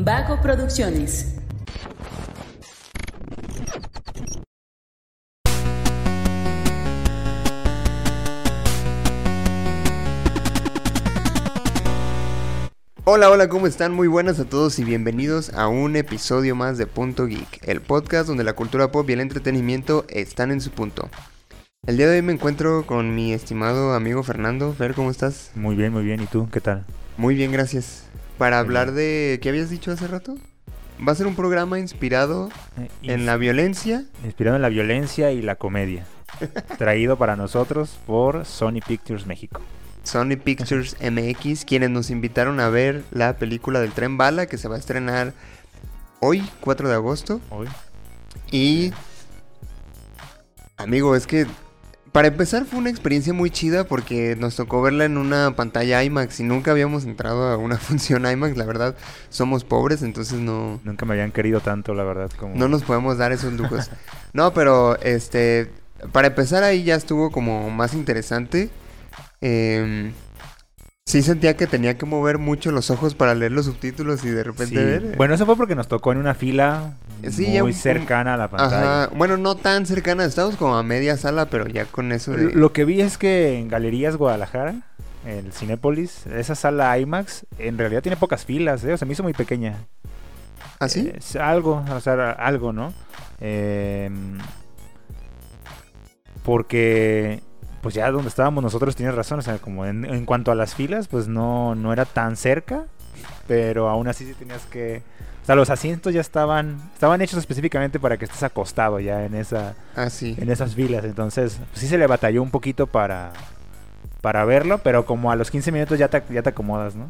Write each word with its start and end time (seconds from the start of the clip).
Vago 0.00 0.40
Producciones. 0.40 1.34
Hola, 13.04 13.28
hola, 13.28 13.48
¿cómo 13.48 13.66
están? 13.66 13.92
Muy 13.92 14.06
buenas 14.06 14.38
a 14.38 14.44
todos 14.44 14.78
y 14.78 14.84
bienvenidos 14.84 15.52
a 15.54 15.66
un 15.66 15.96
episodio 15.96 16.54
más 16.54 16.78
de 16.78 16.86
Punto 16.86 17.26
Geek, 17.26 17.66
el 17.66 17.80
podcast 17.80 18.28
donde 18.28 18.44
la 18.44 18.52
cultura 18.52 18.92
pop 18.92 19.10
y 19.10 19.14
el 19.14 19.20
entretenimiento 19.20 20.04
están 20.08 20.52
en 20.52 20.60
su 20.60 20.70
punto. 20.70 21.08
El 21.88 21.96
día 21.96 22.06
de 22.06 22.18
hoy 22.18 22.22
me 22.22 22.34
encuentro 22.34 22.86
con 22.86 23.16
mi 23.16 23.32
estimado 23.32 23.94
amigo 23.94 24.22
Fernando. 24.22 24.72
Fer, 24.74 24.94
¿cómo 24.94 25.10
estás? 25.10 25.50
Muy 25.56 25.74
bien, 25.74 25.92
muy 25.92 26.04
bien. 26.04 26.22
¿Y 26.22 26.26
tú? 26.26 26.48
¿Qué 26.52 26.60
tal? 26.60 26.84
Muy 27.16 27.34
bien, 27.34 27.50
gracias. 27.50 28.04
Para 28.38 28.60
hablar 28.60 28.92
de... 28.92 29.40
¿Qué 29.42 29.48
habías 29.48 29.68
dicho 29.68 29.90
hace 29.90 30.06
rato? 30.06 30.36
Va 31.06 31.12
a 31.12 31.14
ser 31.14 31.26
un 31.26 31.34
programa 31.34 31.78
inspirado 31.78 32.48
Eh, 32.76 32.88
en 33.02 33.26
la 33.26 33.36
violencia. 33.36 34.04
Inspirado 34.24 34.56
en 34.56 34.62
la 34.62 34.68
violencia 34.68 35.32
y 35.32 35.42
la 35.42 35.56
comedia. 35.56 36.06
Traído 36.78 37.16
para 37.16 37.36
nosotros 37.36 37.98
por 38.06 38.44
Sony 38.44 38.80
Pictures 38.86 39.26
México. 39.26 39.60
Sony 40.04 40.36
Pictures 40.42 40.96
MX, 41.00 41.64
quienes 41.64 41.90
nos 41.90 42.10
invitaron 42.10 42.60
a 42.60 42.68
ver 42.68 43.04
la 43.10 43.36
película 43.36 43.80
del 43.80 43.92
tren 43.92 44.16
bala 44.16 44.46
que 44.46 44.56
se 44.56 44.68
va 44.68 44.76
a 44.76 44.78
estrenar 44.78 45.34
hoy, 46.20 46.48
4 46.60 46.88
de 46.88 46.94
agosto. 46.94 47.40
Hoy. 47.50 47.68
Y... 48.50 48.92
Amigo, 50.76 51.16
es 51.16 51.26
que... 51.26 51.46
Para 52.12 52.28
empezar 52.28 52.64
fue 52.64 52.78
una 52.78 52.90
experiencia 52.90 53.32
muy 53.32 53.50
chida 53.50 53.84
porque 53.84 54.36
nos 54.36 54.56
tocó 54.56 54.80
verla 54.82 55.04
en 55.04 55.18
una 55.18 55.54
pantalla 55.56 56.02
IMAX 56.02 56.40
y 56.40 56.44
nunca 56.44 56.70
habíamos 56.70 57.04
entrado 57.04 57.48
a 57.48 57.56
una 57.56 57.76
función 57.78 58.30
IMAX, 58.30 58.56
la 58.56 58.64
verdad 58.64 58.96
somos 59.28 59.64
pobres, 59.64 60.02
entonces 60.02 60.38
no, 60.38 60.80
Nunca 60.84 61.04
me 61.06 61.14
habían 61.14 61.32
querido 61.32 61.60
tanto, 61.60 61.94
la 61.94 62.04
verdad. 62.04 62.30
Como... 62.38 62.54
no 62.54 62.68
nos 62.68 62.82
podemos 62.82 63.18
dar 63.18 63.32
esos 63.32 63.52
lujos. 63.52 63.90
No, 64.34 64.52
pero 64.52 65.00
este, 65.00 65.72
para 66.12 66.28
empezar 66.28 66.62
ahí 66.62 66.84
ya 66.84 66.94
estuvo 66.94 67.30
como 67.32 67.70
más 67.70 67.94
interesante. 67.94 68.68
Em, 69.40 70.12
sí 71.08 71.22
sentía 71.22 71.56
que 71.56 71.66
tenía 71.66 71.96
que 71.96 72.04
mover 72.04 72.36
mucho 72.36 72.70
los 72.70 72.90
ojos 72.90 73.14
para 73.14 73.34
leer 73.34 73.52
los 73.52 73.64
subtítulos 73.64 74.22
y 74.24 74.28
de 74.28 74.44
repente 74.44 74.74
Sí. 74.76 74.84
ver. 74.84 75.16
Bueno, 75.16 75.32
eso 75.34 75.46
fue 75.46 75.56
porque 75.56 75.74
nos 75.74 75.88
tocó 75.88 76.12
en 76.12 76.18
una 76.18 76.34
fila 76.34 76.92
Sí, 77.30 77.46
muy 77.46 77.60
un- 77.60 77.72
cercana 77.72 78.34
a 78.34 78.36
la 78.36 78.48
pantalla. 78.50 79.04
Ajá, 79.04 79.14
bueno, 79.16 79.38
no 79.38 79.54
tan 79.56 79.86
cercana, 79.86 80.26
estábamos 80.26 80.56
como 80.58 80.76
a 80.76 80.82
media 80.82 81.16
sala, 81.16 81.46
pero 81.46 81.66
ya 81.66 81.86
con 81.86 82.12
eso 82.12 82.32
de... 82.32 82.52
Lo 82.52 82.72
que 82.74 82.84
vi 82.84 83.00
es 83.00 83.16
que 83.16 83.58
en 83.58 83.68
Galerías 83.68 84.16
Guadalajara, 84.16 84.82
el 85.24 85.50
Cinépolis, 85.52 86.26
esa 86.26 86.54
sala 86.54 86.98
IMAX, 86.98 87.46
en 87.58 87.78
realidad 87.78 88.02
tiene 88.02 88.16
pocas 88.16 88.44
filas, 88.44 88.84
¿eh? 88.84 88.92
O 88.92 88.96
sea, 88.98 89.06
me 89.06 89.12
hizo 89.14 89.22
muy 89.22 89.32
pequeña. 89.32 89.76
¿Ah, 90.78 90.88
sí? 90.90 91.10
Es 91.16 91.34
algo, 91.36 91.84
o 91.90 92.00
sea, 92.00 92.32
algo, 92.32 92.72
¿no? 92.74 92.92
Em, 93.40 94.38
porque, 96.44 97.42
pues 97.82 97.94
ya 97.94 98.10
donde 98.10 98.28
estábamos 98.28 98.62
nosotros 98.62 98.96
tienes 98.96 99.14
razón, 99.14 99.38
o 99.38 99.42
sea, 99.42 99.58
como 99.58 99.86
en, 99.86 100.04
en 100.04 100.24
cuanto 100.24 100.50
a 100.50 100.54
las 100.54 100.74
filas, 100.74 101.08
pues 101.08 101.28
no, 101.28 101.74
no 101.74 101.92
era 101.92 102.04
tan 102.04 102.36
cerca, 102.36 102.84
pero 103.46 103.88
aún 103.88 104.08
así 104.08 104.24
sí 104.26 104.34
tenías 104.34 104.64
que... 104.66 105.02
O 105.42 105.46
sea, 105.48 105.54
los 105.54 105.70
asientos 105.70 106.12
ya 106.12 106.20
estaban, 106.20 106.76
estaban 106.92 107.22
hechos 107.22 107.38
específicamente 107.38 107.98
para 107.98 108.18
que 108.18 108.26
estés 108.26 108.42
acostado 108.42 109.00
ya 109.00 109.24
en 109.24 109.34
esa, 109.34 109.74
Ah, 109.96 110.10
sí. 110.10 110.36
en 110.38 110.50
esas 110.50 110.74
filas, 110.74 111.04
entonces 111.04 111.58
pues, 111.70 111.80
sí 111.80 111.88
se 111.88 111.96
le 111.96 112.06
batalló 112.06 112.42
un 112.42 112.50
poquito 112.50 112.86
para, 112.86 113.32
para 114.20 114.44
verlo, 114.44 114.78
pero 114.78 115.06
como 115.06 115.30
a 115.30 115.36
los 115.36 115.50
15 115.50 115.72
minutos 115.72 115.98
ya 115.98 116.08
te, 116.08 116.22
ya 116.30 116.42
te 116.42 116.50
acomodas, 116.50 116.96
¿no? 116.96 117.08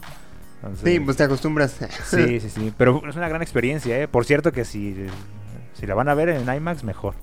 Entonces- 0.62 0.84
Sí, 0.92 1.00
pues 1.00 1.16
te 1.16 1.24
acostumbras. 1.24 1.76
Sí, 2.04 2.40
sí, 2.40 2.50
sí. 2.50 2.72
Pero 2.76 3.02
es 3.08 3.16
una 3.16 3.28
gran 3.28 3.42
experiencia, 3.42 3.98
¿eh? 3.98 4.06
Por 4.08 4.24
cierto 4.24 4.52
que 4.52 4.64
si, 4.64 5.06
si 5.74 5.86
la 5.86 5.94
van 5.94 6.08
a 6.08 6.14
ver 6.14 6.28
en 6.28 6.52
IMAX, 6.52 6.84
mejor. 6.84 7.14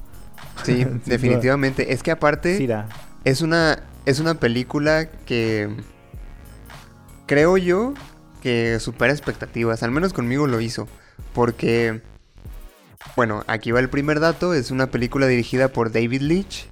Sí, 0.64 0.86
definitivamente. 1.06 1.94
Es 1.94 2.02
que 2.04 2.12
aparte... 2.12 2.58
Sí, 2.58 2.68
da. 2.68 2.88
Es 3.26 3.42
una, 3.42 3.80
es 4.06 4.20
una 4.20 4.36
película 4.36 5.10
que 5.26 5.70
creo 7.26 7.58
yo 7.58 7.94
que 8.42 8.80
supera 8.80 9.12
expectativas, 9.12 9.82
al 9.82 9.90
menos 9.90 10.14
conmigo 10.14 10.46
lo 10.46 10.62
hizo, 10.62 10.88
porque, 11.34 12.02
bueno, 13.16 13.44
aquí 13.48 13.72
va 13.72 13.80
el 13.80 13.90
primer 13.90 14.20
dato, 14.20 14.54
es 14.54 14.70
una 14.70 14.92
película 14.92 15.26
dirigida 15.26 15.70
por 15.70 15.92
David 15.92 16.22
Leitch, 16.22 16.68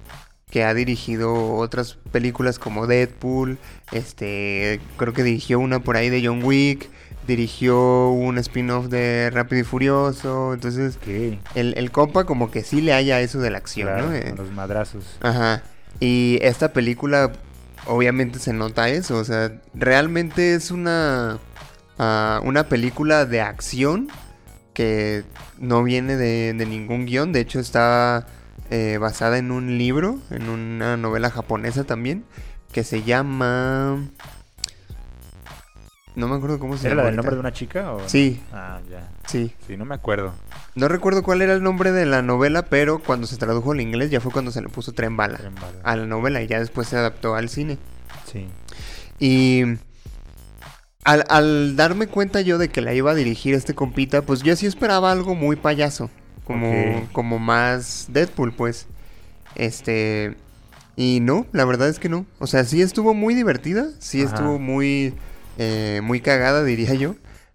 que 0.48 0.62
ha 0.62 0.72
dirigido 0.72 1.54
otras 1.54 1.94
películas 2.12 2.60
como 2.60 2.86
Deadpool, 2.86 3.58
este, 3.90 4.80
creo 4.96 5.12
que 5.12 5.24
dirigió 5.24 5.58
una 5.58 5.80
por 5.80 5.96
ahí 5.96 6.08
de 6.08 6.24
John 6.24 6.44
Wick, 6.44 6.88
dirigió 7.26 8.10
un 8.10 8.38
spin-off 8.38 8.86
de 8.86 9.30
Rápido 9.30 9.62
y 9.62 9.64
Furioso, 9.64 10.54
entonces 10.54 10.96
el, 11.56 11.74
el 11.76 11.90
compa 11.90 12.22
como 12.24 12.52
que 12.52 12.62
sí 12.62 12.80
le 12.80 12.92
haya 12.92 13.20
eso 13.20 13.40
de 13.40 13.50
la 13.50 13.58
acción, 13.58 13.88
Claro, 13.88 14.10
¿no? 14.10 14.14
Eh, 14.14 14.26
con 14.28 14.46
los 14.46 14.52
madrazos. 14.52 15.18
Ajá. 15.20 15.64
Y 16.00 16.38
esta 16.42 16.72
película 16.72 17.32
obviamente 17.86 18.38
se 18.38 18.52
nota 18.52 18.88
eso, 18.88 19.16
o 19.16 19.24
sea, 19.24 19.60
realmente 19.74 20.54
es 20.54 20.70
una 20.70 21.38
ah, 21.98 22.40
una 22.44 22.68
película 22.68 23.26
de 23.26 23.40
acción 23.40 24.08
que 24.72 25.24
no 25.58 25.82
viene 25.84 26.16
de, 26.16 26.52
ningún 26.66 27.06
guion, 27.06 27.32
de 27.32 27.40
hecho 27.40 27.60
está 27.60 28.26
eh, 28.70 28.98
basada 29.00 29.38
en 29.38 29.50
un 29.52 29.78
libro, 29.78 30.18
en 30.30 30.48
una 30.48 30.96
novela 30.96 31.30
japonesa 31.30 31.84
también, 31.84 32.24
que 32.72 32.84
se 32.84 33.02
llama... 33.02 34.10
No 36.16 36.28
me 36.28 36.36
acuerdo 36.36 36.58
cómo 36.60 36.76
se 36.76 36.86
¿Era 36.86 36.90
llama. 36.96 37.02
la 37.04 37.10
del 37.10 37.18
ahorita. 37.18 37.22
nombre 37.22 37.34
de 37.36 37.40
una 37.40 37.52
chica? 37.52 37.92
O... 37.92 38.08
Sí, 38.08 38.40
Ah, 38.52 38.78
ya. 38.90 39.08
sí. 39.26 39.52
Sí, 39.66 39.76
no 39.76 39.84
me 39.84 39.94
acuerdo. 39.96 40.32
No 40.76 40.86
recuerdo 40.88 41.22
cuál 41.24 41.42
era 41.42 41.52
el 41.54 41.62
nombre 41.62 41.90
de 41.92 42.06
la 42.06 42.22
novela, 42.22 42.62
pero 42.66 43.00
cuando 43.00 43.26
se 43.26 43.36
tradujo 43.36 43.72
al 43.72 43.80
inglés 43.80 44.10
ya 44.10 44.20
fue 44.20 44.30
cuando 44.32 44.50
se 44.52 44.62
le 44.62 44.68
puso 44.68 44.92
tren 44.92 45.16
bala 45.16 45.38
Tren 45.38 45.54
bala. 45.56 45.78
a 45.82 45.96
la 45.96 46.06
novela 46.06 46.40
y 46.42 46.46
ya 46.46 46.60
después 46.60 46.86
se 46.88 46.96
adaptó 46.96 47.34
al 47.34 47.48
cine. 47.48 47.78
Sí. 48.30 48.46
Y 49.18 49.62
al, 51.04 51.24
al 51.28 51.76
darme 51.76 52.06
cuenta 52.06 52.40
yo 52.42 52.58
de 52.58 52.68
que 52.68 52.80
la 52.80 52.94
iba 52.94 53.10
a 53.10 53.14
dirigir 53.14 53.54
este 53.54 53.74
compita, 53.74 54.22
pues 54.22 54.42
yo 54.42 54.54
sí 54.56 54.66
esperaba 54.66 55.10
algo 55.12 55.34
muy 55.34 55.56
payaso. 55.56 56.10
Como, 56.44 57.08
como 57.12 57.38
más 57.38 58.06
Deadpool, 58.10 58.52
pues. 58.52 58.86
Este. 59.54 60.36
Y 60.96 61.20
no, 61.20 61.46
la 61.52 61.64
verdad 61.64 61.88
es 61.88 61.98
que 61.98 62.08
no. 62.08 62.26
O 62.38 62.46
sea, 62.46 62.64
sí 62.64 62.82
estuvo 62.82 63.14
muy 63.14 63.34
divertida. 63.34 63.86
Sí 63.98 64.22
Ajá. 64.22 64.34
estuvo 64.34 64.58
muy. 64.58 65.14
Eh, 65.58 66.00
muy 66.02 66.20
cagada, 66.20 66.64
diría 66.64 66.94
yo. 66.94 67.14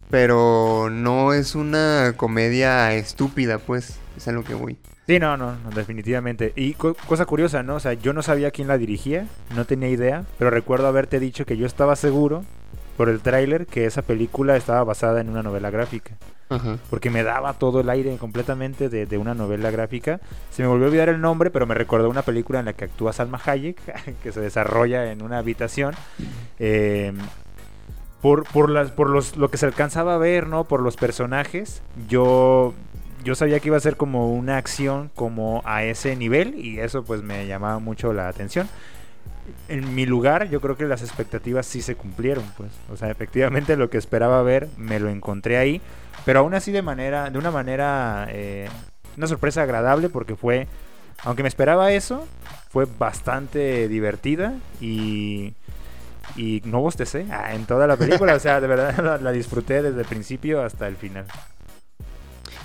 Pero 0.09 0.89
no 0.91 1.33
es 1.33 1.53
una 1.55 2.13
comedia 2.17 2.93
estúpida, 2.93 3.59
pues. 3.59 3.99
Es 4.17 4.27
a 4.27 4.31
lo 4.31 4.43
que 4.43 4.55
voy. 4.55 4.77
Sí, 5.07 5.19
no, 5.19 5.37
no, 5.37 5.55
no, 5.55 5.69
definitivamente. 5.71 6.51
Y 6.55 6.73
co- 6.73 6.95
cosa 7.07 7.25
curiosa, 7.25 7.61
¿no? 7.63 7.75
O 7.75 7.79
sea, 7.79 7.93
yo 7.93 8.13
no 8.13 8.21
sabía 8.23 8.51
quién 8.51 8.67
la 8.67 8.77
dirigía, 8.77 9.27
no 9.55 9.65
tenía 9.65 9.89
idea, 9.89 10.23
pero 10.37 10.49
recuerdo 10.49 10.87
haberte 10.87 11.19
dicho 11.19 11.45
que 11.45 11.57
yo 11.57 11.65
estaba 11.65 11.95
seguro 11.95 12.43
por 12.97 13.09
el 13.09 13.21
tráiler 13.21 13.65
que 13.65 13.85
esa 13.85 14.01
película 14.01 14.55
estaba 14.57 14.83
basada 14.83 15.21
en 15.21 15.29
una 15.29 15.43
novela 15.43 15.69
gráfica. 15.69 16.11
Ajá. 16.51 16.79
porque 16.89 17.11
me 17.11 17.21
daba 17.21 17.53
todo 17.53 17.79
el 17.81 17.91
aire 17.91 18.17
completamente 18.17 18.89
de, 18.89 19.05
de 19.05 19.17
una 19.19 19.35
novela 19.35 19.69
gráfica. 19.69 20.19
Se 20.49 20.63
me 20.63 20.67
volvió 20.67 20.85
a 20.85 20.89
olvidar 20.89 21.09
el 21.09 21.21
nombre, 21.21 21.51
pero 21.51 21.67
me 21.67 21.75
recordó 21.75 22.09
una 22.09 22.23
película 22.23 22.57
en 22.57 22.65
la 22.65 22.73
que 22.73 22.85
actúa 22.85 23.13
Salma 23.13 23.39
Hayek, 23.45 23.79
que 24.23 24.31
se 24.31 24.41
desarrolla 24.41 25.11
en 25.11 25.21
una 25.21 25.37
habitación. 25.37 25.93
Eh, 26.57 27.13
por, 28.21 28.43
por, 28.45 28.69
las, 28.69 28.91
por 28.91 29.09
los, 29.09 29.37
lo 29.37 29.49
que 29.49 29.57
se 29.57 29.65
alcanzaba 29.65 30.15
a 30.15 30.17
ver, 30.17 30.47
¿no? 30.47 30.65
Por 30.65 30.81
los 30.81 30.97
personajes, 30.97 31.81
yo, 32.07 32.73
yo 33.23 33.35
sabía 33.35 33.59
que 33.59 33.69
iba 33.69 33.77
a 33.77 33.81
ser 33.81 33.97
como 33.97 34.33
una 34.33 34.57
acción 34.57 35.09
como 35.15 35.61
a 35.65 35.83
ese 35.83 36.15
nivel 36.15 36.55
y 36.55 36.79
eso 36.79 37.03
pues 37.03 37.21
me 37.21 37.47
llamaba 37.47 37.79
mucho 37.79 38.13
la 38.13 38.27
atención. 38.27 38.67
En 39.67 39.95
mi 39.95 40.05
lugar, 40.05 40.49
yo 40.49 40.61
creo 40.61 40.77
que 40.77 40.85
las 40.85 41.01
expectativas 41.01 41.65
sí 41.65 41.81
se 41.81 41.95
cumplieron, 41.95 42.43
pues. 42.55 42.71
O 42.91 42.97
sea, 42.97 43.09
efectivamente 43.09 43.75
lo 43.77 43.89
que 43.89 43.97
esperaba 43.97 44.43
ver 44.43 44.67
me 44.77 44.99
lo 44.99 45.09
encontré 45.09 45.57
ahí. 45.57 45.81
Pero 46.25 46.39
aún 46.39 46.53
así 46.53 46.71
de 46.71 46.81
manera, 46.81 47.29
de 47.29 47.39
una 47.39 47.49
manera, 47.49 48.27
eh, 48.29 48.67
una 49.17 49.27
sorpresa 49.27 49.63
agradable 49.63 50.09
porque 50.09 50.35
fue, 50.35 50.67
aunque 51.23 51.43
me 51.43 51.49
esperaba 51.49 51.91
eso, 51.93 52.27
fue 52.69 52.85
bastante 52.85 53.87
divertida 53.87 54.53
y, 54.79 55.53
y 56.35 56.61
no 56.65 56.81
bostecé 56.81 57.25
ah, 57.31 57.53
en 57.53 57.65
toda 57.65 57.87
la 57.87 57.97
película. 57.97 58.35
o 58.35 58.39
sea, 58.39 58.59
de 58.61 58.67
verdad 58.67 58.97
la, 59.03 59.17
la 59.17 59.31
disfruté 59.31 59.81
desde 59.81 59.99
el 60.01 60.05
principio 60.05 60.63
hasta 60.63 60.87
el 60.87 60.95
final. 60.95 61.25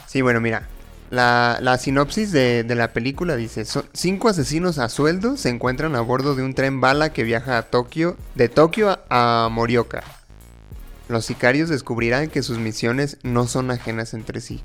Sí, 0.07 0.23
bueno, 0.23 0.41
mira. 0.41 0.69
La, 1.11 1.59
la 1.61 1.77
sinopsis 1.79 2.33
de, 2.33 2.65
de 2.65 2.75
la 2.75 2.93
película 2.93 3.37
dice: 3.37 3.65
"So- 3.65 3.85
Cinco 3.93 4.29
asesinos 4.29 4.79
a 4.79 4.89
sueldo 4.89 5.37
se 5.37 5.49
encuentran 5.51 5.95
a 5.95 6.01
bordo 6.01 6.35
de 6.35 6.43
un 6.43 6.55
tren 6.55 6.81
bala 6.81 7.13
que 7.13 7.23
viaja 7.23 7.59
a 7.59 7.63
Tokio, 7.63 8.17
de 8.35 8.49
Tokio 8.49 8.91
a, 8.91 9.45
a 9.45 9.49
Morioka. 9.51 10.03
Los 11.09 11.27
sicarios 11.27 11.69
descubrirán 11.69 12.31
que 12.31 12.43
sus 12.43 12.59
misiones 12.59 13.19
no 13.23 13.47
son 13.47 13.71
ajenas 13.71 14.15
entre 14.15 14.41
sí. 14.41 14.65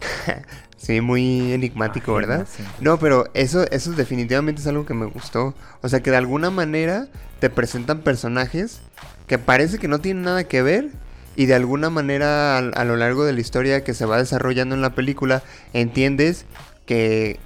sí, 0.76 1.00
muy 1.00 1.52
enigmático, 1.52 2.14
¿verdad? 2.14 2.46
No, 2.80 2.98
pero 2.98 3.28
eso, 3.34 3.64
eso 3.70 3.92
definitivamente 3.92 4.60
es 4.60 4.66
algo 4.66 4.84
que 4.86 4.94
me 4.94 5.06
gustó. 5.06 5.54
O 5.82 5.88
sea, 5.88 6.02
que 6.02 6.10
de 6.10 6.18
alguna 6.18 6.50
manera 6.50 7.08
te 7.44 7.50
presentan 7.50 8.00
personajes 8.00 8.80
que 9.26 9.38
parece 9.38 9.78
que 9.78 9.86
no 9.86 9.98
tienen 9.98 10.22
nada 10.22 10.44
que 10.44 10.62
ver 10.62 10.88
y 11.36 11.44
de 11.44 11.54
alguna 11.54 11.90
manera 11.90 12.56
a, 12.56 12.84
lo 12.86 12.96
largo 12.96 13.26
de 13.26 13.34
la 13.34 13.40
historia 13.42 13.84
que 13.84 13.92
se 13.92 14.06
va 14.06 14.16
desarrollando 14.16 14.74
en 14.74 14.80
la 14.80 14.94
película 14.94 15.42
entiendes 15.74 16.46
que 16.86 17.38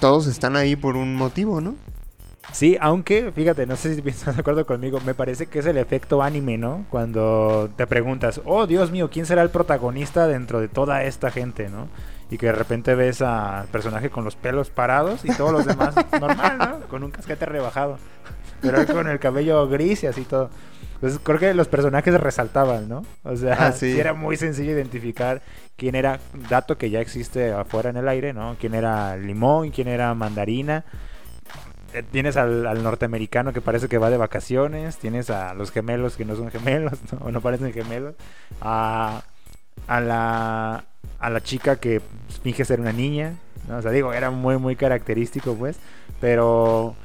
todos 0.00 0.26
están 0.26 0.56
ahí 0.56 0.74
por 0.74 0.96
un 0.96 1.14
motivo, 1.14 1.60
¿no? 1.60 1.76
Sí, 2.50 2.76
aunque, 2.80 3.30
fíjate, 3.30 3.64
no 3.64 3.76
sé 3.76 3.94
si 3.94 4.02
estás 4.08 4.34
de 4.34 4.40
acuerdo 4.40 4.66
conmigo, 4.66 4.98
me 5.06 5.14
parece 5.14 5.46
que 5.46 5.60
es 5.60 5.66
el 5.66 5.78
efecto 5.78 6.20
anime, 6.20 6.58
¿no? 6.58 6.84
Cuando 6.90 7.70
te 7.76 7.86
preguntas, 7.86 8.40
oh 8.44 8.66
Dios 8.66 8.90
mío, 8.90 9.08
¿quién 9.08 9.24
será 9.24 9.42
el 9.42 9.50
protagonista 9.50 10.26
dentro 10.26 10.58
de 10.58 10.66
toda 10.66 11.04
esta 11.04 11.30
gente, 11.30 11.68
¿no? 11.68 11.86
Y 12.28 12.38
que 12.38 12.46
de 12.46 12.52
repente 12.54 12.96
ves 12.96 13.22
al 13.22 13.68
personaje 13.68 14.10
con 14.10 14.24
los 14.24 14.34
pelos 14.34 14.68
parados 14.70 15.24
y 15.24 15.28
todos 15.28 15.52
los 15.52 15.64
demás 15.64 15.94
normal, 16.20 16.58
¿no? 16.58 16.80
Con 16.88 17.04
un 17.04 17.12
casquete 17.12 17.46
rebajado. 17.46 17.98
Pero 18.64 18.86
con 18.86 19.08
el 19.08 19.18
cabello 19.18 19.68
gris 19.68 20.02
y 20.04 20.06
así 20.06 20.22
todo. 20.22 20.50
Entonces 20.94 21.20
creo 21.22 21.38
que 21.38 21.54
los 21.54 21.68
personajes 21.68 22.18
resaltaban, 22.20 22.88
¿no? 22.88 23.02
O 23.24 23.36
sea, 23.36 23.68
Ah, 23.68 23.72
sí. 23.72 23.92
sí 23.92 24.00
era 24.00 24.14
muy 24.14 24.36
sencillo 24.36 24.72
identificar 24.72 25.42
quién 25.76 25.94
era, 25.96 26.20
dato 26.48 26.78
que 26.78 26.90
ya 26.90 27.00
existe 27.00 27.52
afuera 27.52 27.90
en 27.90 27.96
el 27.98 28.08
aire, 28.08 28.32
¿no? 28.32 28.56
Quién 28.58 28.74
era 28.74 29.16
limón, 29.16 29.70
quién 29.70 29.88
era 29.88 30.14
mandarina. 30.14 30.84
Eh, 31.92 32.02
Tienes 32.10 32.36
al, 32.36 32.66
al 32.66 32.82
norteamericano 32.82 33.52
que 33.52 33.60
parece 33.60 33.88
que 33.88 33.98
va 33.98 34.10
de 34.10 34.16
vacaciones, 34.16 34.96
tienes 34.98 35.30
a 35.30 35.54
los 35.54 35.70
gemelos 35.70 36.16
que 36.16 36.24
no 36.24 36.34
son 36.36 36.50
gemelos, 36.50 36.98
¿no? 37.12 37.26
o 37.26 37.30
no 37.30 37.40
parecen 37.40 37.72
gemelos, 37.72 38.14
a, 38.60 39.22
a, 39.86 40.00
la, 40.00 40.84
a 41.20 41.30
la 41.30 41.40
chica 41.42 41.76
que 41.76 42.00
finge 42.42 42.64
ser 42.64 42.80
una 42.80 42.92
niña, 42.92 43.34
¿no? 43.68 43.78
O 43.78 43.82
sea, 43.82 43.90
digo, 43.92 44.12
era 44.12 44.30
muy, 44.30 44.58
muy 44.58 44.76
característico, 44.76 45.54
pues, 45.54 45.76
pero 46.20 46.96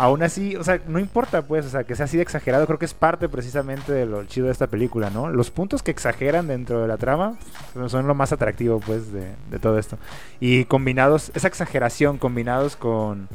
aún 0.00 0.22
así, 0.22 0.56
o 0.56 0.64
sea, 0.64 0.80
no 0.88 0.98
importa, 0.98 1.42
pues, 1.42 1.66
o 1.66 1.68
sea, 1.68 1.84
que 1.84 1.94
sea 1.94 2.06
así 2.06 2.16
de 2.16 2.22
exagerado, 2.22 2.64
creo 2.66 2.78
que 2.78 2.86
es 2.86 2.94
parte 2.94 3.28
precisamente 3.28 3.92
de 3.92 4.06
lo 4.06 4.24
chido 4.24 4.46
de 4.46 4.52
esta 4.52 4.66
película, 4.66 5.10
¿no? 5.10 5.28
Los 5.28 5.50
puntos 5.50 5.82
que 5.82 5.90
exageran 5.90 6.46
dentro 6.48 6.80
de 6.80 6.88
la 6.88 6.96
trama 6.96 7.36
son 7.86 8.06
lo 8.06 8.14
más 8.14 8.32
atractivo, 8.32 8.80
pues, 8.80 9.12
de, 9.12 9.28
de 9.50 9.58
todo 9.58 9.78
esto. 9.78 9.98
Y 10.40 10.64
combinados, 10.64 11.30
esa 11.34 11.48
exageración 11.48 12.16
combinados 12.16 12.76
con, 12.76 13.28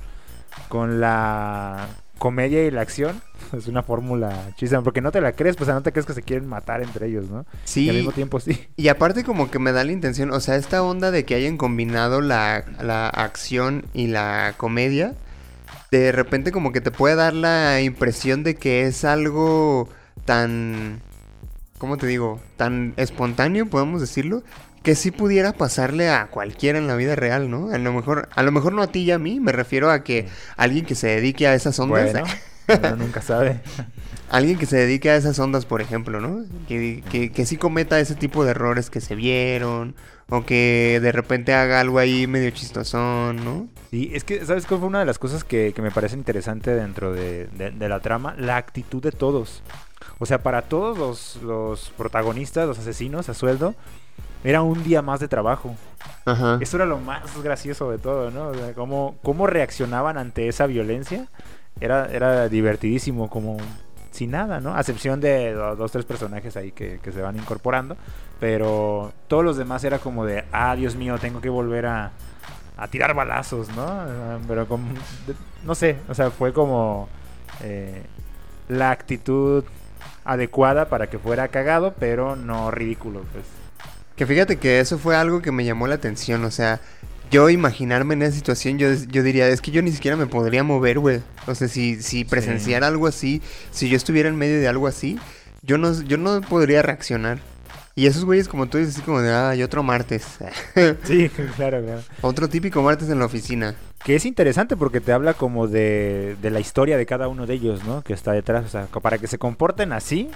con 0.68 1.00
la 1.00 1.88
comedia 2.18 2.66
y 2.66 2.72
la 2.72 2.82
acción, 2.82 3.22
es 3.56 3.68
una 3.68 3.84
fórmula 3.84 4.36
chisa, 4.56 4.82
porque 4.82 5.02
no 5.02 5.12
te 5.12 5.22
la 5.22 5.34
crees, 5.34 5.58
pues, 5.58 5.68
o 5.68 5.70
sea, 5.70 5.76
no 5.76 5.84
te 5.84 5.92
crees 5.92 6.08
que 6.08 6.16
se 6.16 6.24
quieren 6.24 6.50
matar 6.50 6.82
entre 6.82 7.06
ellos, 7.06 7.30
¿no? 7.30 7.46
Sí. 7.66 7.86
Y 7.86 7.90
al 7.90 7.98
mismo 7.98 8.12
tiempo 8.12 8.40
sí. 8.40 8.68
Y 8.76 8.88
aparte 8.88 9.24
como 9.24 9.52
que 9.52 9.60
me 9.60 9.72
da 9.72 9.84
la 9.84 9.92
intención, 9.92 10.32
o 10.32 10.40
sea, 10.40 10.56
esta 10.56 10.82
onda 10.82 11.12
de 11.12 11.26
que 11.26 11.36
hayan 11.36 11.58
combinado 11.58 12.22
la, 12.22 12.66
la 12.82 13.08
acción 13.08 13.86
y 13.94 14.08
la 14.08 14.56
comedia, 14.58 15.14
de 15.92 16.12
repente 16.12 16.52
como 16.52 16.72
que 16.72 16.82
te 16.82 16.92
puede 16.92 17.16
dar 17.16 17.34
la 17.34 17.82
impresión 17.82 18.44
de 18.44 18.56
que 18.56 18.84
es 18.84 19.06
algo 19.06 19.90
tan, 20.26 21.02
¿cómo 21.78 21.98
te 21.98 22.08
digo? 22.08 22.42
Tan 22.58 22.94
espontáneo, 22.98 23.68
podemos 23.68 24.02
decirlo, 24.02 24.44
que 24.84 24.96
sí 24.96 25.12
pudiera 25.12 25.54
pasarle 25.54 26.10
a 26.10 26.28
cualquiera 26.28 26.78
en 26.78 26.88
la 26.88 26.96
vida 26.96 27.16
real, 27.16 27.50
¿no? 27.50 27.72
A 27.72 27.78
lo 27.78 27.92
mejor, 27.92 28.30
a 28.36 28.44
lo 28.44 28.52
mejor 28.52 28.74
no 28.74 28.84
a 28.84 28.88
ti 28.88 29.00
y 29.00 29.12
a 29.12 29.18
mí, 29.18 29.40
me 29.40 29.52
refiero 29.52 29.90
a 29.90 30.04
que 30.04 30.28
alguien 30.58 30.86
que 30.86 30.96
se 30.96 31.08
dedique 31.08 31.48
a 31.48 31.56
esas 31.56 31.80
ondas, 31.80 32.12
Bueno, 32.12 32.28
uno 32.68 32.96
nunca 32.96 33.22
sabe. 33.22 33.62
Alguien 34.30 34.58
que 34.58 34.66
se 34.66 34.78
dedique 34.78 35.10
a 35.10 35.16
esas 35.16 35.38
ondas, 35.40 35.66
por 35.66 35.82
ejemplo, 35.82 36.20
¿no? 36.20 36.46
Que, 36.68 37.04
que, 37.12 37.32
que 37.32 37.46
sí 37.46 37.58
cometa 37.58 38.00
ese 38.00 38.16
tipo 38.16 38.44
de 38.44 38.52
errores 38.52 38.90
que 38.90 39.02
se 39.02 39.16
vieron. 39.16 39.96
O 40.28 40.44
que 40.44 41.00
de 41.04 41.12
repente 41.12 41.54
haga 41.54 41.80
algo 41.80 42.00
ahí 42.00 42.26
medio 42.26 42.50
chistosón, 42.50 43.46
¿no? 43.46 43.68
Sí, 43.92 44.10
es 44.12 44.24
que, 44.24 44.44
¿sabes 44.44 44.66
cuál 44.66 44.80
fue 44.80 44.90
una 44.90 44.98
de 45.00 45.06
las 45.06 45.20
cosas 45.20 45.44
que, 45.44 45.72
que 45.76 45.84
me 45.84 45.92
parece 45.92 46.16
interesante 46.16 46.74
dentro 46.74 47.14
de, 47.14 47.46
de- 47.50 47.70
de 47.70 47.90
la 47.90 48.00
trama? 48.00 48.34
La 48.36 48.58
actitud 48.58 49.04
de 49.04 49.12
todos. 49.12 49.62
O 50.18 50.26
sea, 50.26 50.42
para 50.42 50.64
todos 50.64 50.98
los, 50.98 51.44
los 51.44 51.92
protagonistas, 51.96 52.68
los 52.68 52.80
asesinos 52.80 53.30
a 53.30 53.36
sueldo, 53.36 53.76
era 54.44 54.64
un 54.64 54.84
día 54.84 55.04
más 55.04 55.20
de 55.20 55.28
trabajo. 55.28 55.76
Ajá. 56.26 56.58
Eso 56.60 56.78
era 56.78 56.88
lo 56.88 56.98
más 56.98 57.22
gracioso 57.44 57.92
de 57.92 58.00
todo, 58.00 58.32
¿no? 58.32 58.48
O 58.48 58.54
sea, 58.56 58.74
cómo, 58.74 59.18
cómo 59.22 59.46
reaccionaban 59.46 60.18
ante 60.18 60.48
esa 60.48 60.66
violencia. 60.66 61.28
Era, 61.80 62.08
era 62.12 62.48
divertidísimo, 62.50 63.30
como 63.30 63.58
sin 64.12 64.32
nada, 64.32 64.62
¿no? 64.62 64.76
A 64.76 64.80
excepción 64.80 65.20
de 65.20 65.54
do- 65.54 65.76
dos, 65.76 65.92
tres 65.92 66.06
personajes 66.06 66.56
ahí 66.56 66.72
que, 66.72 67.00
que 67.04 67.12
se 67.12 67.22
van 67.22 67.36
incorporando. 67.36 67.98
Pero 68.40 69.14
todos 69.28 69.44
los 69.44 69.58
demás 69.58 69.84
era 69.84 70.00
como 70.00 70.26
de, 70.26 70.46
ah, 70.52 70.76
Dios 70.76 70.96
mío, 70.96 71.18
tengo 71.20 71.42
que 71.42 71.50
volver 71.50 71.86
a, 71.86 72.12
a 72.78 72.88
tirar 72.88 73.14
balazos, 73.14 73.70
¿no? 73.76 73.84
Ah, 73.88 74.40
Pero 74.48 74.68
como, 74.68 74.88
no 75.66 75.76
sé, 75.76 75.98
o 76.10 76.14
sea, 76.14 76.32
fue 76.32 76.54
como 76.54 77.10
eh, 77.62 78.04
la 78.70 78.92
actitud 78.92 79.64
adecuada 80.24 80.90
para 80.90 81.08
que 81.08 81.20
fuera 81.20 81.48
cagado, 81.50 81.94
pero 82.00 82.36
no 82.36 82.72
ridículo, 82.72 83.22
pues. 83.32 83.46
Que 84.16 84.26
fíjate 84.26 84.58
que 84.58 84.80
eso 84.80 84.98
fue 84.98 85.16
algo 85.16 85.42
que 85.42 85.52
me 85.52 85.66
llamó 85.66 85.88
la 85.88 85.96
atención, 85.96 86.44
o 86.46 86.52
sea, 86.52 86.80
yo 87.32 87.50
imaginarme 87.50 88.14
en 88.14 88.24
esa 88.24 88.36
situación, 88.36 88.78
yo, 88.78 88.94
yo 88.94 89.24
diría, 89.24 89.48
es 89.48 89.62
que 89.62 89.72
yo 89.72 89.82
ni 89.82 89.92
siquiera 89.92 90.18
me 90.18 90.28
podría 90.28 90.64
mover, 90.64 91.00
güey. 91.00 91.22
O 91.48 91.56
sea, 91.56 91.68
si, 91.68 92.02
si 92.02 92.26
presenciara 92.26 92.88
algo 92.88 93.08
así, 93.08 93.42
si 93.72 93.90
yo 93.90 93.98
estuviera 93.98 94.30
en 94.30 94.36
medio 94.36 94.60
de 94.60 94.68
algo 94.68 94.88
así, 94.88 95.20
yo 95.62 95.78
no, 95.78 96.02
yo 96.04 96.18
no 96.18 96.42
podría 96.42 96.82
reaccionar. 96.82 97.40
Y 97.98 98.08
esos 98.08 98.26
güeyes, 98.26 98.50
como 98.50 98.68
tú 98.68 98.78
dices, 98.78 98.96
así 98.96 99.04
como 99.04 99.22
de, 99.22 99.34
ay, 99.34 99.64
otro 99.64 99.82
martes. 99.82 100.26
Sí, 101.06 101.30
claro, 101.56 101.82
claro. 101.82 102.02
otro 102.22 102.50
típico 102.50 102.82
martes 102.82 103.10
en 103.10 103.20
la 103.20 103.26
oficina. 103.26 103.76
Que 104.04 104.16
es 104.16 104.26
interesante 104.26 104.76
porque 104.76 105.00
te 105.00 105.14
habla 105.14 105.34
como 105.34 105.68
de, 105.68 106.36
de 106.42 106.50
la 106.50 106.60
historia 106.60 106.98
de 106.98 107.06
cada 107.06 107.30
uno 107.30 107.48
de 107.48 107.54
ellos, 107.54 107.86
¿no? 107.86 108.02
Que 108.02 108.14
está 108.14 108.34
detrás. 108.34 108.66
O 108.66 108.70
sea, 108.70 108.88
para 108.88 109.18
que 109.18 109.28
se 109.28 109.38
comporten 109.38 109.94
así, 109.94 110.30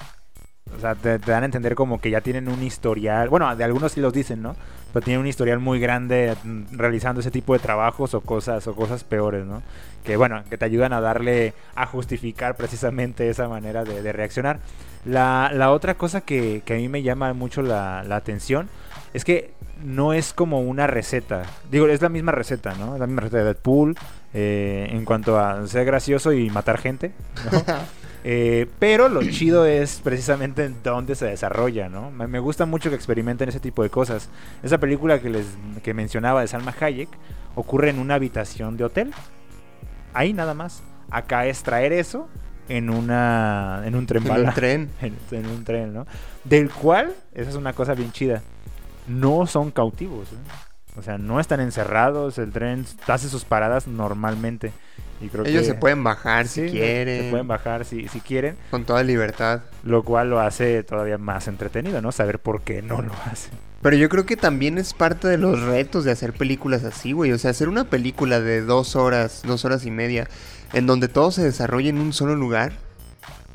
o 0.76 0.80
sea, 0.80 0.96
te, 0.96 1.18
dan 1.18 1.44
a 1.44 1.46
entender 1.46 1.76
como 1.76 2.00
que 2.00 2.10
ya 2.10 2.22
tienen 2.22 2.48
un 2.48 2.62
historial. 2.64 3.30
Bueno, 3.30 3.54
de 3.56 3.64
algunos 3.64 3.92
sí 3.92 4.02
los 4.02 4.14
dicen, 4.14 4.42
¿no? 4.42 4.56
Pero 4.94 5.04
tienen 5.04 5.22
un 5.22 5.28
historial 5.28 5.60
muy 5.60 5.80
grande 5.80 6.36
realizando 6.72 7.22
ese 7.22 7.32
tipo 7.32 7.54
de 7.54 7.60
trabajos 7.60 8.14
o 8.14 8.22
cosas 8.22 8.66
o 8.68 8.76
cosas 8.76 9.04
peores, 9.04 9.46
¿no? 9.46 9.62
Que 10.04 10.16
bueno, 10.16 10.44
que 10.50 10.58
te 10.58 10.66
ayudan 10.66 10.94
a 10.94 11.02
darle, 11.02 11.54
a 11.76 11.86
justificar 11.86 12.56
precisamente 12.56 13.30
esa 13.30 13.48
manera 13.48 13.84
de, 13.84 14.02
de 14.02 14.14
reaccionar. 14.14 14.60
La, 15.06 15.52
la 15.54 15.72
otra 15.72 15.96
cosa 15.96 16.22
que, 16.22 16.62
que 16.66 16.74
a 16.74 16.78
mí 16.78 16.90
me 16.90 17.04
llama 17.04 17.34
mucho 17.34 17.62
la, 17.62 18.04
la 18.04 18.16
atención 18.16 18.70
es 19.14 19.26
que 19.26 19.54
no 19.84 20.14
es 20.14 20.34
como 20.34 20.62
una 20.62 20.88
receta. 20.88 21.44
Digo, 21.72 21.88
es 21.88 22.02
la 22.02 22.10
misma 22.10 22.32
receta, 22.32 22.74
¿no? 22.76 22.96
Es 22.96 23.00
la 23.00 23.08
misma 23.08 23.22
receta 23.22 23.38
de 23.40 23.44
Deadpool 23.46 23.96
eh, 24.34 24.90
en 24.92 25.06
cuanto 25.06 25.40
a 25.40 25.66
ser 25.68 25.86
gracioso 25.86 26.34
y 26.34 26.50
matar 26.50 26.78
gente, 26.78 27.12
¿no? 27.52 27.64
Eh, 28.24 28.68
pero 28.80 29.08
lo 29.08 29.22
chido 29.24 29.66
es 29.66 30.02
precisamente 30.04 30.66
en 30.66 30.76
dónde 30.84 31.16
se 31.16 31.26
desarrolla, 31.26 31.88
¿no? 31.88 32.12
Me, 32.12 32.28
me 32.28 32.40
gusta 32.40 32.66
mucho 32.66 32.90
que 32.90 32.96
experimenten 32.96 33.50
ese 33.50 33.60
tipo 33.60 33.84
de 33.84 33.90
cosas. 33.90 34.30
Esa 34.62 34.78
película 34.78 35.20
que 35.20 35.30
les 35.30 35.46
que 35.84 35.94
mencionaba 35.94 36.42
de 36.42 36.48
Salma 36.48 36.76
Hayek 36.80 37.10
ocurre 37.56 37.90
en 37.90 38.00
una 38.00 38.16
habitación 38.16 38.78
de 38.78 38.84
hotel. 38.84 39.14
Ahí 40.14 40.34
nada 40.34 40.54
más. 40.54 40.84
Acá 41.12 41.46
es 41.46 41.64
traer 41.64 41.94
eso 41.94 42.28
en 42.68 42.90
una 42.90 43.82
en 43.86 43.96
un 43.96 44.06
tren 44.06 44.28
En 44.28 44.46
un 44.48 44.54
tren. 44.54 44.90
en, 45.02 45.16
en 45.32 45.46
un 45.48 45.64
tren, 45.64 45.94
¿no? 45.94 46.06
Del 46.44 46.70
cual, 46.70 47.14
esa 47.34 47.50
es 47.50 47.56
una 47.56 47.74
cosa 47.74 47.94
bien 47.94 48.12
chida, 48.12 48.42
no 49.08 49.48
son 49.48 49.72
cautivos. 49.72 50.28
¿eh? 50.32 50.98
O 50.98 51.02
sea, 51.02 51.18
no 51.18 51.40
están 51.40 51.60
encerrados, 51.62 52.38
el 52.38 52.52
tren 52.52 52.86
hace 53.08 53.30
sus 53.30 53.46
paradas 53.46 53.88
normalmente. 53.88 54.72
Y 55.22 55.28
creo 55.28 55.46
Ellos 55.46 55.62
que- 55.64 55.68
se 55.68 55.74
pueden 55.74 56.04
bajar 56.04 56.48
si 56.48 56.70
quieren, 56.70 57.24
Se 57.26 57.30
pueden 57.30 57.48
bajar 57.48 57.84
si, 57.86 58.08
si 58.08 58.22
quieren, 58.22 58.56
con 58.72 58.86
toda 58.86 59.04
libertad. 59.04 59.62
lo 59.84 60.04
cual 60.04 60.30
lo 60.30 60.40
hace 60.40 60.84
todavía 60.84 61.18
más 61.18 61.48
entretenido, 61.48 62.02
¿no? 62.02 62.12
Saber 62.12 62.40
por 62.40 62.62
qué 62.62 62.82
no 62.82 63.02
lo 63.02 63.12
hacen. 63.32 63.52
Pero 63.82 63.96
yo 63.96 64.10
creo 64.10 64.26
que 64.26 64.36
también 64.38 64.78
es 64.78 64.94
parte 64.94 65.28
de 65.28 65.38
los 65.38 65.62
retos 65.62 66.04
de 66.04 66.12
hacer 66.12 66.34
películas 66.34 66.84
así, 66.84 67.12
güey. 67.14 67.32
O 67.32 67.38
sea, 67.38 67.52
hacer 67.52 67.70
una 67.70 67.86
película 67.86 68.40
de 68.42 68.62
dos 68.62 68.96
horas, 68.98 69.42
dos 69.46 69.64
horas 69.66 69.86
y 69.86 69.92
media, 69.92 70.28
en 70.74 70.86
donde 70.86 71.08
todo 71.08 71.32
se 71.32 71.44
desarrolla 71.44 71.90
en 71.90 72.00
un 72.00 72.12
solo 72.14 72.36
lugar, 72.36 72.74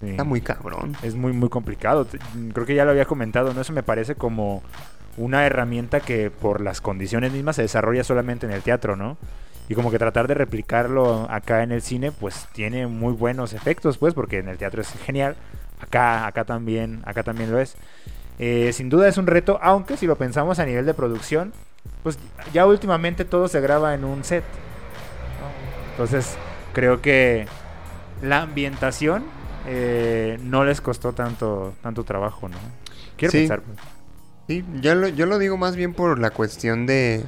Sí. 0.01 0.11
está 0.11 0.25
muy 0.25 0.41
cabrón. 0.41 0.97
Es 1.03 1.15
muy, 1.15 1.33
muy 1.33 1.49
complicado. 1.51 2.07
Creo 2.53 2.67
que 2.67 2.75
ya 2.75 2.85
lo 2.85 2.91
había 2.91 3.05
comentado, 3.07 3.55
¿no? 3.55 3.61
Eso 3.61 3.73
me 3.73 3.83
parece 3.83 4.15
como 4.17 4.63
una 5.17 5.47
herramienta 5.47 6.01
que 6.01 6.31
por 6.31 6.61
las 6.61 6.81
condiciones 6.81 7.33
mismas 7.33 7.57
se 7.57 7.63
desarrolla 7.63 8.03
solamente 8.03 8.45
en 8.47 8.53
el 8.53 8.63
teatro, 8.63 8.97
¿no? 8.97 9.17
Y 9.69 9.75
como 9.75 9.91
que 9.91 9.99
tratar 9.99 10.29
de 10.29 10.35
replicarlo 10.35 11.27
acá 11.31 11.63
en 11.63 11.73
el 11.73 11.81
cine, 11.83 12.13
pues 12.13 12.47
tiene 12.53 12.87
muy 12.87 13.13
buenos 13.15 13.53
efectos, 13.55 13.97
pues, 13.99 14.13
porque 14.15 14.39
en 14.39 14.49
el 14.49 14.59
teatro 14.59 14.83
es 14.83 14.93
genial. 15.05 15.37
Acá, 15.81 16.27
acá 16.27 16.45
también, 16.45 17.03
acá 17.07 17.23
también 17.23 17.51
lo 17.51 17.59
es. 17.59 17.75
Eh, 18.39 18.73
sin 18.73 18.89
duda 18.91 19.09
es 19.09 19.17
un 19.17 19.27
reto, 19.27 19.59
aunque 19.63 19.97
si 19.97 20.07
lo 20.07 20.17
pensamos 20.17 20.59
a 20.59 20.67
nivel 20.67 20.85
de 20.87 20.93
producción, 20.95 21.53
pues 22.03 22.19
ya 22.53 22.67
últimamente 22.67 23.25
todo 23.25 23.49
se 23.49 23.61
graba 23.61 23.95
en 23.95 24.05
un 24.05 24.23
set. 24.25 24.45
¿no? 25.41 25.91
Entonces, 25.93 26.37
creo 26.73 27.01
que 27.01 27.47
la 28.23 28.43
ambientación 28.43 29.25
eh, 29.67 30.39
no 30.43 30.65
les 30.65 30.81
costó 30.83 31.13
tanto, 31.13 31.75
tanto 31.83 32.05
trabajo, 32.05 32.49
¿no? 32.49 32.57
Quiero 33.17 33.33
Sí. 33.33 33.39
pensar. 33.39 33.63
pues. 33.63 33.79
Sí, 34.47 34.63
yo 34.83 34.95
lo, 34.95 35.09
yo 35.09 35.25
lo 35.25 35.39
digo 35.39 35.57
más 35.57 35.75
bien 35.75 35.95
por 35.95 36.19
la 36.19 36.31
cuestión 36.31 36.85
de, 36.87 37.25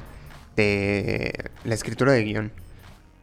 de 0.57 1.33
la 1.63 1.73
escritura 1.73 2.11
de 2.11 2.23
guion. 2.23 2.51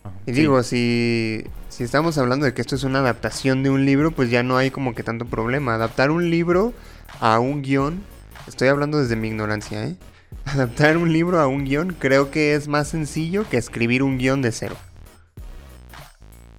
Ajá. 0.05 0.15
Y 0.27 0.33
Sí. 0.33 0.41
digo, 0.41 0.63
si, 0.63 1.45
si 1.69 1.85
estamos 1.85 2.17
hablando 2.17 2.47
de 2.47 2.55
que 2.55 2.63
esto 2.63 2.75
es 2.77 2.85
una 2.85 3.01
adaptación 3.01 3.63
de 3.63 3.71
un 3.71 3.85
libro, 3.85 4.11
pues 4.13 4.31
ya 4.31 4.43
no 4.43 4.57
hay 4.57 4.71
como 4.71 4.95
que 4.95 5.03
tanto 5.03 5.27
problema. 5.27 5.75
Adaptar 5.75 6.11
un 6.11 6.31
libro 6.31 6.73
a 7.21 7.39
un 7.39 7.63
guion, 7.63 8.03
estoy 8.47 8.69
hablando 8.69 8.99
desde 8.99 9.17
mi 9.17 9.29
ignorancia, 9.29 9.85
¿eh? 9.85 9.97
Adaptar 10.47 10.97
un 10.97 11.13
libro 11.13 11.41
a 11.41 11.47
un 11.47 11.65
guion 11.65 11.95
creo 11.99 12.31
que 12.31 12.55
es 12.55 12.69
más 12.69 12.89
sencillo 12.89 13.49
que 13.49 13.57
escribir 13.57 14.03
un 14.03 14.19
guion 14.19 14.43
de 14.43 14.53
cero. 14.53 14.77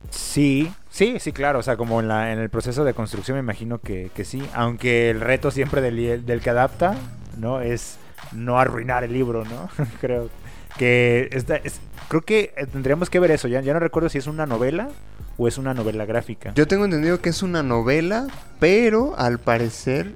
Sí, 0.09 0.71
sí, 0.89 1.17
sí, 1.19 1.31
claro. 1.31 1.59
O 1.59 1.63
sea, 1.63 1.77
como 1.77 1.99
en, 1.99 2.07
la, 2.07 2.31
en 2.31 2.39
el 2.39 2.49
proceso 2.49 2.83
de 2.83 2.93
construcción 2.93 3.35
me 3.35 3.41
imagino 3.43 3.79
que, 3.79 4.09
que 4.15 4.25
sí. 4.25 4.41
Aunque 4.53 5.09
el 5.09 5.19
reto 5.21 5.51
siempre 5.51 5.81
del, 5.81 6.25
del, 6.25 6.41
que 6.41 6.49
adapta, 6.49 6.95
¿no? 7.37 7.61
Es 7.61 7.97
no 8.31 8.59
arruinar 8.59 9.03
el 9.03 9.13
libro, 9.13 9.43
¿no? 9.45 9.69
creo 10.01 10.29
que 10.77 11.29
esta, 11.31 11.55
es, 11.55 11.79
creo 12.07 12.21
que 12.21 12.53
tendríamos 12.71 13.09
que 13.09 13.19
ver 13.19 13.31
eso. 13.31 13.47
Ya, 13.47 13.61
ya 13.61 13.73
no 13.73 13.79
recuerdo 13.79 14.09
si 14.09 14.17
es 14.17 14.27
una 14.27 14.45
novela 14.45 14.89
o 15.37 15.47
es 15.47 15.57
una 15.57 15.73
novela 15.73 16.05
gráfica. 16.05 16.53
Yo 16.55 16.67
tengo 16.67 16.85
entendido 16.85 17.21
que 17.21 17.29
es 17.29 17.43
una 17.43 17.63
novela, 17.63 18.27
pero 18.59 19.17
al 19.17 19.39
parecer 19.39 20.15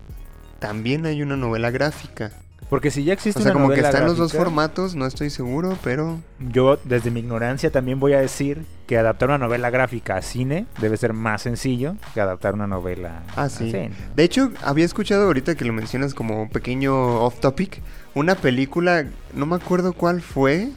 también 0.59 1.05
hay 1.05 1.21
una 1.21 1.37
novela 1.37 1.71
gráfica. 1.71 2.31
Porque 2.69 2.91
si 2.91 3.03
ya 3.03 3.13
existe 3.13 3.39
o 3.39 3.43
sea, 3.43 3.51
una 3.53 3.61
como 3.61 3.73
que 3.73 3.81
están 3.81 4.05
los 4.05 4.17
dos 4.17 4.31
formatos, 4.33 4.93
no 4.95 5.05
estoy 5.07 5.29
seguro, 5.31 5.75
pero 5.83 6.19
Yo, 6.39 6.77
desde 6.83 7.09
mi 7.09 7.21
ignorancia, 7.21 7.71
también 7.71 7.99
voy 7.99 8.13
a 8.13 8.19
decir 8.21 8.63
que 8.85 8.97
adaptar 8.97 9.29
una 9.29 9.39
novela 9.39 9.69
gráfica 9.71 10.17
a 10.17 10.21
cine 10.21 10.65
debe 10.79 10.95
ser 10.97 11.13
más 11.13 11.41
sencillo 11.41 11.95
que 12.13 12.21
adaptar 12.21 12.53
una 12.53 12.67
novela 12.67 13.23
Ah, 13.35 13.43
a 13.43 13.49
sí. 13.49 13.71
cine. 13.71 13.91
De 14.15 14.23
hecho, 14.23 14.51
había 14.63 14.85
escuchado 14.85 15.25
ahorita 15.25 15.55
que 15.55 15.65
lo 15.65 15.73
mencionas 15.73 16.13
como 16.13 16.43
un 16.43 16.49
pequeño 16.49 17.21
off 17.23 17.39
topic, 17.39 17.81
una 18.13 18.35
película, 18.35 19.05
no 19.33 19.45
me 19.47 19.55
acuerdo 19.55 19.93
cuál 19.93 20.21
fue, 20.21 20.69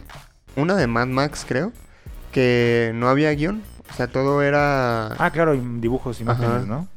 una 0.57 0.75
de 0.77 0.87
Mad 0.87 1.09
Max 1.09 1.45
creo, 1.47 1.73
que 2.33 2.93
no 2.95 3.09
había 3.09 3.31
guion, 3.33 3.63
o 3.91 3.95
sea, 3.95 4.07
todo 4.07 4.41
era... 4.43 5.09
Ah, 5.23 5.31
claro, 5.31 5.55
y 5.55 5.61
dibujos, 5.81 6.21
imágenes, 6.23 6.51
Ajá. 6.51 6.65
¿no? 6.67 6.89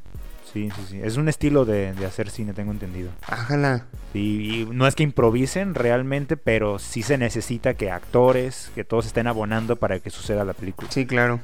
Sí, 0.56 0.70
sí, 0.74 0.82
sí. 0.92 1.00
Es 1.04 1.18
un 1.18 1.28
estilo 1.28 1.66
de, 1.66 1.92
de 1.92 2.06
hacer 2.06 2.30
cine, 2.30 2.54
tengo 2.54 2.72
entendido. 2.72 3.10
Ájala. 3.28 3.88
Sí, 4.14 4.62
y 4.70 4.74
no 4.74 4.88
es 4.88 4.96
que 4.96 5.04
improvisen 5.04 5.76
realmente, 5.76 6.38
pero 6.38 6.80
sí 6.80 7.04
se 7.04 7.18
necesita 7.18 7.74
que 7.74 7.92
actores, 7.92 8.72
que 8.74 8.86
todos 8.86 9.06
estén 9.06 9.28
abonando 9.28 9.76
para 9.76 10.00
que 10.00 10.10
suceda 10.10 10.46
la 10.46 10.54
película. 10.54 10.90
Sí, 10.90 11.06
claro. 11.06 11.42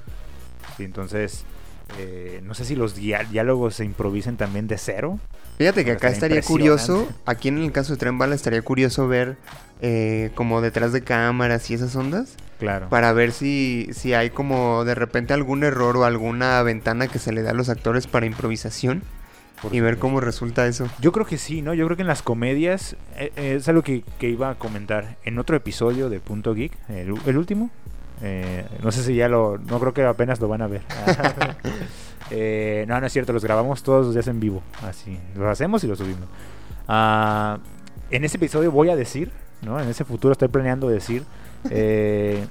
Sí, 0.78 0.86
entonces, 0.86 1.44
eh, 2.00 2.40
no 2.46 2.54
sé 2.54 2.64
si 2.64 2.78
los 2.78 2.96
diálogos 2.96 3.76
se 3.76 3.84
improvisen 3.84 4.38
también 4.38 4.70
de 4.70 4.78
cero. 4.78 5.20
Fíjate 5.58 5.84
que 5.84 5.92
acá 5.92 6.08
estaría 6.08 6.42
curioso, 6.42 7.06
aquí 7.26 7.50
en 7.50 7.58
el 7.58 7.74
caso 7.74 7.92
de 7.92 7.98
Tren 7.98 8.18
Bala 8.18 8.34
estaría 8.34 8.62
curioso 8.62 9.10
ver 9.10 9.36
eh, 9.82 10.32
como 10.36 10.62
detrás 10.62 10.94
de 10.94 11.04
cámaras 11.04 11.70
y 11.70 11.74
esas 11.74 11.94
ondas, 11.98 12.36
Claro. 12.62 12.90
para 12.90 13.12
ver 13.12 13.32
si, 13.32 13.90
si 13.92 14.14
hay 14.14 14.30
como 14.30 14.86
de 14.86 14.94
repente 14.96 15.34
algún 15.34 15.64
error 15.64 15.98
o 15.98 16.06
alguna 16.06 16.62
ventana 16.62 17.08
que 17.08 17.18
se 17.18 17.32
le 17.32 17.42
da 17.42 17.52
a 17.52 17.54
los 17.54 17.70
actores 17.70 18.06
para 18.06 18.28
improvisación 18.28 19.02
y 19.70 19.80
ver 19.80 20.00
cómo 20.00 20.20
resulta 20.20 20.66
eso. 20.66 20.88
Yo 21.00 21.12
creo 21.12 21.26
que 21.26 21.38
sí, 21.38 21.62
¿no? 21.62 21.74
Yo 21.74 21.86
creo 21.86 21.96
que 21.96 22.02
en 22.02 22.08
las 22.08 22.24
comedias 22.24 22.96
eh, 23.16 23.32
eh, 23.36 23.56
es 23.58 23.70
algo 23.70 23.84
que, 23.84 24.04
que 24.20 24.30
iba 24.30 24.50
a 24.50 24.56
comentar 24.56 25.18
en 25.24 25.38
otro 25.38 25.56
episodio 25.56 26.10
de 26.10 26.20
Punto 26.20 26.54
Geek, 26.56 26.72
el, 26.90 27.38
último. 27.38 27.70
Eh, 28.24 28.66
no 28.84 28.92
sé 28.92 29.04
si 29.04 29.16
ya 29.16 29.28
lo... 29.28 29.58
No 29.58 29.80
creo 29.80 29.94
que 29.94 30.04
apenas 30.04 30.40
lo 30.40 30.48
van 30.48 30.62
a 30.62 30.68
ver. 30.68 30.82
No, 32.88 33.02
no 33.02 33.06
es 33.06 33.12
cierto, 33.12 33.34
los 33.34 33.44
grabamos 33.44 33.84
todos 33.84 34.06
los 34.06 34.16
días 34.16 34.28
en 34.28 34.40
vivo. 34.40 34.64
Así, 34.84 35.20
los 35.36 35.48
hacemos 35.48 35.84
y 35.84 35.88
los 35.88 35.98
subimos. 35.98 36.30
Ah, 36.88 37.60
en 38.10 38.24
ese 38.24 38.38
episodio 38.38 38.72
voy 38.72 38.90
a 38.90 38.96
decir, 38.96 39.32
¿no? 39.62 39.78
En 39.82 39.90
ese 39.90 40.06
futuro 40.06 40.32
estoy 40.32 40.48
planeando 40.48 40.88
decir... 40.88 41.24
eh, 41.70 42.46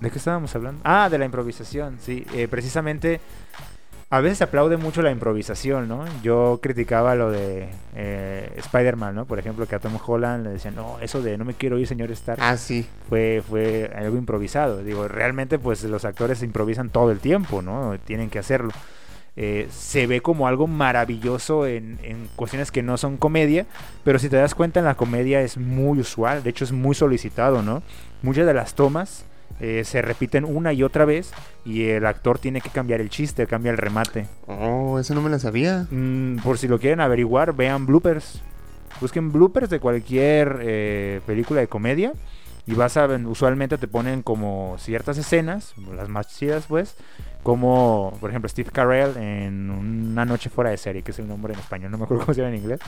¿De 0.00 0.10
qué 0.10 0.18
estábamos 0.18 0.54
hablando? 0.54 0.80
Ah, 0.84 1.08
de 1.10 1.18
la 1.18 1.24
improvisación, 1.24 1.98
sí. 2.00 2.24
Eh, 2.34 2.46
precisamente 2.48 3.20
a 4.10 4.20
veces 4.20 4.38
se 4.38 4.44
aplaude 4.44 4.76
mucho 4.78 5.02
la 5.02 5.10
improvisación, 5.10 5.86
¿no? 5.88 6.04
Yo 6.22 6.60
criticaba 6.62 7.14
lo 7.14 7.30
de 7.30 7.68
eh, 7.94 8.50
Spider-Man, 8.56 9.14
¿no? 9.14 9.24
Por 9.26 9.38
ejemplo, 9.38 9.66
que 9.66 9.74
a 9.74 9.80
Tom 9.80 9.98
Holland 10.06 10.44
le 10.46 10.50
decían, 10.52 10.76
no, 10.76 10.98
eso 11.00 11.20
de 11.20 11.36
no 11.36 11.44
me 11.44 11.52
quiero 11.54 11.78
ir, 11.78 11.86
señor 11.86 12.10
Stark, 12.12 12.40
Ah, 12.42 12.56
sí. 12.56 12.86
fue, 13.08 13.42
fue 13.46 13.90
algo 13.94 14.16
improvisado. 14.16 14.82
Digo, 14.82 15.08
realmente, 15.08 15.58
pues 15.58 15.82
los 15.84 16.04
actores 16.06 16.42
improvisan 16.42 16.88
todo 16.90 17.10
el 17.10 17.18
tiempo, 17.18 17.60
¿no? 17.60 17.98
Tienen 18.04 18.30
que 18.30 18.38
hacerlo. 18.38 18.70
Eh, 19.40 19.68
se 19.70 20.08
ve 20.08 20.20
como 20.20 20.48
algo 20.48 20.66
maravilloso 20.66 21.64
en, 21.64 22.00
en 22.02 22.28
cuestiones 22.34 22.72
que 22.72 22.82
no 22.82 22.96
son 22.96 23.16
comedia, 23.16 23.66
pero 24.02 24.18
si 24.18 24.28
te 24.28 24.34
das 24.36 24.56
cuenta, 24.56 24.80
en 24.80 24.86
la 24.86 24.96
comedia 24.96 25.40
es 25.42 25.56
muy 25.58 26.00
usual, 26.00 26.42
de 26.42 26.50
hecho, 26.50 26.64
es 26.64 26.72
muy 26.72 26.96
solicitado, 26.96 27.62
¿no? 27.62 27.84
Muchas 28.20 28.46
de 28.46 28.54
las 28.54 28.74
tomas 28.74 29.26
eh, 29.60 29.82
se 29.84 30.02
repiten 30.02 30.44
una 30.44 30.72
y 30.72 30.82
otra 30.82 31.04
vez 31.04 31.32
y 31.64 31.84
el 31.84 32.06
actor 32.06 32.38
tiene 32.38 32.60
que 32.60 32.70
cambiar 32.70 33.00
el 33.00 33.10
chiste, 33.10 33.46
cambia 33.46 33.70
el 33.70 33.78
remate. 33.78 34.26
Oh, 34.46 34.98
eso 34.98 35.14
no 35.14 35.22
me 35.22 35.30
lo 35.30 35.38
sabía. 35.38 35.86
Mm, 35.90 36.38
por 36.38 36.58
si 36.58 36.68
lo 36.68 36.78
quieren 36.78 37.00
averiguar, 37.00 37.54
vean 37.54 37.86
bloopers. 37.86 38.40
Busquen 39.00 39.32
bloopers 39.32 39.70
de 39.70 39.80
cualquier 39.80 40.58
eh, 40.62 41.20
película 41.26 41.60
de 41.60 41.68
comedia. 41.68 42.12
Y 42.66 42.74
vas 42.74 42.98
a 42.98 43.06
ver, 43.06 43.24
usualmente 43.26 43.78
te 43.78 43.88
ponen 43.88 44.22
como 44.22 44.76
ciertas 44.78 45.16
escenas, 45.16 45.72
las 45.96 46.10
más 46.10 46.28
chidas 46.28 46.66
pues, 46.68 46.96
como 47.48 48.14
por 48.20 48.28
ejemplo 48.28 48.46
Steve 48.46 48.68
Carell 48.70 49.16
en 49.16 49.70
Una 49.70 50.26
noche 50.26 50.50
fuera 50.50 50.68
de 50.68 50.76
serie, 50.76 51.00
que 51.02 51.12
es 51.12 51.18
el 51.18 51.26
nombre 51.26 51.54
en 51.54 51.58
español, 51.58 51.90
no 51.90 51.96
me 51.96 52.04
acuerdo 52.04 52.22
cómo 52.26 52.34
se 52.34 52.42
llama 52.42 52.54
en 52.54 52.60
inglés. 52.60 52.78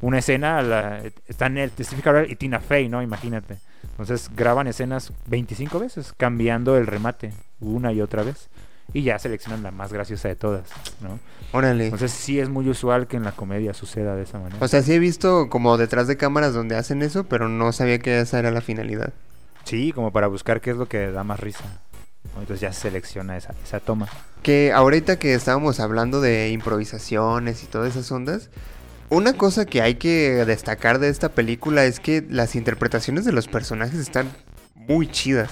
Una 0.00 0.18
escena, 0.18 0.60
la- 0.60 1.00
están 1.28 1.56
el, 1.56 1.70
Steve 1.78 2.02
Carell 2.02 2.28
y 2.28 2.34
Tina 2.34 2.58
Fey, 2.58 2.88
¿no? 2.88 3.00
Imagínate. 3.00 3.58
Entonces 3.92 4.28
graban 4.34 4.66
escenas 4.66 5.12
25 5.26 5.78
veces, 5.78 6.12
cambiando 6.16 6.76
el 6.76 6.88
remate 6.88 7.32
una 7.60 7.92
y 7.92 8.00
otra 8.00 8.24
vez. 8.24 8.48
Y 8.92 9.04
ya 9.04 9.20
seleccionan 9.20 9.62
la 9.62 9.70
más 9.70 9.92
graciosa 9.92 10.26
de 10.26 10.34
todas, 10.34 10.64
¿no? 11.00 11.20
Órale. 11.52 11.84
Entonces 11.84 12.10
sí 12.10 12.40
es 12.40 12.48
muy 12.48 12.68
usual 12.68 13.06
que 13.06 13.16
en 13.16 13.22
la 13.22 13.30
comedia 13.30 13.72
suceda 13.72 14.16
de 14.16 14.24
esa 14.24 14.40
manera. 14.40 14.56
O 14.60 14.66
sea, 14.66 14.82
sí 14.82 14.92
he 14.94 14.98
visto 14.98 15.48
como 15.48 15.78
detrás 15.78 16.08
de 16.08 16.16
cámaras 16.16 16.54
donde 16.54 16.74
hacen 16.74 17.02
eso, 17.02 17.22
pero 17.24 17.48
no 17.48 17.70
sabía 17.70 18.00
que 18.00 18.18
esa 18.18 18.40
era 18.40 18.50
la 18.50 18.62
finalidad. 18.62 19.12
sí, 19.62 19.92
como 19.92 20.10
para 20.10 20.26
buscar 20.26 20.60
qué 20.60 20.72
es 20.72 20.76
lo 20.76 20.86
que 20.86 21.12
da 21.12 21.22
más 21.22 21.38
risa. 21.38 21.62
Entonces 22.38 22.60
ya 22.60 22.72
se 22.72 22.82
selecciona 22.82 23.36
esa, 23.36 23.54
esa 23.64 23.80
toma. 23.80 24.08
Que 24.42 24.72
ahorita 24.72 25.18
que 25.18 25.34
estábamos 25.34 25.80
hablando 25.80 26.20
de 26.20 26.50
improvisaciones 26.50 27.62
y 27.62 27.66
todas 27.66 27.90
esas 27.90 28.10
ondas, 28.10 28.48
una 29.10 29.34
cosa 29.34 29.66
que 29.66 29.82
hay 29.82 29.96
que 29.96 30.44
destacar 30.46 30.98
de 30.98 31.08
esta 31.10 31.28
película 31.28 31.84
es 31.84 32.00
que 32.00 32.24
las 32.28 32.56
interpretaciones 32.56 33.24
de 33.24 33.32
los 33.32 33.46
personajes 33.46 34.00
están 34.00 34.30
muy 34.74 35.06
chidas. 35.06 35.50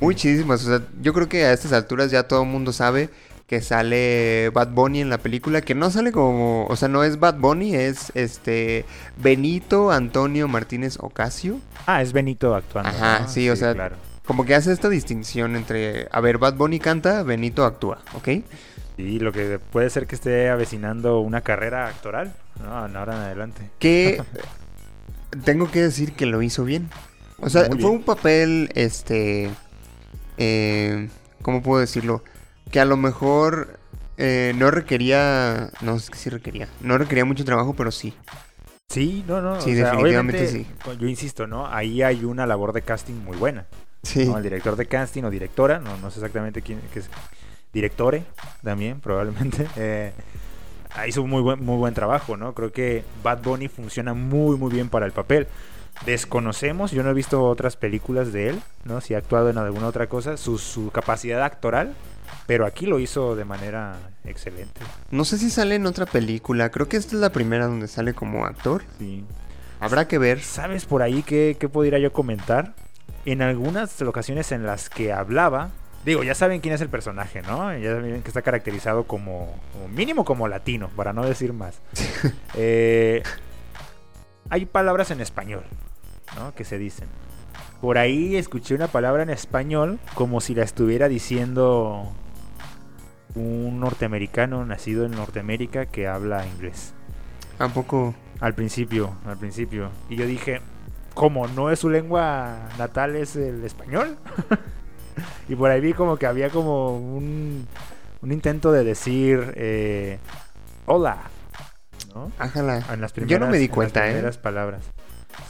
Muy 0.00 0.14
chidísimas. 0.14 0.64
O 0.64 0.66
sea, 0.66 0.86
yo 1.02 1.12
creo 1.12 1.28
que 1.28 1.44
a 1.44 1.52
estas 1.52 1.72
alturas 1.72 2.10
ya 2.10 2.26
todo 2.26 2.42
el 2.42 2.48
mundo 2.48 2.72
sabe 2.72 3.10
que 3.46 3.60
sale 3.60 4.48
Bad 4.54 4.68
Bunny 4.68 5.00
en 5.00 5.10
la 5.10 5.18
película, 5.18 5.60
que 5.60 5.74
no 5.74 5.90
sale 5.90 6.12
como, 6.12 6.66
o 6.66 6.76
sea, 6.76 6.88
no 6.88 7.02
es 7.02 7.18
Bad 7.18 7.34
Bunny, 7.34 7.74
es 7.74 8.12
este 8.14 8.84
Benito 9.16 9.90
Antonio 9.90 10.48
Martínez 10.48 10.96
Ocasio. 11.00 11.60
Ah, 11.84 12.00
es 12.00 12.12
Benito 12.12 12.54
actuando. 12.54 12.90
Ajá, 12.90 13.20
¿no? 13.22 13.28
sí, 13.28 13.50
o 13.50 13.56
sea, 13.56 13.74
claro. 13.74 13.96
Como 14.30 14.44
que 14.44 14.54
hace 14.54 14.72
esta 14.72 14.88
distinción 14.88 15.56
entre, 15.56 16.06
a 16.12 16.20
ver, 16.20 16.38
Bad 16.38 16.54
Bunny 16.54 16.78
canta, 16.78 17.24
Benito 17.24 17.64
actúa, 17.64 17.98
¿ok? 18.14 18.28
Y 18.96 19.18
lo 19.18 19.32
que 19.32 19.58
puede 19.58 19.90
ser 19.90 20.06
que 20.06 20.14
esté 20.14 20.50
avecinando 20.50 21.18
una 21.18 21.40
carrera 21.40 21.88
actoral, 21.88 22.32
¿no? 22.62 22.72
Ahora 22.72 23.16
en 23.16 23.22
adelante. 23.22 23.70
Que 23.80 24.22
tengo 25.44 25.68
que 25.72 25.80
decir 25.80 26.12
que 26.12 26.26
lo 26.26 26.42
hizo 26.42 26.64
bien. 26.64 26.88
O 27.40 27.50
sea, 27.50 27.64
fue 27.80 27.90
un 27.90 28.04
papel, 28.04 28.70
este, 28.76 29.50
eh, 30.36 31.08
¿cómo 31.42 31.60
puedo 31.60 31.80
decirlo? 31.80 32.22
Que 32.70 32.78
a 32.78 32.84
lo 32.84 32.96
mejor 32.96 33.80
eh, 34.16 34.52
no 34.56 34.70
requería, 34.70 35.70
no, 35.80 35.96
es 35.96 36.08
que 36.08 36.18
sí 36.18 36.30
requería, 36.30 36.68
no 36.82 36.98
requería 36.98 37.24
mucho 37.24 37.44
trabajo, 37.44 37.74
pero 37.74 37.90
sí. 37.90 38.14
Sí, 38.90 39.24
no, 39.26 39.40
no. 39.40 39.60
Sí, 39.60 39.72
o 39.72 39.74
sea, 39.74 39.86
definitivamente 39.86 40.48
obviamente, 40.48 41.00
Yo 41.00 41.08
insisto, 41.08 41.48
¿no? 41.48 41.66
Ahí 41.66 42.02
hay 42.02 42.24
una 42.24 42.46
labor 42.46 42.72
de 42.72 42.82
casting 42.82 43.14
muy 43.14 43.36
buena. 43.36 43.66
Sí. 44.02 44.26
¿no? 44.26 44.36
El 44.36 44.42
director 44.42 44.76
de 44.76 44.86
casting 44.86 45.24
o 45.24 45.30
directora, 45.30 45.78
no, 45.78 45.96
no 45.98 46.10
sé 46.10 46.18
exactamente 46.18 46.62
quién 46.62 46.80
qué 46.92 47.00
es. 47.00 47.10
Directore 47.72 48.24
también, 48.62 49.00
probablemente. 49.02 49.68
eh, 49.76 50.12
hizo 51.06 51.22
un 51.22 51.30
muy 51.30 51.42
buen, 51.42 51.64
muy 51.64 51.76
buen 51.76 51.94
trabajo, 51.94 52.36
¿no? 52.36 52.54
Creo 52.54 52.72
que 52.72 53.04
Bad 53.22 53.42
Bunny 53.42 53.68
funciona 53.68 54.14
muy, 54.14 54.56
muy 54.56 54.72
bien 54.72 54.88
para 54.88 55.06
el 55.06 55.12
papel. 55.12 55.46
Desconocemos, 56.06 56.92
yo 56.92 57.02
no 57.02 57.10
he 57.10 57.14
visto 57.14 57.42
otras 57.44 57.76
películas 57.76 58.32
de 58.32 58.48
él, 58.50 58.62
¿no? 58.84 59.00
Si 59.00 59.14
ha 59.14 59.18
actuado 59.18 59.50
en 59.50 59.58
alguna 59.58 59.86
otra 59.86 60.08
cosa, 60.08 60.36
su, 60.36 60.56
su 60.58 60.90
capacidad 60.90 61.42
actoral, 61.44 61.94
pero 62.46 62.64
aquí 62.64 62.86
lo 62.86 62.98
hizo 62.98 63.36
de 63.36 63.44
manera 63.44 63.96
excelente. 64.24 64.80
No 65.10 65.24
sé 65.24 65.36
si 65.36 65.50
sale 65.50 65.74
en 65.74 65.86
otra 65.86 66.06
película, 66.06 66.70
creo 66.70 66.88
que 66.88 66.96
esta 66.96 67.14
es 67.16 67.20
la 67.20 67.30
primera 67.30 67.66
donde 67.66 67.86
sale 67.86 68.14
como 68.14 68.46
actor. 68.46 68.82
Sí. 68.98 69.24
Habrá 69.78 70.08
que 70.08 70.18
ver. 70.18 70.40
¿Sabes 70.40 70.84
por 70.86 71.02
ahí 71.02 71.22
qué, 71.22 71.56
qué 71.58 71.68
podría 71.68 71.98
yo 71.98 72.12
comentar? 72.12 72.74
En 73.24 73.42
algunas 73.42 74.00
ocasiones 74.02 74.50
en 74.52 74.64
las 74.64 74.88
que 74.88 75.12
hablaba, 75.12 75.70
digo, 76.04 76.22
ya 76.22 76.34
saben 76.34 76.60
quién 76.60 76.74
es 76.74 76.80
el 76.80 76.88
personaje, 76.88 77.42
¿no? 77.42 77.76
Ya 77.76 77.94
saben 77.96 78.22
que 78.22 78.28
está 78.28 78.42
caracterizado 78.42 79.04
como, 79.04 79.54
como 79.72 79.88
mínimo 79.88 80.24
como 80.24 80.48
latino, 80.48 80.88
para 80.96 81.12
no 81.12 81.24
decir 81.24 81.52
más. 81.52 81.80
Eh, 82.54 83.22
hay 84.50 84.66
palabras 84.66 85.12
en 85.12 85.20
español, 85.20 85.62
¿no? 86.36 86.52
Que 86.54 86.64
se 86.64 86.78
dicen. 86.78 87.08
Por 87.80 87.96
ahí 87.96 88.36
escuché 88.36 88.74
una 88.74 88.88
palabra 88.88 89.22
en 89.22 89.30
español 89.30 89.98
como 90.14 90.40
si 90.40 90.54
la 90.54 90.64
estuviera 90.64 91.08
diciendo 91.08 92.12
un 93.34 93.80
norteamericano 93.80 94.66
nacido 94.66 95.06
en 95.06 95.12
Norteamérica 95.12 95.86
que 95.86 96.08
habla 96.08 96.46
inglés. 96.46 96.92
¿A 97.58 97.68
poco? 97.68 98.14
Al 98.40 98.54
principio, 98.54 99.14
al 99.26 99.36
principio. 99.38 99.90
Y 100.08 100.16
yo 100.16 100.26
dije, 100.26 100.60
¿cómo? 101.14 101.46
¿No 101.48 101.70
es 101.70 101.78
su 101.78 101.88
lengua 101.90 102.68
natal, 102.78 103.16
es 103.16 103.36
el 103.36 103.64
español? 103.64 104.16
y 105.48 105.54
por 105.56 105.70
ahí 105.70 105.80
vi 105.80 105.92
como 105.92 106.16
que 106.16 106.26
había 106.26 106.50
como 106.50 106.96
un, 106.96 107.66
un 108.22 108.32
intento 108.32 108.72
de 108.72 108.84
decir, 108.84 109.52
eh, 109.56 110.18
hola, 110.86 111.18
¿no? 112.14 112.30
Ájala. 112.38 112.82
En 112.92 113.00
las 113.00 113.12
Yo 113.14 113.22
no 113.22 113.26
primeras- 113.26 113.50
me 113.50 113.58
di 113.58 113.64
en 113.64 113.70
las 113.70 113.74
cuenta, 113.74 114.06
¿eh? 114.08 114.12
primeras 114.12 114.38
palabras. 114.38 114.82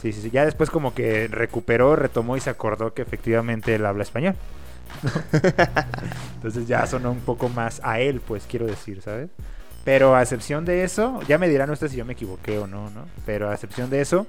Sí, 0.01 0.11
sí, 0.13 0.21
sí. 0.21 0.29
Ya 0.31 0.45
después 0.45 0.69
como 0.69 0.93
que 0.93 1.27
recuperó, 1.27 1.95
retomó 1.95 2.37
y 2.37 2.39
se 2.39 2.49
acordó 2.49 2.93
que 2.93 3.01
efectivamente 3.01 3.73
él 3.75 3.85
habla 3.85 4.03
español. 4.03 4.35
Entonces 6.35 6.67
ya 6.67 6.85
sonó 6.85 7.11
un 7.11 7.19
poco 7.21 7.49
más 7.49 7.81
a 7.83 7.99
él, 7.99 8.21
pues 8.21 8.45
quiero 8.47 8.65
decir, 8.65 9.01
¿sabes? 9.01 9.29
Pero 9.83 10.15
a 10.15 10.21
excepción 10.21 10.65
de 10.65 10.83
eso, 10.83 11.19
ya 11.27 11.37
me 11.37 11.49
dirán 11.49 11.69
ustedes 11.71 11.91
si 11.93 11.97
yo 11.97 12.05
me 12.05 12.13
equivoqué 12.13 12.59
o 12.59 12.67
no, 12.67 12.89
¿no? 12.91 13.05
Pero 13.25 13.49
a 13.49 13.53
excepción 13.53 13.89
de 13.89 14.01
eso, 14.01 14.27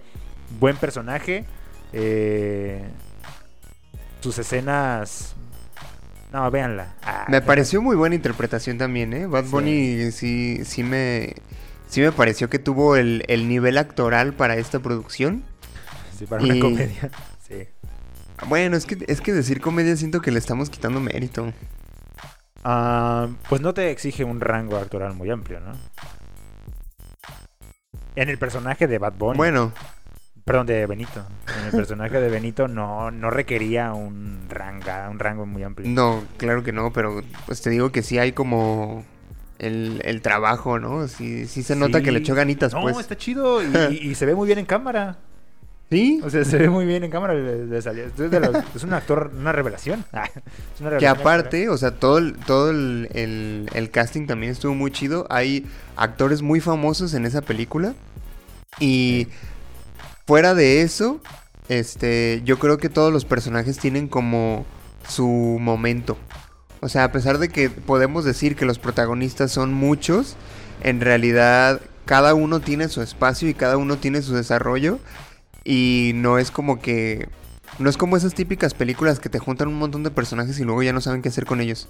buen 0.59 0.77
personaje. 0.77 1.45
eh, 1.93 2.83
sus 4.21 4.39
escenas... 4.39 5.35
No, 6.33 6.51
véanla. 6.51 6.95
Ah, 7.03 7.27
Me 7.29 7.43
pareció 7.43 7.83
muy 7.83 7.95
buena 7.97 8.15
interpretación 8.15 8.79
también, 8.79 9.13
¿eh? 9.13 9.27
Bad. 9.27 9.45
Bunny 9.47 10.11
sí, 10.13 10.65
sí 10.65 10.83
me... 10.83 11.35
Sí 11.89 12.01
me 12.01 12.11
pareció 12.13 12.49
que 12.49 12.59
tuvo 12.59 12.97
el, 12.97 13.23
el 13.29 13.49
nivel 13.49 13.77
actoral 13.77 14.33
para 14.33 14.57
esta 14.57 14.79
producción. 14.79 15.43
Sí, 16.17 16.25
para 16.27 16.43
una 16.43 16.59
comedia. 16.61 17.11
Sí. 17.47 17.67
Bueno, 18.49 18.77
es 18.79 18.87
que, 18.87 19.05
es 19.09 19.21
que 19.21 19.33
decir 19.33 19.61
comedia 19.61 19.95
siento 19.97 20.23
que 20.23 20.31
le 20.31 20.39
estamos 20.39 20.71
quitando 20.71 21.01
mérito. 21.01 21.53
Ah, 22.65 23.29
pues 23.51 23.61
no 23.61 23.75
te 23.75 23.91
exige 23.91 24.25
un 24.25 24.41
rango 24.41 24.79
actoral 24.79 25.13
muy 25.15 25.29
amplio, 25.29 25.61
¿no? 25.61 25.73
En 28.15 28.29
el 28.31 28.39
personaje 28.39 28.87
de 28.87 28.99
Bad 28.99 29.15
Bunny, 29.19 29.37
Bueno, 29.37 29.73
perdón, 30.45 30.67
de 30.67 30.87
Benito. 30.87 31.25
En 31.59 31.67
el 31.67 31.71
personaje 31.73 32.21
de 32.21 32.29
Benito 32.29 32.69
no, 32.69 33.11
no 33.11 33.31
requería 33.31 33.93
un 33.93 34.47
ranga, 34.49 35.09
un 35.11 35.19
rango 35.19 35.47
muy 35.47 35.63
amplio. 35.63 35.89
no, 35.89 36.23
claro 36.37 36.63
que 36.63 36.73
no, 36.73 36.93
pero 36.93 37.23
pues 37.47 37.61
te 37.63 37.71
digo 37.71 37.93
que 37.93 38.03
sí 38.03 38.19
hay 38.19 38.33
como 38.33 39.05
el, 39.59 40.01
el 40.05 40.21
trabajo, 40.23 40.79
¿no? 40.79 41.07
Sí, 41.09 41.47
sí 41.47 41.63
se 41.63 41.77
nota 41.77 41.99
Sí. 41.99 42.05
que 42.05 42.13
le 42.13 42.19
echó 42.19 42.35
ganitas, 42.35 42.73
No, 42.75 42.81
pues. 42.83 42.99
está 42.99 43.17
chido 43.17 43.63
y, 43.63 43.67
y- 43.91 44.11
y 44.11 44.15
se 44.15 44.27
ve 44.27 44.35
muy 44.35 44.47
bien 44.47 44.59
en 44.59 44.67
cámara. 44.67 45.17
Sí, 45.91 46.21
O 46.25 46.31
sea, 46.31 46.43
se 46.47 46.57
ve 46.57 46.71
muy 46.71 46.87
bien 46.87 47.05
en 47.05 47.11
cámara. 47.11 47.35
le- 47.35 47.67
le 47.67 47.83
salió- 47.83 48.07
Es, 48.07 48.17
de 48.17 48.41
los- 48.41 48.57
es 48.75 48.83
un 48.83 48.95
actor, 48.95 49.31
una 49.39 49.53
revelación. 49.53 50.05
Es 50.13 50.81
una 50.81 50.89
que 50.89 50.97
revelación 50.97 51.21
aparte, 51.21 51.69
o 51.69 51.77
sea, 51.77 51.91
todo, 51.91 52.17
el, 52.19 52.33
todo 52.35 52.71
el, 52.71 53.09
el- 53.13 53.69
el 53.75 53.91
casting 53.91 54.27
también 54.27 54.53
estuvo 54.53 54.75
muy 54.75 54.91
chido. 54.91 55.27
Hay 55.29 55.67
actores 55.97 56.41
muy 56.41 56.61
famosos 56.61 57.13
en 57.13 57.27
esa 57.27 57.43
película. 57.43 57.93
Y 58.81 59.29
fuera 60.27 60.55
de 60.55 60.83
eso, 60.83 61.21
este, 61.69 62.43
yo 62.45 62.59
creo 62.59 62.79
que 62.79 62.89
todos 62.89 63.13
los 63.13 63.25
personajes 63.25 63.79
tienen 63.79 64.09
como 64.09 64.67
su 65.09 65.27
momento. 65.61 66.17
O 66.81 66.89
sea, 66.89 67.05
a 67.05 67.13
pesar 67.13 67.39
de 67.39 67.49
que 67.49 67.71
podemos 67.71 68.25
decir 68.25 68.57
que 68.57 68.65
los 68.65 68.79
protagonistas 68.79 69.53
son 69.53 69.73
muchos, 69.73 70.37
en 70.83 71.01
realidad 71.01 71.81
cada 72.05 72.35
uno 72.35 72.61
tiene 72.61 72.89
su 72.89 73.03
espacio 73.03 73.49
y 73.49 73.55
cada 73.55 73.77
uno 73.77 73.97
tiene 73.97 74.23
su 74.23 74.35
desarrollo. 74.35 74.99
Y 75.65 76.13
no 76.17 76.39
es 76.39 76.51
como 76.51 76.81
que 76.81 77.29
no 77.79 77.89
es 77.89 77.97
como 77.97 78.17
esas 78.17 78.35
típicas 78.35 78.75
películas 78.75 79.21
que 79.21 79.29
te 79.29 79.39
juntan 79.39 79.69
un 79.69 79.79
montón 79.79 80.03
de 80.03 80.11
personajes 80.11 80.59
y 80.59 80.65
luego 80.65 80.83
ya 80.83 80.93
no 80.93 81.01
saben 81.01 81.23
qué 81.23 81.29
hacer 81.29 81.47
con 81.47 81.61
ellos. 81.61 81.89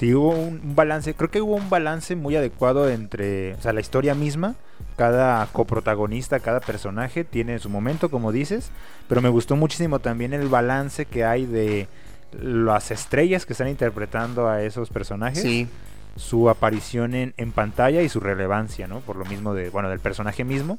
Sí, 0.00 0.14
hubo 0.14 0.30
un, 0.30 0.74
balance, 0.74 1.12
creo 1.12 1.30
que 1.30 1.42
hubo 1.42 1.56
un 1.56 1.68
balance 1.68 2.16
muy 2.16 2.34
adecuado 2.34 2.88
entre, 2.88 3.52
o 3.52 3.60
sea, 3.60 3.74
la 3.74 3.82
historia 3.82 4.14
misma, 4.14 4.54
cada 4.96 5.46
coprotagonista, 5.52 6.40
cada 6.40 6.60
personaje 6.60 7.22
tiene 7.22 7.58
su 7.58 7.68
momento, 7.68 8.10
como 8.10 8.32
dices, 8.32 8.70
pero 9.10 9.20
me 9.20 9.28
gustó 9.28 9.56
muchísimo 9.56 9.98
también 9.98 10.32
el 10.32 10.48
balance 10.48 11.04
que 11.04 11.26
hay 11.26 11.44
de 11.44 11.86
las 12.32 12.90
estrellas 12.90 13.44
que 13.44 13.52
están 13.52 13.68
interpretando 13.68 14.48
a 14.48 14.62
esos 14.62 14.88
personajes, 14.88 15.42
Sí, 15.42 15.68
su 16.16 16.48
aparición 16.48 17.14
en, 17.14 17.34
en 17.36 17.52
pantalla 17.52 18.00
y 18.00 18.08
su 18.08 18.20
relevancia, 18.20 18.88
¿no? 18.88 19.00
Por 19.00 19.16
lo 19.16 19.26
mismo 19.26 19.52
de, 19.52 19.68
bueno, 19.68 19.90
del 19.90 20.00
personaje 20.00 20.44
mismo. 20.44 20.78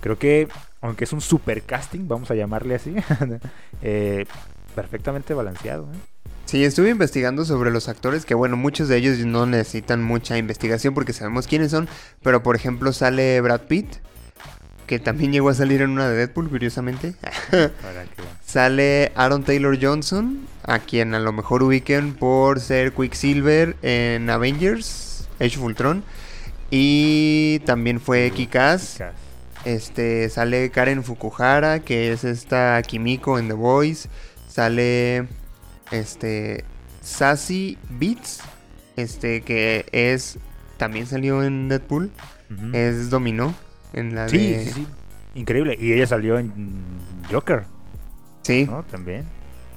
Creo 0.00 0.16
que, 0.16 0.48
aunque 0.80 1.04
es 1.04 1.12
un 1.12 1.20
super 1.20 1.60
casting, 1.60 2.08
vamos 2.08 2.30
a 2.30 2.34
llamarle 2.34 2.76
así, 2.76 2.96
eh, 3.82 4.24
perfectamente 4.74 5.34
balanceado, 5.34 5.84
¿eh? 5.92 6.11
Sí, 6.52 6.64
estuve 6.66 6.90
investigando 6.90 7.46
sobre 7.46 7.70
los 7.70 7.88
actores, 7.88 8.26
que 8.26 8.34
bueno, 8.34 8.58
muchos 8.58 8.86
de 8.86 8.98
ellos 8.98 9.18
no 9.20 9.46
necesitan 9.46 10.02
mucha 10.02 10.36
investigación 10.36 10.92
porque 10.92 11.14
sabemos 11.14 11.46
quiénes 11.46 11.70
son, 11.70 11.88
pero 12.22 12.42
por 12.42 12.56
ejemplo 12.56 12.92
sale 12.92 13.40
Brad 13.40 13.62
Pitt, 13.62 13.86
que 14.86 14.98
también 14.98 15.32
llegó 15.32 15.48
a 15.48 15.54
salir 15.54 15.80
en 15.80 15.88
una 15.88 16.10
de 16.10 16.14
Deadpool, 16.14 16.50
curiosamente. 16.50 17.14
Sale 18.44 19.12
Aaron 19.14 19.44
Taylor 19.44 19.78
Johnson, 19.80 20.46
a 20.64 20.78
quien 20.78 21.14
a 21.14 21.20
lo 21.20 21.32
mejor 21.32 21.62
ubiquen 21.62 22.12
por 22.12 22.60
ser 22.60 22.92
Quicksilver 22.92 23.74
en 23.80 24.28
Avengers, 24.28 25.26
Age 25.40 25.56
of 25.56 25.62
Ultron. 25.62 26.04
Y 26.70 27.60
también 27.60 27.98
fue 27.98 28.30
Kick-Ass. 28.30 28.92
Chicas. 28.92 29.14
Este, 29.64 30.28
sale 30.28 30.70
Karen 30.70 31.02
Fukuhara, 31.02 31.80
que 31.80 32.12
es 32.12 32.24
esta 32.24 32.82
Kimiko 32.82 33.38
en 33.38 33.48
The 33.48 33.54
Voice. 33.54 34.10
Sale 34.48 35.28
este 35.92 36.64
Sassy 37.02 37.78
Beats, 37.90 38.40
este 38.96 39.42
que 39.42 39.86
es 39.92 40.38
también 40.76 41.06
salió 41.06 41.42
en 41.42 41.68
Deadpool, 41.68 42.10
es 42.72 43.08
Dominó 43.10 43.54
en 43.92 44.14
la 44.14 44.28
Sí, 44.28 44.38
de 44.38 44.64
sí, 44.64 44.72
sí. 44.72 44.86
Increíble. 45.34 45.76
Y 45.80 45.92
ella 45.92 46.06
salió 46.06 46.38
en 46.38 46.50
Joker, 47.30 47.64
Sí. 48.42 48.66
¿no? 48.66 48.82
También. 48.84 49.24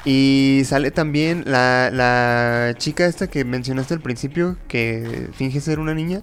Y 0.04 0.62
sale 0.65 0.91
también 0.91 1.43
la, 1.45 1.89
la 1.91 2.75
chica 2.78 3.06
esta 3.06 3.28
que 3.28 3.43
mencionaste 3.45 3.93
al 3.93 4.01
principio, 4.01 4.58
que 4.67 5.30
finge 5.34 5.62
ser 5.62 5.80
una 5.80 5.93
niña. 5.93 6.21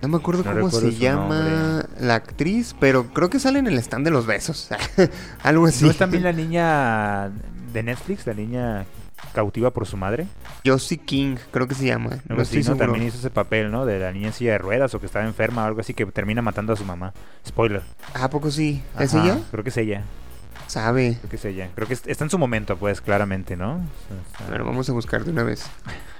No 0.00 0.08
me 0.08 0.16
acuerdo 0.16 0.42
No 0.42 0.52
cómo 0.52 0.70
se 0.70 0.92
llama 0.94 1.86
la 2.00 2.16
actriz, 2.16 2.74
pero 2.80 3.12
creo 3.14 3.30
que 3.30 3.38
sale 3.38 3.60
en 3.60 3.68
el 3.68 3.78
stand 3.78 4.04
de 4.04 4.10
los 4.10 4.26
besos. 4.26 4.68
Algo 5.44 5.66
así. 5.66 5.84
¿No 5.84 5.92
es 5.92 5.98
también 5.98 6.24
la 6.24 6.32
niña 6.32 7.30
de 7.72 7.82
Netflix, 7.82 8.26
la 8.26 8.34
niña 8.34 8.84
cautiva 9.34 9.70
por 9.70 9.86
su 9.86 9.96
madre? 9.96 10.26
Josie 10.64 10.98
King, 10.98 11.36
creo 11.50 11.66
que 11.68 11.74
se 11.74 11.86
llama. 11.86 12.18
No 12.28 12.40
estoy 12.42 12.60
así, 12.60 12.70
¿no? 12.70 12.76
También 12.76 13.04
hizo 13.06 13.18
ese 13.18 13.30
papel, 13.30 13.70
¿no? 13.70 13.86
De 13.86 13.98
la 13.98 14.12
niña 14.12 14.28
en 14.28 14.32
silla 14.32 14.52
de 14.52 14.58
ruedas 14.58 14.94
o 14.94 15.00
que 15.00 15.06
estaba 15.06 15.24
enferma 15.24 15.62
o 15.64 15.66
algo 15.66 15.80
así 15.80 15.94
que 15.94 16.04
termina 16.06 16.42
matando 16.42 16.72
a 16.72 16.76
su 16.76 16.84
mamá. 16.84 17.12
Spoiler. 17.46 17.82
¿A 18.14 18.28
poco 18.30 18.50
sí? 18.50 18.82
¿Es 18.98 19.14
Ajá, 19.14 19.24
ella? 19.24 19.40
Creo 19.50 19.62
que 19.64 19.70
es 19.70 19.76
ella. 19.76 20.02
Sabe. 20.66 21.16
Creo 21.18 21.30
que 21.30 21.36
es 21.36 21.44
ella. 21.44 21.70
Creo 21.74 21.86
que 21.88 21.94
es- 21.94 22.06
está 22.06 22.24
en 22.24 22.30
su 22.30 22.38
momento, 22.38 22.76
pues, 22.76 23.00
claramente, 23.00 23.56
¿no? 23.56 23.74
O 23.74 24.38
sea, 24.38 24.46
A 24.46 24.50
ver, 24.50 24.62
vamos 24.64 24.88
a 24.88 24.92
buscar 24.92 25.24
de 25.24 25.30
una 25.30 25.42
vez. 25.42 25.66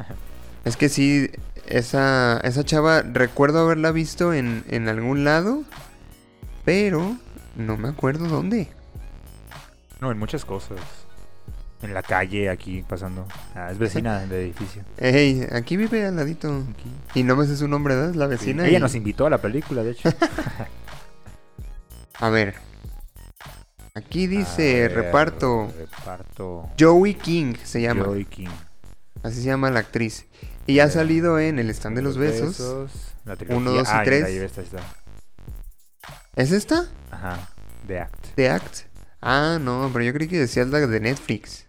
es 0.65 0.77
que 0.77 0.89
sí, 0.89 1.31
esa, 1.67 2.39
esa 2.45 2.65
chava, 2.65 3.03
recuerdo 3.03 3.61
haberla 3.61 3.93
visto 3.93 4.33
en, 4.35 4.65
en 4.69 4.89
algún 4.89 5.25
lado, 5.25 5.63
pero 6.65 7.17
no 7.57 7.77
me 7.77 7.89
acuerdo 7.89 8.27
dónde. 8.29 8.69
No, 10.01 10.11
en 10.11 10.19
muchas 10.19 10.45
cosas. 10.45 10.79
En 11.83 11.93
la 11.95 12.03
calle, 12.03 12.49
aquí 12.49 12.85
pasando. 12.89 13.27
Ah, 13.57 13.71
es 13.73 13.79
vecina 13.79 14.21
del 14.21 14.33
edificio. 14.33 14.83
Ey, 14.99 15.47
aquí 15.53 15.77
vive 15.77 16.07
al 16.07 16.15
ladito. 16.17 16.63
Aquí. 16.73 16.91
Y 17.19 17.25
no 17.25 17.35
me 17.35 17.45
sé 17.47 17.57
su 17.57 17.67
nombre, 17.67 17.97
¿verdad? 17.97 18.11
Es 18.11 18.17
la 18.17 18.27
Sí. 18.27 18.31
vecina. 18.31 18.67
Ella 18.69 18.79
y- 18.79 18.81
nos 18.81 18.95
invitó 18.95 19.27
a 19.27 19.31
la 19.31 19.39
película, 19.39 19.83
de 19.83 19.91
hecho. 19.91 20.09
A 22.21 22.29
ver. 22.31 22.55
Aquí 23.95 24.27
dice 24.27 24.89
ver, 24.89 24.95
reparto. 24.95 25.73
Reparto. 25.77 26.71
Joey 26.79 27.15
King 27.15 27.55
se 27.63 27.83
llama. 27.83 28.05
Joey 28.05 28.25
King. 28.27 28.49
Así 29.23 29.37
se 29.41 29.47
llama 29.47 29.71
la 29.71 29.81
actriz. 29.81 30.27
Y 30.67 30.79
ha 30.79 30.85
Bien. 30.85 30.95
salido 30.95 31.39
en 31.41 31.59
El 31.59 31.69
Stand 31.71 31.97
de 31.97 32.03
los 32.03 32.17
Besos. 32.17 32.61
La. 33.25 33.37
Uno, 33.49 33.73
dos 33.73 33.89
y 33.89 33.93
Ah, 33.93 34.03
tres. 34.05 34.27
esta, 34.29 34.63
esta. 34.63 34.79
¿Es 36.37 36.53
esta? 36.53 36.87
Ajá. 37.11 37.49
The 37.87 38.01
Act. 38.01 38.27
¿The 38.37 38.49
Act? 38.51 38.79
Ah, 39.23 39.59
no, 39.61 39.89
pero 39.93 40.05
yo 40.05 40.13
creí 40.13 40.29
que 40.29 40.39
decía 40.39 40.65
la 40.65 40.81
de 40.81 41.01
Netflix. 41.01 41.67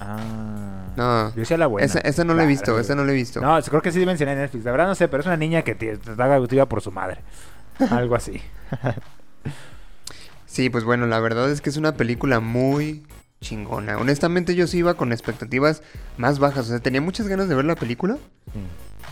Ah. 0.00 0.86
No. 0.96 1.28
Yo 1.34 1.40
decía 1.40 1.58
la 1.58 1.66
buena. 1.66 1.84
Esa, 1.86 1.98
esa 2.00 2.24
no 2.24 2.34
la 2.34 2.44
he 2.44 2.46
visto, 2.46 2.78
esa 2.78 2.94
no 2.94 3.04
la 3.04 3.12
he 3.12 3.14
visto. 3.14 3.40
No, 3.40 3.60
creo 3.62 3.82
que 3.82 3.92
sí 3.92 4.04
mencioné 4.06 4.32
en 4.32 4.38
Netflix. 4.38 4.64
La 4.64 4.70
verdad 4.72 4.86
no 4.86 4.94
sé, 4.94 5.08
pero 5.08 5.20
es 5.20 5.26
una 5.26 5.36
niña 5.36 5.62
que 5.62 5.74
te- 5.74 5.92
está 5.92 6.16
cautiva 6.16 6.66
por 6.66 6.80
su 6.80 6.90
madre. 6.90 7.18
Algo 7.90 8.14
así. 8.16 8.40
Sí, 10.46 10.70
pues 10.70 10.84
bueno, 10.84 11.06
la 11.06 11.18
verdad 11.20 11.50
es 11.50 11.60
que 11.60 11.70
es 11.70 11.76
una 11.76 11.94
película 11.96 12.40
muy 12.40 13.04
chingona. 13.40 13.98
Honestamente 13.98 14.54
yo 14.54 14.66
sí 14.66 14.78
iba 14.78 14.94
con 14.94 15.12
expectativas 15.12 15.82
más 16.16 16.38
bajas. 16.38 16.66
O 16.66 16.68
sea, 16.70 16.78
tenía 16.80 17.00
muchas 17.00 17.26
ganas 17.28 17.48
de 17.48 17.54
ver 17.54 17.64
la 17.64 17.74
película, 17.74 18.14
Sí. 18.52 18.60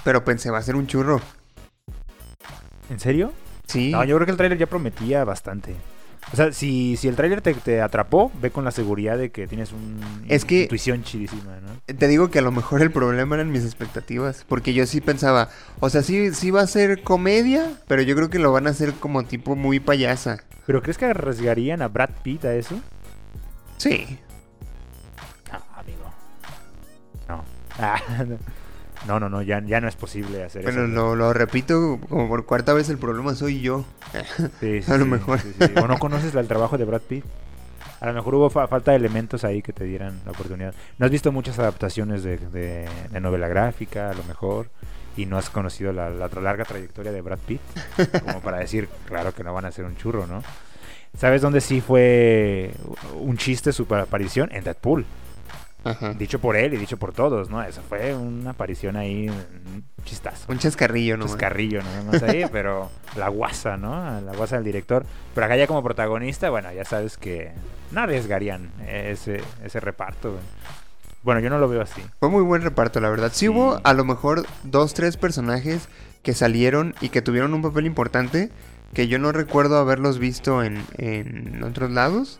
pero 0.04 0.24
pensé, 0.24 0.50
va 0.50 0.58
a 0.58 0.62
ser 0.62 0.76
un 0.76 0.86
churro. 0.86 1.20
¿En 2.90 3.00
serio? 3.00 3.32
Sí. 3.66 3.90
No, 3.90 4.04
yo 4.04 4.16
creo 4.16 4.26
que 4.26 4.30
el 4.32 4.36
tráiler 4.36 4.58
ya 4.58 4.66
prometía 4.66 5.24
bastante. 5.24 5.74
O 6.32 6.36
sea, 6.36 6.52
si, 6.52 6.96
si 6.96 7.08
el 7.08 7.16
tráiler 7.16 7.40
te, 7.42 7.52
te 7.54 7.80
atrapó, 7.82 8.30
ve 8.40 8.50
con 8.50 8.64
la 8.64 8.70
seguridad 8.70 9.18
de 9.18 9.30
que 9.30 9.46
tienes 9.46 9.72
una 9.72 10.06
Es 10.28 10.44
que- 10.44 10.62
intuición 10.62 11.02
chidísima, 11.02 11.58
¿no? 11.60 11.72
Te 11.94 12.08
digo 12.08 12.30
que 12.30 12.38
a 12.38 12.42
lo 12.42 12.52
mejor 12.52 12.80
el 12.80 12.90
problema 12.90 13.34
eran 13.34 13.50
mis 13.50 13.64
expectativas. 13.64 14.44
Porque 14.48 14.72
yo 14.72 14.86
sí 14.86 15.00
pensaba, 15.00 15.50
o 15.80 15.90
sea, 15.90 16.02
sí, 16.02 16.32
sí 16.32 16.50
va 16.50 16.62
a 16.62 16.66
ser 16.66 17.02
comedia, 17.02 17.70
pero 17.88 18.02
yo 18.02 18.14
creo 18.14 18.30
que 18.30 18.38
lo 18.38 18.52
van 18.52 18.66
a 18.66 18.70
hacer 18.70 18.94
como 18.94 19.24
tipo 19.24 19.56
muy 19.56 19.80
payasa. 19.80 20.38
¿Pero 20.66 20.80
crees 20.80 20.96
que 20.96 21.06
arriesgarían 21.06 21.82
a 21.82 21.88
Brad 21.88 22.10
Pitt 22.22 22.44
a 22.44 22.54
eso? 22.54 22.80
Sí. 23.76 24.18
No, 25.52 25.58
amigo. 25.78 26.04
No. 27.28 27.44
Ah, 27.78 27.98
no, 28.28 28.36
no, 29.06 29.28
no, 29.28 29.42
ya, 29.42 29.60
ya 29.64 29.80
no 29.80 29.88
es 29.88 29.96
posible 29.96 30.44
hacer 30.44 30.62
Bueno, 30.62 30.84
eso. 30.84 30.92
lo, 30.92 31.16
lo 31.16 31.32
repito 31.32 31.98
como 32.08 32.28
por 32.28 32.46
cuarta 32.46 32.72
vez, 32.72 32.88
el 32.88 32.98
problema 32.98 33.34
soy 33.34 33.60
yo. 33.60 33.84
Sí, 34.60 34.82
sí, 34.82 34.92
a 34.92 34.96
lo 34.96 35.06
mejor. 35.06 35.40
sí. 35.40 35.52
O 35.82 35.86
no 35.88 35.98
conoces 35.98 36.34
el 36.34 36.46
trabajo 36.48 36.78
de 36.78 36.84
Brad 36.84 37.00
Pitt. 37.02 37.24
A 38.00 38.06
lo 38.06 38.14
mejor 38.14 38.34
hubo 38.34 38.50
fa- 38.50 38.66
falta 38.68 38.90
de 38.90 38.96
elementos 38.96 39.44
ahí 39.44 39.62
que 39.62 39.72
te 39.72 39.84
dieran 39.84 40.20
la 40.24 40.32
oportunidad. 40.32 40.74
No 40.98 41.06
has 41.06 41.12
visto 41.12 41.30
muchas 41.32 41.58
adaptaciones 41.58 42.22
de, 42.24 42.36
de- 42.38 42.88
de 43.10 43.20
novela 43.20 43.46
gráfica, 43.48 44.10
a 44.10 44.14
lo 44.14 44.24
mejor, 44.24 44.68
y 45.16 45.26
no 45.26 45.38
has 45.38 45.50
conocido 45.50 45.92
la, 45.92 46.10
la 46.10 46.28
larga 46.40 46.64
trayectoria 46.64 47.12
de 47.12 47.20
Brad 47.20 47.38
Pitt, 47.46 47.60
como 48.24 48.40
para 48.40 48.58
decir, 48.58 48.88
claro 49.06 49.32
que 49.34 49.44
no 49.44 49.52
van 49.54 49.66
a 49.66 49.68
hacer 49.68 49.84
un 49.84 49.96
churro, 49.96 50.26
¿no? 50.26 50.42
¿Sabes 51.16 51.42
dónde 51.42 51.60
sí 51.60 51.80
fue 51.80 52.72
un 53.20 53.36
chiste 53.36 53.72
su 53.72 53.86
aparición? 53.94 54.48
En 54.52 54.64
Deadpool. 54.64 55.04
Ajá. 55.84 56.14
Dicho 56.14 56.38
por 56.40 56.56
él 56.56 56.74
y 56.74 56.76
dicho 56.76 56.96
por 56.96 57.12
todos, 57.12 57.50
¿no? 57.50 57.62
Eso 57.62 57.82
fue 57.88 58.14
una 58.14 58.50
aparición 58.50 58.96
ahí, 58.96 59.28
un 59.28 59.84
chistazo. 60.04 60.44
Un 60.50 60.58
chascarrillo, 60.58 61.16
¿no? 61.16 61.26
Chascarrillo 61.26 61.82
nada 61.82 62.02
más 62.04 62.22
ahí, 62.22 62.44
pero 62.52 62.90
la 63.16 63.28
guasa, 63.28 63.76
¿no? 63.76 64.20
La 64.20 64.32
guasa 64.34 64.56
del 64.56 64.64
director. 64.64 65.04
Pero 65.34 65.44
acá 65.46 65.56
ya 65.56 65.66
como 65.66 65.82
protagonista, 65.82 66.50
bueno, 66.50 66.72
ya 66.72 66.84
sabes 66.84 67.16
que 67.18 67.52
no 67.90 68.00
arriesgarían 68.00 68.70
ese, 68.88 69.40
ese 69.64 69.80
reparto. 69.80 70.36
Bueno, 71.24 71.40
yo 71.40 71.50
no 71.50 71.58
lo 71.58 71.68
veo 71.68 71.82
así. 71.82 72.02
Fue 72.20 72.28
muy 72.28 72.42
buen 72.42 72.62
reparto, 72.62 73.00
la 73.00 73.08
verdad. 73.10 73.30
Sí, 73.32 73.40
Sí. 73.40 73.48
hubo 73.48 73.80
a 73.82 73.92
lo 73.94 74.04
mejor 74.04 74.44
dos, 74.64 74.94
tres 74.94 75.16
personajes 75.16 75.88
que 76.22 76.34
salieron 76.34 76.94
y 77.00 77.08
que 77.08 77.22
tuvieron 77.22 77.54
un 77.54 77.62
papel 77.62 77.86
importante 77.86 78.50
que 78.94 79.08
yo 79.08 79.18
no 79.18 79.32
recuerdo 79.32 79.78
haberlos 79.78 80.18
visto 80.18 80.62
en, 80.62 80.84
en 80.98 81.62
otros 81.64 81.90
lados, 81.90 82.38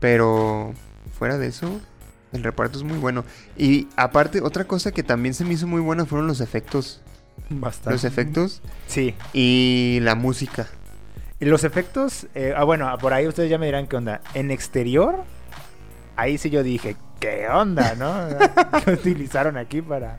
pero 0.00 0.72
fuera 1.18 1.38
de 1.38 1.46
eso, 1.48 1.80
el 2.32 2.42
reparto 2.42 2.78
es 2.78 2.84
muy 2.84 2.98
bueno. 2.98 3.24
Y 3.56 3.88
aparte, 3.96 4.40
otra 4.40 4.64
cosa 4.64 4.92
que 4.92 5.02
también 5.02 5.34
se 5.34 5.44
me 5.44 5.54
hizo 5.54 5.66
muy 5.66 5.80
buena 5.80 6.04
fueron 6.06 6.26
los 6.26 6.40
efectos. 6.40 7.00
Bastante. 7.48 7.90
Los 7.92 8.04
efectos 8.04 8.62
Sí. 8.86 9.14
y 9.32 9.98
la 10.02 10.14
música. 10.14 10.66
Y 11.40 11.46
los 11.46 11.64
efectos, 11.64 12.26
eh, 12.34 12.52
ah, 12.56 12.64
bueno, 12.64 12.90
por 13.00 13.12
ahí 13.14 13.26
ustedes 13.26 13.48
ya 13.50 13.58
me 13.58 13.66
dirán 13.66 13.86
qué 13.86 13.96
onda. 13.96 14.20
En 14.34 14.50
exterior, 14.50 15.24
ahí 16.16 16.36
sí 16.38 16.50
yo 16.50 16.62
dije, 16.62 16.96
¿qué 17.18 17.48
onda, 17.48 17.94
no? 17.94 18.14
¿Qué 18.84 18.92
utilizaron 18.92 19.56
aquí 19.56 19.80
para, 19.80 20.18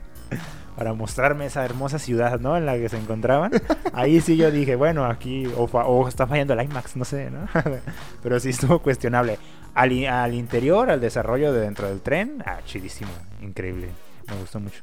para 0.76 0.94
mostrarme 0.94 1.46
esa 1.46 1.64
hermosa 1.64 2.00
ciudad, 2.00 2.40
¿no? 2.40 2.56
En 2.56 2.66
la 2.66 2.74
que 2.74 2.88
se 2.88 2.98
encontraban. 2.98 3.52
Ahí 3.92 4.20
sí 4.20 4.36
yo 4.36 4.50
dije, 4.50 4.74
bueno, 4.74 5.04
aquí, 5.04 5.46
o, 5.56 6.08
está 6.08 6.26
fallando 6.26 6.54
el 6.54 6.62
IMAX, 6.64 6.96
no 6.96 7.04
sé, 7.04 7.30
¿no? 7.30 7.46
Pero 8.22 8.40
sí 8.40 8.50
estuvo 8.50 8.80
cuestionable. 8.80 9.38
Al, 9.74 10.06
al 10.06 10.34
interior, 10.34 10.90
al 10.90 11.00
desarrollo 11.00 11.52
de 11.52 11.60
dentro 11.60 11.88
del 11.88 12.00
tren, 12.00 12.42
ah, 12.46 12.58
chidísimo, 12.66 13.10
increíble. 13.40 13.88
Me 14.28 14.36
gustó 14.36 14.60
mucho. 14.60 14.82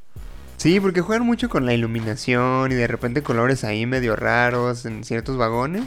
Sí, 0.57 0.79
porque 0.79 1.01
juegan 1.01 1.25
mucho 1.25 1.47
con 1.47 1.65
la 1.65 1.73
iluminación 1.73 2.71
y 2.71 2.75
de 2.75 2.87
repente 2.87 3.21
colores 3.23 3.63
ahí 3.63 3.85
medio 3.85 4.15
raros 4.15 4.85
en 4.85 5.03
ciertos 5.03 5.37
vagones. 5.37 5.83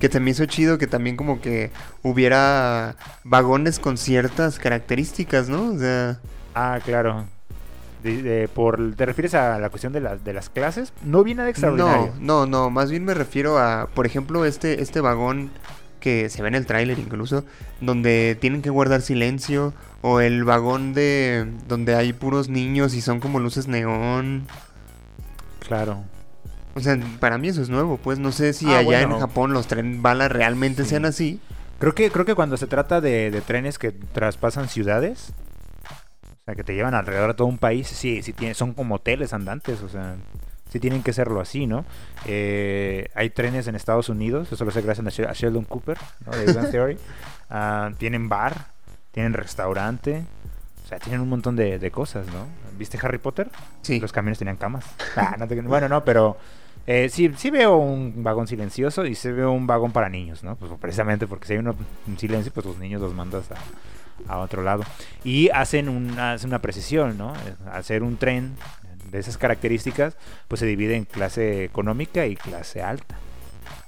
Que 0.00 0.08
me 0.18 0.30
hizo 0.30 0.46
chido 0.46 0.78
que 0.78 0.86
también 0.86 1.16
como 1.16 1.40
que 1.42 1.70
hubiera 2.02 2.96
vagones 3.22 3.78
con 3.78 3.98
ciertas 3.98 4.58
características, 4.58 5.48
¿no? 5.48 5.72
O 5.74 5.78
sea, 5.78 6.20
Ah, 6.54 6.78
claro. 6.84 7.26
De- 8.02 8.22
de- 8.22 8.48
por, 8.48 8.94
¿Te 8.96 9.06
refieres 9.06 9.34
a 9.34 9.58
la 9.58 9.70
cuestión 9.70 9.92
de, 9.92 10.00
las 10.00 10.24
de 10.24 10.32
las 10.32 10.48
clases? 10.50 10.92
No 11.02 11.22
vi 11.24 11.34
nada 11.34 11.48
extraordinario. 11.50 12.12
no, 12.20 12.46
no, 12.46 12.46
no, 12.46 12.70
más 12.70 12.90
bien 12.90 13.04
me 13.04 13.14
refiero 13.14 13.58
a, 13.58 13.88
por 13.94 14.06
ejemplo, 14.06 14.44
este, 14.44 14.82
este 14.82 15.00
vagón 15.00 15.50
que 16.04 16.28
se 16.28 16.42
ve 16.42 16.48
en 16.48 16.54
el 16.54 16.66
tráiler 16.66 16.98
incluso, 16.98 17.44
donde 17.80 18.36
tienen 18.38 18.60
que 18.60 18.68
guardar 18.68 19.00
silencio, 19.00 19.72
o 20.02 20.20
el 20.20 20.44
vagón 20.44 20.92
de 20.92 21.46
donde 21.66 21.94
hay 21.96 22.12
puros 22.12 22.50
niños 22.50 22.92
y 22.94 23.00
son 23.00 23.20
como 23.20 23.40
luces 23.40 23.68
neón. 23.68 24.46
Claro. 25.66 26.04
O 26.74 26.80
sea, 26.80 26.98
para 27.20 27.38
mí 27.38 27.48
eso 27.48 27.62
es 27.62 27.70
nuevo, 27.70 27.96
pues 27.96 28.18
no 28.18 28.32
sé 28.32 28.52
si 28.52 28.66
Ah, 28.66 28.78
allá 28.78 29.00
en. 29.00 29.18
Japón 29.18 29.54
los 29.54 29.66
tren 29.66 30.02
bala 30.02 30.28
realmente 30.28 30.84
Sí. 30.84 30.90
sean 30.90 31.06
así. 31.06 31.40
Creo 31.78 31.94
que, 31.94 32.10
creo 32.10 32.26
que 32.26 32.34
cuando 32.34 32.58
se 32.58 32.66
trata 32.66 33.00
de, 33.00 33.30
de 33.30 33.40
trenes 33.40 33.78
que 33.78 33.90
traspasan 33.92 34.68
ciudades, 34.68 35.32
o 36.32 36.44
sea, 36.44 36.54
que 36.54 36.64
te 36.64 36.74
llevan 36.74 36.94
alrededor 36.94 37.28
de 37.28 37.34
todo 37.34 37.48
un 37.48 37.56
país, 37.58 37.88
sí, 37.88 38.22
sí 38.22 38.34
tiene, 38.34 38.52
son 38.54 38.74
como 38.74 38.96
hoteles 38.96 39.32
andantes, 39.32 39.80
o 39.82 39.88
sea, 39.88 40.16
sí 40.74 40.80
tienen 40.80 41.04
que 41.04 41.12
serlo 41.12 41.40
así, 41.40 41.66
¿no? 41.68 41.84
Eh, 42.26 43.08
hay 43.14 43.30
trenes 43.30 43.68
en 43.68 43.76
Estados 43.76 44.08
Unidos, 44.08 44.50
eso 44.50 44.64
lo 44.64 44.72
sé 44.72 44.82
gracias 44.82 45.06
a 45.06 45.10
Shel- 45.10 45.30
a 45.30 45.32
Sheldon 45.32 45.64
Cooper, 45.64 45.96
¿no? 46.26 46.32
De 46.36 46.52
Theory. 46.72 46.98
Ah, 47.48 47.92
tienen 47.96 48.28
bar, 48.28 48.66
tienen 49.12 49.32
restaurante, 49.34 50.24
o 50.84 50.88
sea, 50.88 50.98
tienen 50.98 51.20
un 51.20 51.28
montón 51.28 51.54
de, 51.54 51.78
de 51.78 51.90
cosas, 51.92 52.26
¿no? 52.26 52.46
¿Viste 52.76 52.98
Harry 53.00 53.18
Potter? 53.18 53.48
Sí. 53.82 54.00
Los 54.00 54.10
camiones 54.12 54.38
tenían 54.38 54.56
camas. 54.56 54.84
Ah, 55.16 55.36
no 55.38 55.46
te- 55.46 55.60
bueno, 55.60 55.88
no, 55.88 56.04
pero 56.04 56.36
eh, 56.88 57.08
sí, 57.08 57.32
sí 57.36 57.50
veo 57.50 57.76
un 57.76 58.24
vagón 58.24 58.48
silencioso 58.48 59.06
y 59.06 59.14
sí 59.14 59.30
veo 59.30 59.52
un 59.52 59.68
vagón 59.68 59.92
para 59.92 60.08
niños, 60.08 60.42
¿no? 60.42 60.56
Pues 60.56 60.72
precisamente 60.80 61.28
porque 61.28 61.46
si 61.46 61.52
hay 61.52 61.60
uno 61.60 61.76
en 62.08 62.18
silencio, 62.18 62.52
pues 62.52 62.66
los 62.66 62.78
niños 62.78 63.00
los 63.00 63.14
mandas 63.14 63.44
a, 63.52 64.32
a 64.34 64.38
otro 64.38 64.62
lado. 64.64 64.82
Y 65.22 65.50
hacen 65.50 65.88
una, 65.88 66.32
hacen 66.32 66.50
una 66.50 66.58
precisión, 66.60 67.16
¿no? 67.16 67.32
Eh, 67.34 67.54
Hacer 67.72 68.02
un 68.02 68.16
tren 68.16 68.54
de 69.14 69.20
esas 69.20 69.38
características, 69.38 70.16
pues 70.48 70.58
se 70.58 70.66
divide 70.66 70.96
en 70.96 71.04
clase 71.04 71.64
económica 71.64 72.26
y 72.26 72.36
clase 72.36 72.82
alta, 72.82 73.16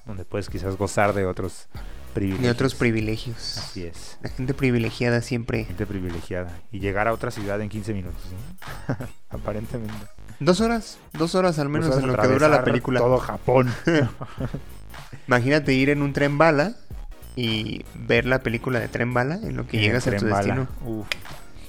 donde 0.06 0.24
puedes 0.24 0.48
quizás 0.48 0.76
gozar 0.76 1.12
de 1.14 1.26
otros 1.26 1.66
privilegios. 2.14 2.44
De 2.44 2.50
otros 2.50 2.74
privilegios. 2.74 3.58
Así 3.58 3.84
es. 3.84 4.18
La 4.22 4.30
gente 4.30 4.54
privilegiada 4.54 5.20
siempre. 5.20 5.64
Gente 5.64 5.84
privilegiada. 5.84 6.56
Y 6.70 6.78
llegar 6.78 7.08
a 7.08 7.12
otra 7.12 7.30
ciudad 7.30 7.60
en 7.60 7.68
15 7.68 7.92
minutos, 7.92 8.22
¿no? 8.30 8.96
Aparentemente. 9.30 10.06
Dos 10.38 10.60
horas, 10.60 10.98
dos 11.12 11.34
horas 11.34 11.58
al 11.58 11.68
menos 11.70 11.96
en 11.98 12.06
lo 12.06 12.16
que 12.16 12.28
dura 12.28 12.48
la 12.48 12.62
película. 12.62 13.00
Todo 13.00 13.18
Japón. 13.18 13.72
Imagínate 15.26 15.72
ir 15.72 15.90
en 15.90 16.02
un 16.02 16.12
tren 16.12 16.38
bala 16.38 16.76
y 17.34 17.84
ver 17.94 18.26
la 18.26 18.40
película 18.40 18.78
de 18.78 18.88
tren 18.88 19.12
bala 19.12 19.40
en 19.42 19.56
lo 19.56 19.66
que 19.66 19.78
llegas 19.78 20.06
a 20.06 20.16
tu 20.16 20.26
bala. 20.26 20.36
destino. 20.36 20.68
Uf, 20.84 21.06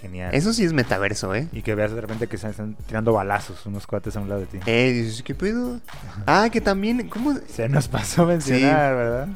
genial. 0.01 0.33
Eso 0.33 0.53
sí 0.53 0.63
es 0.63 0.73
metaverso, 0.73 1.33
¿eh? 1.35 1.47
Y 1.51 1.61
que 1.61 1.75
veas 1.75 1.91
de 1.91 2.01
repente 2.01 2.27
que 2.27 2.37
se 2.37 2.49
están 2.49 2.75
tirando 2.87 3.13
balazos 3.13 3.65
unos 3.65 3.87
cuates 3.87 4.15
a 4.15 4.19
un 4.19 4.29
lado 4.29 4.41
de 4.41 4.47
ti. 4.47 4.59
Eh, 4.65 4.91
dices, 4.93 5.23
¿qué 5.23 5.35
pedo? 5.35 5.79
Ah, 6.25 6.49
que 6.51 6.61
también, 6.61 7.07
¿cómo? 7.09 7.37
Se 7.47 7.67
nos 7.69 7.87
pasó 7.87 8.25
mencionar, 8.25 8.95
¿verdad? 8.95 9.27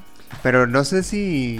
Pero 0.43 0.67
no 0.67 0.83
sé 0.83 1.03
si... 1.03 1.59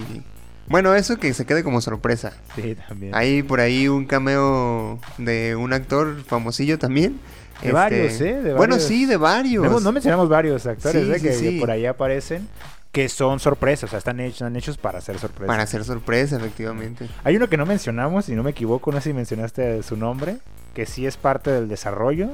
Bueno, 0.68 0.96
eso 0.96 1.18
que 1.18 1.34
se 1.34 1.46
quede 1.46 1.64
como 1.64 1.82
sorpresa. 1.82 2.34
Sí, 2.56 2.78
también. 2.88 3.14
Hay 3.14 3.44
por 3.44 3.60
ahí 3.60 3.90
un 3.90 4.06
cameo 4.06 5.00
de 5.18 5.56
un 5.56 5.74
actor 5.74 6.24
famosillo 6.24 6.80
también. 6.80 7.20
Este, 7.56 7.68
De 7.68 7.74
varios, 7.74 8.22
¿eh? 8.22 8.42
De 8.42 8.54
Bueno, 8.54 8.80
sí, 8.80 9.06
de 9.06 9.18
varios. 9.18 9.70
No, 9.70 9.80
no 9.80 9.92
mencionamos 9.92 10.30
varios 10.30 10.66
actores 10.66 11.04
Sí, 11.04 11.12
¿eh? 11.12 11.16
sí, 11.20 11.22
que, 11.22 11.34
sí. 11.34 11.50
que 11.56 11.60
por 11.60 11.72
ahí 11.72 11.86
aparecen 11.86 12.48
que 12.92 13.08
son 13.08 13.40
sorpresas, 13.40 13.86
o 13.86 13.88
sea, 13.88 14.00
están 14.00 14.20
hechos, 14.20 14.42
están 14.42 14.56
hechos 14.56 14.78
para 14.78 15.00
hacer 15.00 15.18
sorpresas. 15.18 15.48
Para 15.48 15.64
hacer 15.64 15.84
sorpresa, 15.86 16.38
efectivamente. 16.38 17.08
Hay 17.24 17.38
uno 17.38 17.48
que 17.48 17.58
no 17.58 17.66
mencionamos, 17.66 18.26
si 18.26 18.36
no 18.36 18.44
me 18.44 18.52
equivoco, 18.52 18.92
no 18.92 19.00
sé 19.00 19.10
si 19.10 19.14
mencionaste 19.14 19.82
su 19.84 19.96
nombre, 19.96 20.38
que 20.74 20.86
sí 20.86 21.06
es 21.06 21.16
parte 21.16 21.52
del 21.52 21.70
desarrollo 21.70 22.30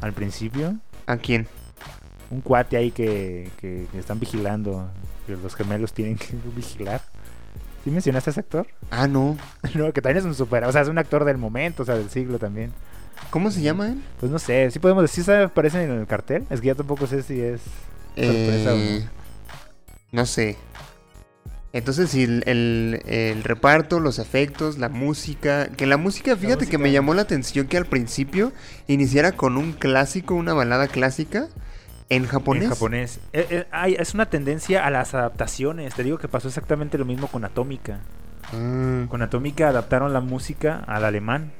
al 0.00 0.12
principio. 0.12 0.76
¿A 1.06 1.16
quién? 1.16 1.46
Un 2.30 2.42
cuate 2.42 2.76
ahí 2.76 2.90
que, 2.90 3.50
que, 3.58 3.86
que 3.90 3.98
están 3.98 4.20
vigilando, 4.20 4.86
que 5.26 5.36
los 5.36 5.54
gemelos 5.54 5.94
tienen 5.94 6.16
que 6.16 6.34
vigilar. 6.54 7.00
¿Sí 7.84 7.90
mencionaste 7.90 8.28
a 8.28 8.32
ese 8.32 8.40
actor? 8.40 8.66
Ah, 8.90 9.06
no. 9.06 9.38
no, 9.74 9.92
que 9.94 10.02
también 10.02 10.18
es 10.18 10.24
un 10.24 10.34
super, 10.34 10.64
o 10.64 10.72
sea, 10.72 10.82
es 10.82 10.88
un 10.88 10.98
actor 10.98 11.24
del 11.24 11.38
momento, 11.38 11.84
o 11.84 11.86
sea, 11.86 11.94
del 11.94 12.10
siglo 12.10 12.38
también. 12.38 12.72
¿Cómo 13.30 13.50
se 13.50 13.62
llama 13.62 13.88
él? 13.88 14.02
Pues 14.20 14.30
no 14.30 14.38
sé, 14.38 14.70
sí 14.70 14.78
podemos 14.78 15.02
decir, 15.02 15.24
¿sí 15.24 15.32
aparecen 15.32 15.90
en 15.90 15.98
el 16.00 16.06
cartel? 16.06 16.44
Es 16.50 16.60
que 16.60 16.66
ya 16.66 16.74
tampoco 16.74 17.06
sé 17.06 17.22
si 17.22 17.40
es 17.40 17.62
sorpresa 18.14 18.74
Eh, 18.74 19.04
no 19.04 19.17
sé. 20.26 20.56
Entonces, 21.72 22.10
si 22.10 22.24
el, 22.24 22.42
el- 22.46 23.02
el 23.06 23.44
reparto, 23.44 24.00
los 24.00 24.18
efectos, 24.18 24.78
la 24.78 24.88
música. 24.88 25.68
Que 25.68 25.86
la 25.86 25.96
música, 25.98 26.34
fíjate 26.34 26.60
que 26.66 26.78
música. 26.78 26.78
me 26.78 26.92
llamó 26.92 27.12
la 27.14 27.22
atención 27.22 27.66
que 27.66 27.76
al 27.76 27.84
principio 27.86 28.52
iniciara 28.86 29.32
con 29.32 29.56
un 29.58 29.72
clásico, 29.72 30.34
una 30.34 30.54
balada 30.54 30.88
clásica 30.88 31.48
en 32.08 32.26
japonés. 32.26 32.64
En 32.64 32.68
japonés. 32.70 33.20
Eh, 33.34 33.46
eh, 33.50 33.66
hay- 33.70 33.94
es 33.96 34.14
una 34.14 34.30
tendencia 34.30 34.86
a 34.86 34.90
las 34.90 35.12
adaptaciones. 35.14 35.94
Te 35.94 36.02
digo 36.04 36.16
que 36.16 36.26
pasó 36.26 36.48
exactamente 36.48 36.96
lo 36.96 37.04
mismo 37.04 37.26
con 37.28 37.44
Atómica. 37.44 38.00
Ah, 38.50 39.04
Con 39.10 39.20
Atómica 39.20 39.68
adaptaron 39.68 40.14
la 40.14 40.20
música 40.20 40.82
al 40.86 41.04
alemán. 41.04 41.52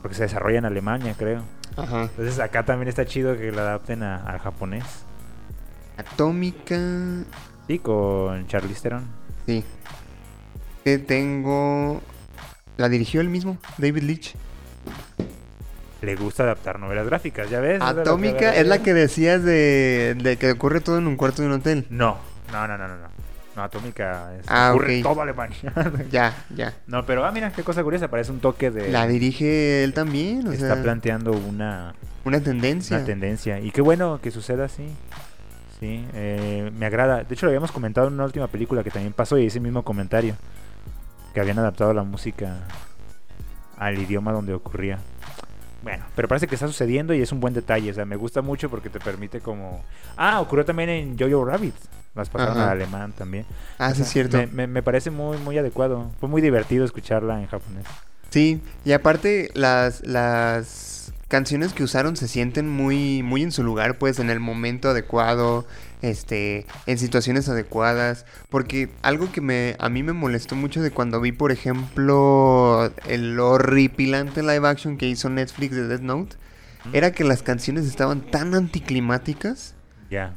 Porque 0.00 0.14
se 0.16 0.22
desarrolla 0.22 0.58
en 0.58 0.64
Alemania, 0.64 1.14
creo. 1.18 1.42
ajá. 1.76 2.04
Entonces 2.04 2.38
acá 2.40 2.64
también 2.64 2.88
está 2.88 3.04
chido 3.04 3.36
que 3.36 3.52
la 3.52 3.60
adapten 3.62 4.02
a- 4.02 4.16
al 4.24 4.38
japonés. 4.38 4.84
Atómica. 5.98 6.76
Sí, 7.70 7.78
con 7.78 8.48
Charlize 8.48 8.82
Theron. 8.82 9.04
Sí. 9.46 9.62
Que 10.82 10.98
tengo. 10.98 12.02
La 12.76 12.88
dirigió 12.88 13.20
él 13.20 13.28
mismo, 13.28 13.58
David 13.78 14.02
Leitch. 14.02 14.34
Le 16.02 16.16
gusta 16.16 16.42
adaptar 16.42 16.80
novelas 16.80 17.06
gráficas, 17.06 17.48
¿ya 17.48 17.60
ves? 17.60 17.80
Atómica 17.80 18.56
es 18.56 18.66
la 18.66 18.82
que 18.82 18.92
decías 18.92 19.44
de, 19.44 20.16
de 20.20 20.36
que 20.36 20.50
ocurre 20.50 20.80
todo 20.80 20.98
en 20.98 21.06
un 21.06 21.14
cuarto 21.14 21.42
de 21.42 21.46
un 21.48 21.54
hotel. 21.54 21.86
No, 21.90 22.16
no, 22.50 22.66
no, 22.66 22.76
no, 22.76 22.88
no. 22.88 22.96
no. 22.96 23.08
No, 23.54 23.62
Atómica 23.62 24.34
es 24.36 24.46
Ah, 24.48 24.70
ocurre 24.72 25.00
todo 25.00 25.22
Alemania. 25.22 25.72
Ya, 26.10 26.34
ya. 26.52 26.74
no, 26.88 27.06
pero 27.06 27.24
ah, 27.24 27.30
mira, 27.30 27.52
qué 27.52 27.62
cosa 27.62 27.84
curiosa, 27.84 28.08
parece 28.08 28.32
un 28.32 28.40
toque 28.40 28.72
de 28.72 28.90
La 28.90 29.06
dirige 29.06 29.84
él 29.84 29.94
también, 29.94 30.44
o 30.48 30.50
está 30.52 30.74
sea, 30.74 30.82
planteando 30.82 31.30
una, 31.30 31.94
una 32.24 32.40
tendencia. 32.40 32.96
una 32.96 33.06
tendencia. 33.06 33.60
Y 33.60 33.70
qué 33.70 33.80
bueno 33.80 34.18
que 34.20 34.32
suceda 34.32 34.64
así. 34.64 34.88
Sí, 35.80 36.06
eh, 36.12 36.70
me 36.76 36.86
agrada. 36.86 37.24
De 37.24 37.34
hecho, 37.34 37.46
lo 37.46 37.50
habíamos 37.50 37.72
comentado 37.72 38.08
en 38.08 38.14
una 38.14 38.24
última 38.24 38.46
película 38.48 38.84
que 38.84 38.90
también 38.90 39.12
pasó 39.14 39.38
y 39.38 39.46
ese 39.46 39.60
mismo 39.60 39.82
comentario. 39.82 40.36
Que 41.34 41.40
habían 41.40 41.58
adaptado 41.58 41.94
la 41.94 42.02
música 42.02 42.58
al 43.78 43.98
idioma 43.98 44.32
donde 44.32 44.52
ocurría. 44.52 44.98
Bueno, 45.82 46.04
pero 46.14 46.28
parece 46.28 46.46
que 46.46 46.54
está 46.54 46.66
sucediendo 46.66 47.14
y 47.14 47.22
es 47.22 47.32
un 47.32 47.40
buen 47.40 47.54
detalle. 47.54 47.90
O 47.90 47.94
sea, 47.94 48.04
me 48.04 48.16
gusta 48.16 48.42
mucho 48.42 48.68
porque 48.68 48.90
te 48.90 49.00
permite 49.00 49.40
como... 49.40 49.82
Ah, 50.16 50.40
ocurrió 50.40 50.64
también 50.64 50.90
en 50.90 51.18
Jojo 51.18 51.44
Rabbit. 51.46 51.74
Las 52.14 52.28
pasaron 52.28 52.58
al 52.58 52.68
alemán 52.70 53.12
también. 53.12 53.46
Ah, 53.78 53.90
O 53.92 53.94
sí, 53.94 54.02
es 54.02 54.08
cierto. 54.10 54.36
Me, 54.36 54.46
me- 54.48 54.66
me 54.66 54.82
parece 54.82 55.10
muy, 55.10 55.38
muy 55.38 55.56
adecuado. 55.56 56.10
Fue 56.20 56.28
muy 56.28 56.42
divertido 56.42 56.84
escucharla 56.84 57.40
en 57.40 57.46
japonés. 57.46 57.86
Sí, 58.28 58.60
y 58.84 58.92
aparte 58.92 59.50
las, 59.54 60.04
las 60.06 61.12
canciones 61.30 61.72
que 61.72 61.84
usaron 61.84 62.16
se 62.16 62.28
sienten 62.28 62.68
muy, 62.68 63.22
muy 63.22 63.42
en 63.42 63.52
su 63.52 63.62
lugar, 63.62 63.96
pues 63.96 64.18
en 64.18 64.28
el 64.28 64.40
momento 64.40 64.90
adecuado, 64.90 65.64
este, 66.02 66.66
en 66.86 66.98
situaciones 66.98 67.48
adecuadas. 67.48 68.26
Porque 68.50 68.90
algo 69.02 69.32
que 69.32 69.40
me, 69.40 69.76
a 69.78 69.88
mí 69.88 70.02
me 70.02 70.12
molestó 70.12 70.56
mucho 70.56 70.82
de 70.82 70.90
cuando 70.90 71.20
vi, 71.20 71.32
por 71.32 71.52
ejemplo, 71.52 72.92
el 73.08 73.38
horripilante 73.40 74.42
live 74.42 74.68
action 74.68 74.98
que 74.98 75.06
hizo 75.08 75.30
Netflix 75.30 75.74
de 75.76 75.86
Death 75.88 76.02
Note, 76.02 76.36
era 76.92 77.12
que 77.12 77.24
las 77.24 77.42
canciones 77.42 77.86
estaban 77.86 78.20
tan 78.22 78.54
anticlimáticas 78.54 79.74
Ya. 80.10 80.34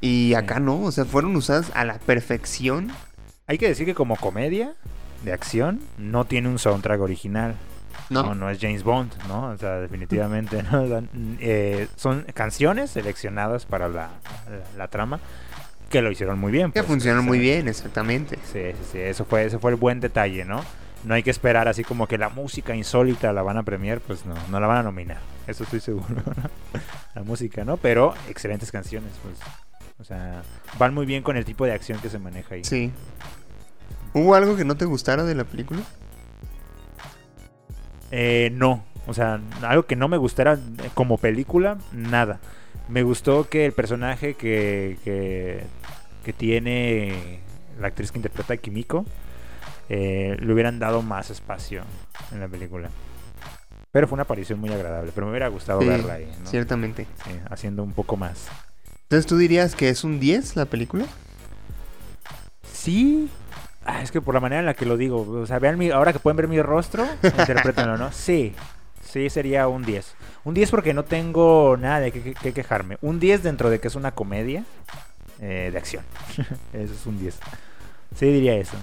y 0.00 0.34
acá 0.34 0.60
no, 0.60 0.80
o 0.82 0.92
sea, 0.92 1.04
fueron 1.06 1.34
usadas 1.36 1.70
a 1.74 1.84
la 1.84 1.98
perfección. 1.98 2.90
Hay 3.46 3.58
que 3.58 3.68
decir 3.68 3.86
que 3.86 3.94
como 3.94 4.16
comedia 4.16 4.74
de 5.24 5.32
acción 5.32 5.80
no 5.98 6.24
tiene 6.26 6.48
un 6.48 6.58
soundtrack 6.58 7.00
original. 7.00 7.56
No, 8.10 8.22
No, 8.24 8.34
no 8.34 8.50
es 8.50 8.58
James 8.60 8.82
Bond, 8.82 9.12
¿no? 9.28 9.48
O 9.50 9.56
sea, 9.58 9.76
definitivamente, 9.80 10.62
¿no? 10.62 11.02
Eh, 11.40 11.88
son 11.96 12.22
canciones 12.34 12.90
seleccionadas 12.90 13.64
para 13.66 13.88
la, 13.88 14.10
la- 14.50 14.78
la 14.78 14.88
trama 14.88 15.18
que 15.88 16.00
lo 16.02 16.10
hicieron 16.10 16.38
muy 16.38 16.52
bien. 16.52 16.72
que 16.72 16.80
pues, 16.80 16.86
funcionan 16.86 17.24
muy 17.24 17.38
bien, 17.38 17.68
exactamente. 17.68 18.36
Sí, 18.50 18.60
sí, 18.72 18.84
sí, 18.92 18.98
eso 18.98 19.24
fue, 19.24 19.44
ese 19.44 19.58
fue 19.58 19.70
el 19.72 19.76
buen 19.76 20.00
detalle, 20.00 20.44
¿no? 20.44 20.62
No 21.04 21.14
hay 21.14 21.22
que 21.22 21.30
esperar 21.30 21.68
así 21.68 21.82
como 21.84 22.06
que 22.06 22.16
la 22.16 22.28
música 22.28 22.74
insólita 22.76 23.32
la 23.32 23.42
van 23.42 23.56
a 23.58 23.62
premiar, 23.62 24.00
pues 24.00 24.24
no, 24.24 24.34
no 24.50 24.60
la 24.60 24.66
van 24.68 24.78
a 24.78 24.82
nominar, 24.84 25.18
eso 25.46 25.64
estoy 25.64 25.80
seguro, 25.80 26.06
¿no? 26.08 26.80
La 27.14 27.22
música, 27.24 27.62
¿no? 27.64 27.76
Pero 27.76 28.14
excelentes 28.30 28.72
canciones, 28.72 29.10
pues. 29.22 29.34
O 29.98 30.04
sea, 30.04 30.42
van 30.78 30.94
muy 30.94 31.04
bien 31.04 31.22
con 31.22 31.36
el 31.36 31.44
tipo 31.44 31.66
de 31.66 31.72
acción 31.72 31.98
que 32.00 32.08
se 32.08 32.18
maneja 32.18 32.54
ahí. 32.54 32.64
Sí. 32.64 32.90
¿Hubo 34.14 34.34
algo 34.34 34.56
que 34.56 34.64
no 34.64 34.76
te 34.76 34.84
gustara 34.86 35.24
de 35.24 35.34
la 35.34 35.44
película? 35.44 35.80
Eh, 38.12 38.50
no, 38.52 38.84
o 39.06 39.14
sea, 39.14 39.40
algo 39.62 39.84
que 39.86 39.96
no 39.96 40.06
me 40.06 40.16
gustara 40.18 40.58
como 40.94 41.18
película, 41.18 41.78
nada. 41.92 42.38
Me 42.88 43.02
gustó 43.02 43.48
que 43.48 43.64
el 43.66 43.72
personaje 43.72 44.34
que, 44.34 44.98
que, 45.02 45.64
que 46.24 46.32
tiene 46.32 47.40
la 47.80 47.88
actriz 47.88 48.12
que 48.12 48.18
interpreta 48.18 48.54
a 48.54 48.56
Kimiko 48.58 49.04
eh, 49.88 50.36
le 50.40 50.52
hubieran 50.52 50.78
dado 50.78 51.02
más 51.02 51.30
espacio 51.30 51.82
en 52.32 52.40
la 52.40 52.48
película. 52.48 52.90
Pero 53.90 54.06
fue 54.08 54.16
una 54.16 54.22
aparición 54.22 54.58
muy 54.60 54.70
agradable, 54.70 55.12
pero 55.14 55.26
me 55.26 55.32
hubiera 55.32 55.48
gustado 55.48 55.80
Sí, 55.80 55.88
verla 55.88 56.14
ahí, 56.14 56.30
¿no? 56.42 56.48
Ciertamente. 56.48 57.06
Sí, 57.24 57.30
haciendo 57.50 57.82
un 57.82 57.92
poco 57.92 58.16
más. 58.16 58.48
Entonces, 59.02 59.26
¿tú 59.26 59.36
dirías 59.36 59.74
que 59.74 59.88
es 59.90 60.04
un 60.04 60.18
10 60.20 60.56
la 60.56 60.64
película? 60.64 61.04
Sí. 62.72 63.28
Ah, 63.84 64.02
es 64.02 64.12
que 64.12 64.20
por 64.20 64.34
la 64.34 64.40
manera 64.40 64.60
en 64.60 64.66
la 64.66 64.74
que 64.74 64.86
lo 64.86 64.96
digo, 64.96 65.22
o 65.28 65.46
sea, 65.46 65.58
vean 65.58 65.78
mi, 65.78 65.90
ahora 65.90 66.12
que 66.12 66.18
pueden 66.18 66.36
ver 66.36 66.48
mi 66.48 66.60
rostro, 66.62 67.06
interprétenlo, 67.22 67.96
¿no? 67.96 68.12
Sí. 68.12 68.54
Sí, 69.12 69.28
sería 69.28 69.68
un 69.68 69.82
10. 69.82 70.14
Un 70.44 70.54
10 70.54 70.70
porque 70.70 70.94
no 70.94 71.04
tengo 71.04 71.76
nada 71.76 72.00
de 72.00 72.12
qué 72.12 72.52
quejarme. 72.52 72.96
Un 73.02 73.20
10 73.20 73.42
dentro 73.42 73.68
de 73.68 73.78
que 73.78 73.88
es 73.88 73.94
una 73.94 74.12
comedia 74.12 74.64
eh, 75.40 75.68
de 75.70 75.76
acción. 75.76 76.04
eso 76.72 76.94
es 76.94 77.06
un 77.06 77.18
10. 77.18 77.38
Sí, 78.16 78.26
diría 78.26 78.54
eso. 78.54 78.76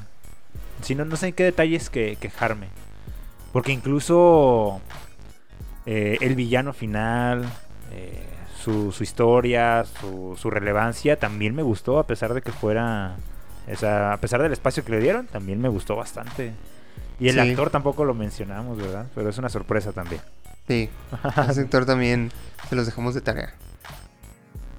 Si 0.82 0.94
no, 0.94 1.06
no 1.06 1.16
sé 1.16 1.30
en 1.30 1.34
qué 1.34 1.46
detalles 1.46 1.90
que 1.90 2.18
quejarme. 2.18 2.68
Porque 3.52 3.72
incluso 3.72 4.82
eh, 5.86 6.18
el 6.22 6.36
villano 6.36 6.74
final, 6.74 7.46
eh, 7.92 8.24
su, 8.62 8.94
historia, 9.00 9.86
su 9.86 10.50
relevancia, 10.52 11.18
también 11.18 11.56
me 11.56 11.64
gustó, 11.64 11.98
a 11.98 12.06
pesar 12.06 12.34
de 12.34 12.42
que 12.42 12.52
fuera. 12.52 13.16
O 13.72 13.76
sea, 13.78 14.14
a 14.14 14.18
pesar 14.18 14.42
del 14.42 14.52
espacio 14.54 14.84
que 14.84 14.92
le 14.92 15.00
dieron, 15.00 15.28
también 15.28 15.62
me 15.62 15.70
gustó 15.70 15.96
bastante. 15.96 16.54
Y 17.20 17.28
el 17.30 17.36
Sí. 17.36 17.40
actor 17.42 17.70
tampoco 17.70 18.06
lo 18.06 18.14
mencionamos, 18.14 18.78
¿verdad? 18.78 19.08
Pero 19.14 19.30
es 19.30 19.38
una 19.38 19.50
sorpresa 19.50 19.92
también. 19.92 20.22
Sí. 20.68 20.90
Al 21.36 21.54
sector 21.54 21.86
también 21.86 22.32
se 22.70 22.76
los 22.76 22.86
dejamos 22.86 23.14
de 23.16 23.22
tarea. 23.22 23.54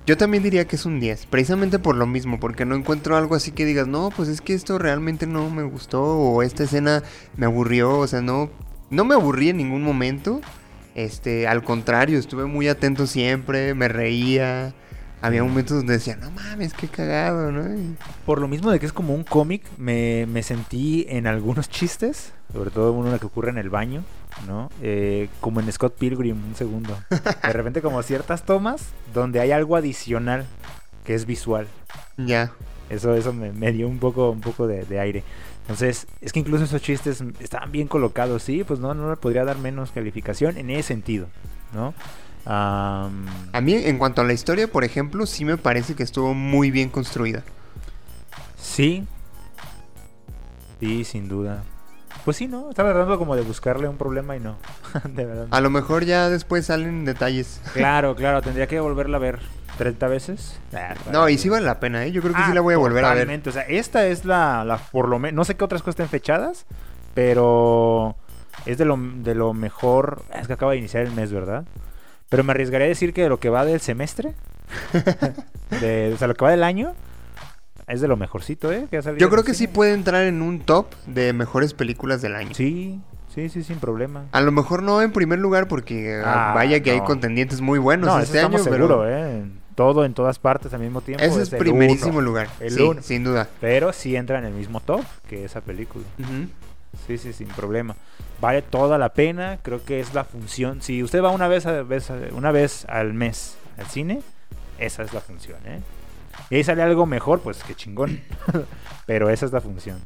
Yo 0.06 0.16
también 0.16 0.42
diría 0.42 0.66
que 0.66 0.76
es 0.76 0.86
un 0.86 0.98
10, 0.98 1.26
precisamente 1.26 1.78
por 1.78 1.94
lo 1.94 2.06
mismo, 2.06 2.40
porque 2.40 2.64
no 2.64 2.74
encuentro 2.74 3.16
algo 3.16 3.34
así 3.34 3.52
que 3.52 3.64
digas, 3.64 3.86
no, 3.86 4.10
pues 4.10 4.28
es 4.28 4.40
que 4.40 4.54
esto 4.54 4.78
realmente 4.78 5.26
no 5.26 5.50
me 5.50 5.62
gustó, 5.62 6.02
o 6.02 6.42
esta 6.42 6.64
escena 6.64 7.02
me 7.36 7.46
aburrió, 7.46 7.98
o 7.98 8.06
sea, 8.06 8.20
no, 8.22 8.50
no 8.88 9.04
me 9.04 9.14
aburrí 9.14 9.50
en 9.50 9.58
ningún 9.58 9.82
momento. 9.82 10.40
Este, 10.96 11.46
al 11.46 11.62
contrario, 11.62 12.18
estuve 12.18 12.46
muy 12.46 12.66
atento 12.66 13.06
siempre, 13.06 13.74
me 13.74 13.86
reía. 13.88 14.72
Había 15.22 15.42
momentos 15.44 15.76
donde 15.76 15.94
decía, 15.94 16.16
no 16.16 16.30
mames, 16.30 16.72
qué 16.72 16.88
cagado, 16.88 17.52
¿no? 17.52 17.74
Y- 17.74 17.96
Por 18.24 18.40
lo 18.40 18.48
mismo 18.48 18.70
de 18.70 18.80
que 18.80 18.86
es 18.86 18.92
como 18.92 19.14
un 19.14 19.24
cómic, 19.24 19.62
me, 19.76 20.26
me 20.26 20.42
sentí 20.42 21.04
en 21.08 21.26
algunos 21.26 21.68
chistes, 21.68 22.32
sobre 22.52 22.70
todo 22.70 22.92
uno 22.92 23.18
que 23.18 23.26
ocurre 23.26 23.50
en 23.50 23.58
el 23.58 23.68
baño, 23.70 24.02
¿no? 24.46 24.70
Eh, 24.80 25.28
como 25.40 25.60
en 25.60 25.70
Scott 25.70 25.96
Pilgrim, 25.98 26.36
un 26.48 26.54
segundo. 26.54 26.96
De 27.10 27.52
repente 27.52 27.82
como 27.82 28.02
ciertas 28.02 28.44
tomas 28.44 28.82
donde 29.12 29.40
hay 29.40 29.52
algo 29.52 29.76
adicional 29.76 30.46
que 31.04 31.14
es 31.14 31.26
visual. 31.26 31.66
Ya. 32.16 32.52
Eso, 32.88 33.14
eso 33.14 33.32
me, 33.32 33.52
me 33.52 33.72
dio 33.72 33.88
un 33.88 33.98
poco, 33.98 34.30
un 34.30 34.40
poco 34.40 34.66
de, 34.66 34.84
de 34.84 34.98
aire. 35.00 35.22
Entonces, 35.62 36.06
es 36.20 36.32
que 36.32 36.40
incluso 36.40 36.64
esos 36.64 36.82
chistes 36.82 37.22
estaban 37.40 37.70
bien 37.70 37.86
colocados, 37.86 38.42
sí, 38.42 38.64
pues 38.64 38.80
no, 38.80 38.94
no 38.94 39.10
le 39.10 39.16
podría 39.16 39.44
dar 39.44 39.58
menos 39.58 39.92
calificación 39.92 40.56
en 40.58 40.70
ese 40.70 40.82
sentido, 40.88 41.28
¿no? 41.72 41.94
A 42.46 43.08
mí, 43.62 43.74
en 43.74 43.98
cuanto 43.98 44.22
a 44.22 44.24
la 44.24 44.32
historia, 44.32 44.66
por 44.68 44.84
ejemplo, 44.84 45.26
sí 45.26 45.44
me 45.44 45.56
parece 45.56 45.94
que 45.94 46.02
estuvo 46.02 46.34
muy 46.34 46.70
bien 46.70 46.88
construida. 46.90 47.42
sí. 48.56 49.06
Sí, 50.80 51.04
sin 51.04 51.28
duda. 51.28 51.62
Pues 52.24 52.38
sí, 52.38 52.48
¿no? 52.48 52.70
Estaba 52.70 52.90
tratando 52.92 53.18
como 53.18 53.36
de 53.36 53.42
buscarle 53.42 53.86
un 53.86 53.98
problema 53.98 54.34
y 54.34 54.40
no. 54.40 54.56
de 55.04 55.26
verdad. 55.26 55.46
A 55.50 55.60
lo 55.60 55.68
mejor 55.68 56.04
ya 56.06 56.30
después 56.30 56.64
salen 56.66 57.04
detalles. 57.04 57.60
Claro, 57.74 58.16
claro, 58.16 58.40
tendría 58.40 58.66
que 58.66 58.80
volverla 58.80 59.18
a 59.18 59.20
ver 59.20 59.40
30 59.76 60.08
veces. 60.08 60.58
No, 61.12 61.28
y 61.28 61.36
sí 61.36 61.50
vale 61.50 61.66
la 61.66 61.80
pena, 61.80 62.04
¿eh? 62.06 62.12
Yo 62.12 62.22
creo 62.22 62.34
que 62.34 62.40
sí 62.40 62.48
Ah, 62.50 62.54
la 62.54 62.62
voy 62.62 62.72
a 62.72 62.78
volver 62.78 63.04
a 63.04 63.12
ver. 63.12 63.42
O 63.46 63.52
sea, 63.52 63.62
esta 63.62 64.06
es 64.06 64.24
la, 64.24 64.64
la 64.64 64.78
por 64.78 65.08
lo 65.08 65.18
menos, 65.18 65.36
no 65.36 65.44
sé 65.44 65.54
qué 65.54 65.64
otras 65.64 65.82
cosas 65.82 66.00
estén 66.00 66.08
fechadas, 66.08 66.64
pero 67.12 68.16
es 68.64 68.78
de 68.78 68.86
lo, 68.86 68.96
de 68.98 69.34
lo 69.34 69.52
mejor. 69.52 70.22
Es 70.34 70.46
que 70.46 70.54
acaba 70.54 70.72
de 70.72 70.78
iniciar 70.78 71.02
el 71.04 71.12
mes, 71.12 71.30
¿verdad? 71.32 71.64
Pero 72.30 72.44
me 72.44 72.52
arriesgaría 72.52 72.86
a 72.86 72.88
decir 72.88 73.12
que 73.12 73.22
de 73.24 73.28
lo 73.28 73.40
que 73.40 73.50
va 73.50 73.64
del 73.64 73.80
semestre, 73.80 74.34
de, 75.80 76.12
o 76.14 76.16
sea, 76.16 76.28
lo 76.28 76.34
que 76.34 76.44
va 76.44 76.52
del 76.52 76.62
año, 76.62 76.94
es 77.88 78.00
de 78.00 78.06
lo 78.06 78.16
mejorcito, 78.16 78.72
¿eh? 78.72 78.86
Que 78.88 78.98
ha 78.98 79.02
salido 79.02 79.18
Yo 79.20 79.28
creo 79.30 79.42
que 79.42 79.52
sí 79.52 79.66
puede 79.66 79.92
entrar 79.92 80.22
en 80.22 80.40
un 80.40 80.60
top 80.60 80.86
de 81.06 81.32
mejores 81.32 81.74
películas 81.74 82.22
del 82.22 82.36
año. 82.36 82.54
Sí, 82.54 83.00
sí, 83.34 83.48
sí, 83.48 83.64
sin 83.64 83.80
problema. 83.80 84.26
A 84.30 84.40
lo 84.40 84.52
mejor 84.52 84.84
no 84.84 85.02
en 85.02 85.10
primer 85.10 85.40
lugar 85.40 85.66
porque 85.66 86.22
ah, 86.24 86.52
Ah, 86.52 86.54
vaya 86.54 86.80
que 86.80 86.92
hay 86.92 87.00
contendientes 87.00 87.60
muy 87.60 87.80
buenos 87.80 88.06
no, 88.06 88.20
este 88.20 88.38
eso 88.38 88.46
año, 88.46 88.58
pero 88.64 89.08
¿eh? 89.08 89.42
Todo, 89.74 90.04
en 90.04 90.14
todas 90.14 90.38
partes 90.38 90.72
al 90.72 90.80
mismo 90.80 91.00
tiempo. 91.00 91.24
ese 91.24 91.42
es 91.42 91.52
el 91.52 91.58
primerísimo 91.58 92.18
uno. 92.18 92.20
lugar. 92.20 92.48
El 92.60 92.70
sí, 92.70 92.82
uno. 92.82 93.02
sin 93.02 93.24
duda. 93.24 93.48
Pero 93.60 93.92
sí 93.92 94.14
entra 94.14 94.38
en 94.38 94.44
el 94.44 94.52
mismo 94.52 94.78
top 94.78 95.02
que 95.28 95.44
esa 95.44 95.60
película. 95.60 96.04
Ujú. 96.18 96.48
Sí, 97.06 97.18
sí, 97.18 97.32
sin 97.32 97.48
problema. 97.48 97.96
Vale 98.40 98.62
toda 98.62 98.98
la 98.98 99.10
pena. 99.12 99.58
Creo 99.62 99.84
que 99.84 100.00
es 100.00 100.14
la 100.14 100.24
función. 100.24 100.80
Si 100.82 101.02
usted 101.02 101.22
va 101.22 101.30
una 101.30 101.48
vez, 101.48 101.66
a- 101.66 101.84
una 102.32 102.52
vez 102.52 102.84
al 102.88 103.12
mes 103.14 103.56
al 103.78 103.86
cine, 103.86 104.22
esa 104.78 105.02
es 105.02 105.12
la 105.12 105.20
función, 105.20 105.58
¿eh? 105.66 105.80
Y 106.48 106.56
ahí 106.56 106.64
sale 106.64 106.82
algo 106.82 107.06
mejor, 107.06 107.40
pues 107.40 107.62
qué 107.64 107.74
chingón. 107.74 108.20
Pero 109.06 109.28
esa 109.30 109.46
es 109.46 109.52
la 109.52 109.60
función. 109.60 109.98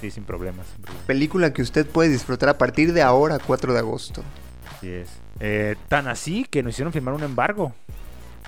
Sí, 0.00 0.10
sin 0.10 0.24
problemas. 0.24 0.66
Sin 0.68 0.82
problemas. 0.82 1.06
Película 1.06 1.52
que 1.52 1.62
usted 1.62 1.86
puede 1.86 2.08
disfrutar 2.08 2.48
a 2.48 2.58
partir 2.58 2.92
de 2.92 3.02
ahora, 3.02 3.38
4 3.38 3.72
de 3.72 3.78
agosto. 3.78 4.22
Así 4.76 4.88
es. 4.90 5.08
Eh, 5.40 5.76
tan 5.88 6.08
así 6.08 6.44
que 6.44 6.62
nos 6.62 6.72
hicieron 6.74 6.92
firmar 6.92 7.14
un 7.14 7.22
embargo. 7.22 7.72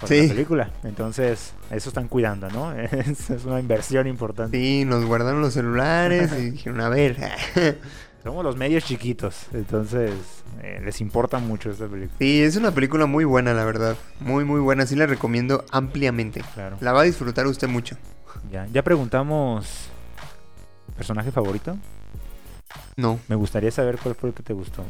Para 0.00 0.08
Sí. 0.08 0.22
la 0.28 0.34
película. 0.34 0.70
Entonces, 0.84 1.52
eso 1.70 1.88
están 1.90 2.08
cuidando, 2.08 2.48
¿no? 2.50 2.72
Es, 2.78 3.30
es 3.30 3.44
una 3.44 3.60
inversión 3.60 4.06
importante. 4.06 4.56
Sí, 4.58 4.84
nos 4.84 5.04
guardaron 5.04 5.40
los 5.40 5.52
celulares 5.54 6.32
y 6.38 6.50
dijeron, 6.52 6.80
a 6.80 6.88
ver. 6.88 7.16
Somos 8.22 8.44
los 8.44 8.54
medios 8.54 8.84
chiquitos, 8.84 9.46
entonces 9.54 10.12
eh, 10.62 10.78
les 10.84 11.00
importa 11.00 11.38
mucho 11.38 11.70
esta 11.70 11.86
película. 11.86 12.18
Sí, 12.18 12.42
es 12.42 12.54
una 12.56 12.70
película 12.70 13.06
muy 13.06 13.24
buena, 13.24 13.54
la 13.54 13.64
verdad. 13.64 13.96
Muy, 14.20 14.44
muy 14.44 14.60
buena. 14.60 14.84
Sí 14.84 14.94
la 14.94 15.06
recomiendo 15.06 15.64
ampliamente. 15.70 16.42
Claro. 16.52 16.76
La 16.80 16.92
va 16.92 17.00
a 17.00 17.04
disfrutar 17.04 17.46
usted 17.46 17.66
mucho. 17.66 17.96
Ya, 18.52 18.66
ya 18.66 18.82
preguntamos 18.82 19.86
personaje 20.96 21.32
favorito. 21.32 21.78
No. 22.96 23.18
Me 23.28 23.36
gustaría 23.36 23.70
saber 23.70 23.96
cuál 23.96 24.14
fue 24.14 24.28
el 24.28 24.34
que 24.34 24.42
te 24.42 24.52
gustó. 24.52 24.84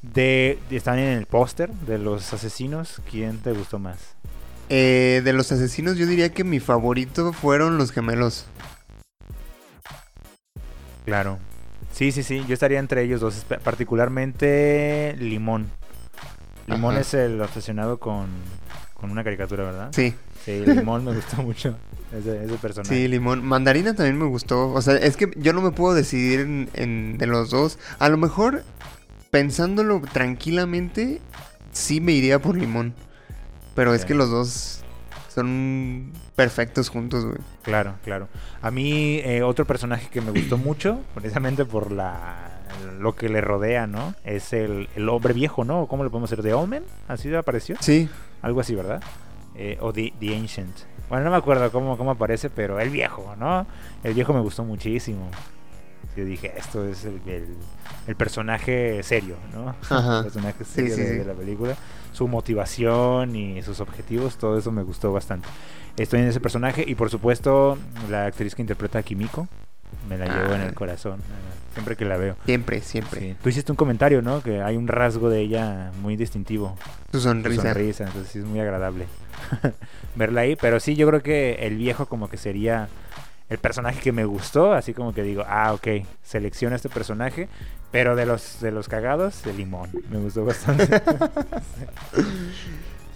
De- 0.00 0.58
están 0.70 0.98
en 0.98 1.18
el 1.18 1.26
póster 1.26 1.70
de 1.70 1.98
los 1.98 2.32
asesinos. 2.32 3.02
¿Quién 3.10 3.36
te 3.40 3.52
gustó 3.52 3.78
más? 3.78 3.98
Eh, 4.74 5.20
de 5.22 5.34
los 5.34 5.52
asesinos, 5.52 5.98
yo 5.98 6.06
diría 6.06 6.32
que 6.32 6.44
mi 6.44 6.58
favorito 6.58 7.34
fueron 7.34 7.76
los 7.76 7.92
gemelos. 7.92 8.46
Claro. 11.04 11.38
Sí, 11.92 12.10
sí, 12.10 12.22
sí. 12.22 12.42
Yo 12.48 12.54
estaría 12.54 12.78
entre 12.78 13.02
ellos 13.02 13.20
dos, 13.20 13.44
particularmente 13.62 15.14
Limón. 15.18 15.68
Limón 16.66 16.92
Ajá. 16.92 17.00
es 17.02 17.12
el 17.12 17.38
obsesionado 17.42 17.98
con, 17.98 18.28
con 18.94 19.10
una 19.10 19.22
caricatura, 19.24 19.64
¿verdad? 19.64 19.90
Sí, 19.94 20.14
Sí, 20.44 20.64
Limón 20.64 21.04
me 21.04 21.14
gustó 21.14 21.36
mucho 21.42 21.76
ese, 22.18 22.42
ese 22.44 22.54
personaje. 22.56 22.94
sí, 22.94 23.08
limón. 23.08 23.44
Mandarina 23.44 23.94
también 23.94 24.18
me 24.18 24.24
gustó. 24.24 24.72
O 24.72 24.80
sea, 24.80 24.96
es 24.96 25.16
que 25.18 25.30
yo 25.36 25.52
no 25.52 25.60
me 25.60 25.70
puedo 25.72 25.94
decidir 25.94 26.40
en, 26.40 26.68
en- 26.72 27.18
de 27.18 27.26
los 27.26 27.50
dos. 27.50 27.78
A 27.98 28.08
lo 28.08 28.16
mejor, 28.16 28.64
pensándolo 29.30 30.00
tranquilamente, 30.12 31.20
sí 31.72 32.00
me 32.00 32.12
iría 32.12 32.40
por 32.40 32.56
limón. 32.56 32.94
Pero 33.74 33.94
es 33.94 34.04
que 34.04 34.14
los 34.14 34.30
dos 34.30 34.82
son 35.28 36.12
perfectos 36.36 36.88
juntos, 36.88 37.24
güey. 37.24 37.38
Claro, 37.62 37.94
claro. 38.04 38.28
A 38.60 38.70
mí 38.70 39.18
eh, 39.24 39.42
otro 39.42 39.64
personaje 39.64 40.08
que 40.10 40.20
me 40.20 40.30
gustó 40.30 40.56
mucho, 40.58 41.00
precisamente 41.14 41.64
por 41.64 41.90
la 41.92 42.48
lo 42.98 43.14
que 43.14 43.28
le 43.28 43.40
rodea, 43.40 43.86
¿no? 43.86 44.14
Es 44.24 44.52
el, 44.52 44.88
el 44.96 45.08
hombre 45.08 45.34
viejo, 45.34 45.64
¿no? 45.64 45.86
¿Cómo 45.86 46.04
le 46.04 46.10
podemos 46.10 46.30
decir? 46.30 46.42
¿The 46.44 46.54
Omen? 46.54 46.84
¿Así 47.08 47.32
apareció? 47.34 47.76
Sí, 47.80 48.08
Algo 48.40 48.60
así, 48.60 48.74
¿verdad? 48.74 49.02
Eh, 49.54 49.76
o 49.80 49.92
The, 49.92 50.12
The 50.18 50.34
Ancient. 50.36 50.74
Bueno, 51.08 51.24
no 51.24 51.30
me 51.30 51.36
acuerdo 51.36 51.70
cómo, 51.70 51.98
cómo 51.98 52.12
aparece, 52.12 52.48
pero 52.48 52.80
el 52.80 52.88
viejo, 52.90 53.34
¿no? 53.38 53.66
El 54.02 54.14
viejo 54.14 54.32
me 54.32 54.40
gustó 54.40 54.64
muchísimo. 54.64 55.30
Yo 56.16 56.24
dije, 56.24 56.52
esto 56.56 56.86
es 56.86 57.04
el, 57.04 57.20
el- 57.26 57.56
el 58.06 58.16
personaje 58.16 59.02
serio, 59.02 59.36
¿no? 59.54 59.74
Ajá. 59.90 60.18
El 60.18 60.24
personaje 60.24 60.64
serio 60.64 60.94
sí, 60.94 61.00
de, 61.02 61.08
sí. 61.08 61.14
de 61.18 61.24
la 61.24 61.34
película. 61.34 61.76
Su 62.12 62.28
motivación 62.28 63.34
y 63.36 63.62
sus 63.62 63.80
objetivos, 63.80 64.36
todo 64.36 64.58
eso 64.58 64.70
me 64.70 64.82
gustó 64.82 65.12
bastante. 65.12 65.48
Estoy 65.96 66.20
en 66.20 66.26
ese 66.28 66.40
personaje 66.40 66.84
y 66.86 66.94
por 66.94 67.10
supuesto 67.10 67.78
la 68.10 68.26
actriz 68.26 68.54
que 68.54 68.62
interpreta 68.62 68.98
a 68.98 69.02
Kimiko. 69.02 69.48
Me 70.08 70.16
la 70.18 70.24
llevo 70.26 70.54
en 70.54 70.62
Ah. 70.62 70.66
el 70.66 70.74
corazón, 70.74 71.20
eh, 71.20 71.72
siempre 71.74 71.96
que 71.96 72.04
la 72.06 72.16
veo. 72.16 72.34
siempre, 72.46 72.80
siempre. 72.80 73.20
Sí. 73.20 73.36
Tú 73.42 73.48
hiciste 73.50 73.72
un 73.72 73.76
comentario, 73.76 74.22
¿no? 74.22 74.42
Que 74.42 74.62
hay 74.62 74.76
un 74.76 74.88
rasgo 74.88 75.28
de 75.28 75.40
ella 75.40 75.92
muy 76.00 76.16
distintivo 76.16 76.76
Su 77.12 77.18
su 77.18 77.24
sonrisa. 77.24 77.62
sonrisa, 77.62 78.04
entonces 78.04 78.32
sí 78.32 78.38
es 78.38 78.44
muy 78.46 78.58
agradable 78.60 79.06
verla 80.16 80.42
ahí. 80.42 80.56
Pero 80.56 80.80
sí, 80.80 80.96
yo 80.96 81.06
creo 81.08 81.22
que 81.22 81.54
el 81.66 81.76
viejo 81.76 82.06
como 82.06 82.28
que 82.28 82.36
sería 82.38 82.88
el 83.48 83.58
personaje 83.58 84.00
que 84.00 84.12
me 84.12 84.24
gustó, 84.24 84.72
así 84.72 84.94
como 84.94 85.12
que 85.12 85.22
digo, 85.22 85.44
ah, 85.46 85.72
ok, 85.74 85.86
selecciona 86.22 86.76
este 86.76 86.88
personaje, 86.88 87.48
pero 87.92 88.16
de 88.16 88.26
los 88.26 88.60
de 88.60 88.72
los 88.72 88.88
cagados, 88.88 89.46
el 89.46 89.58
limón, 89.58 89.90
me 90.10 90.18
gustó 90.18 90.44
bastante. 90.44 90.88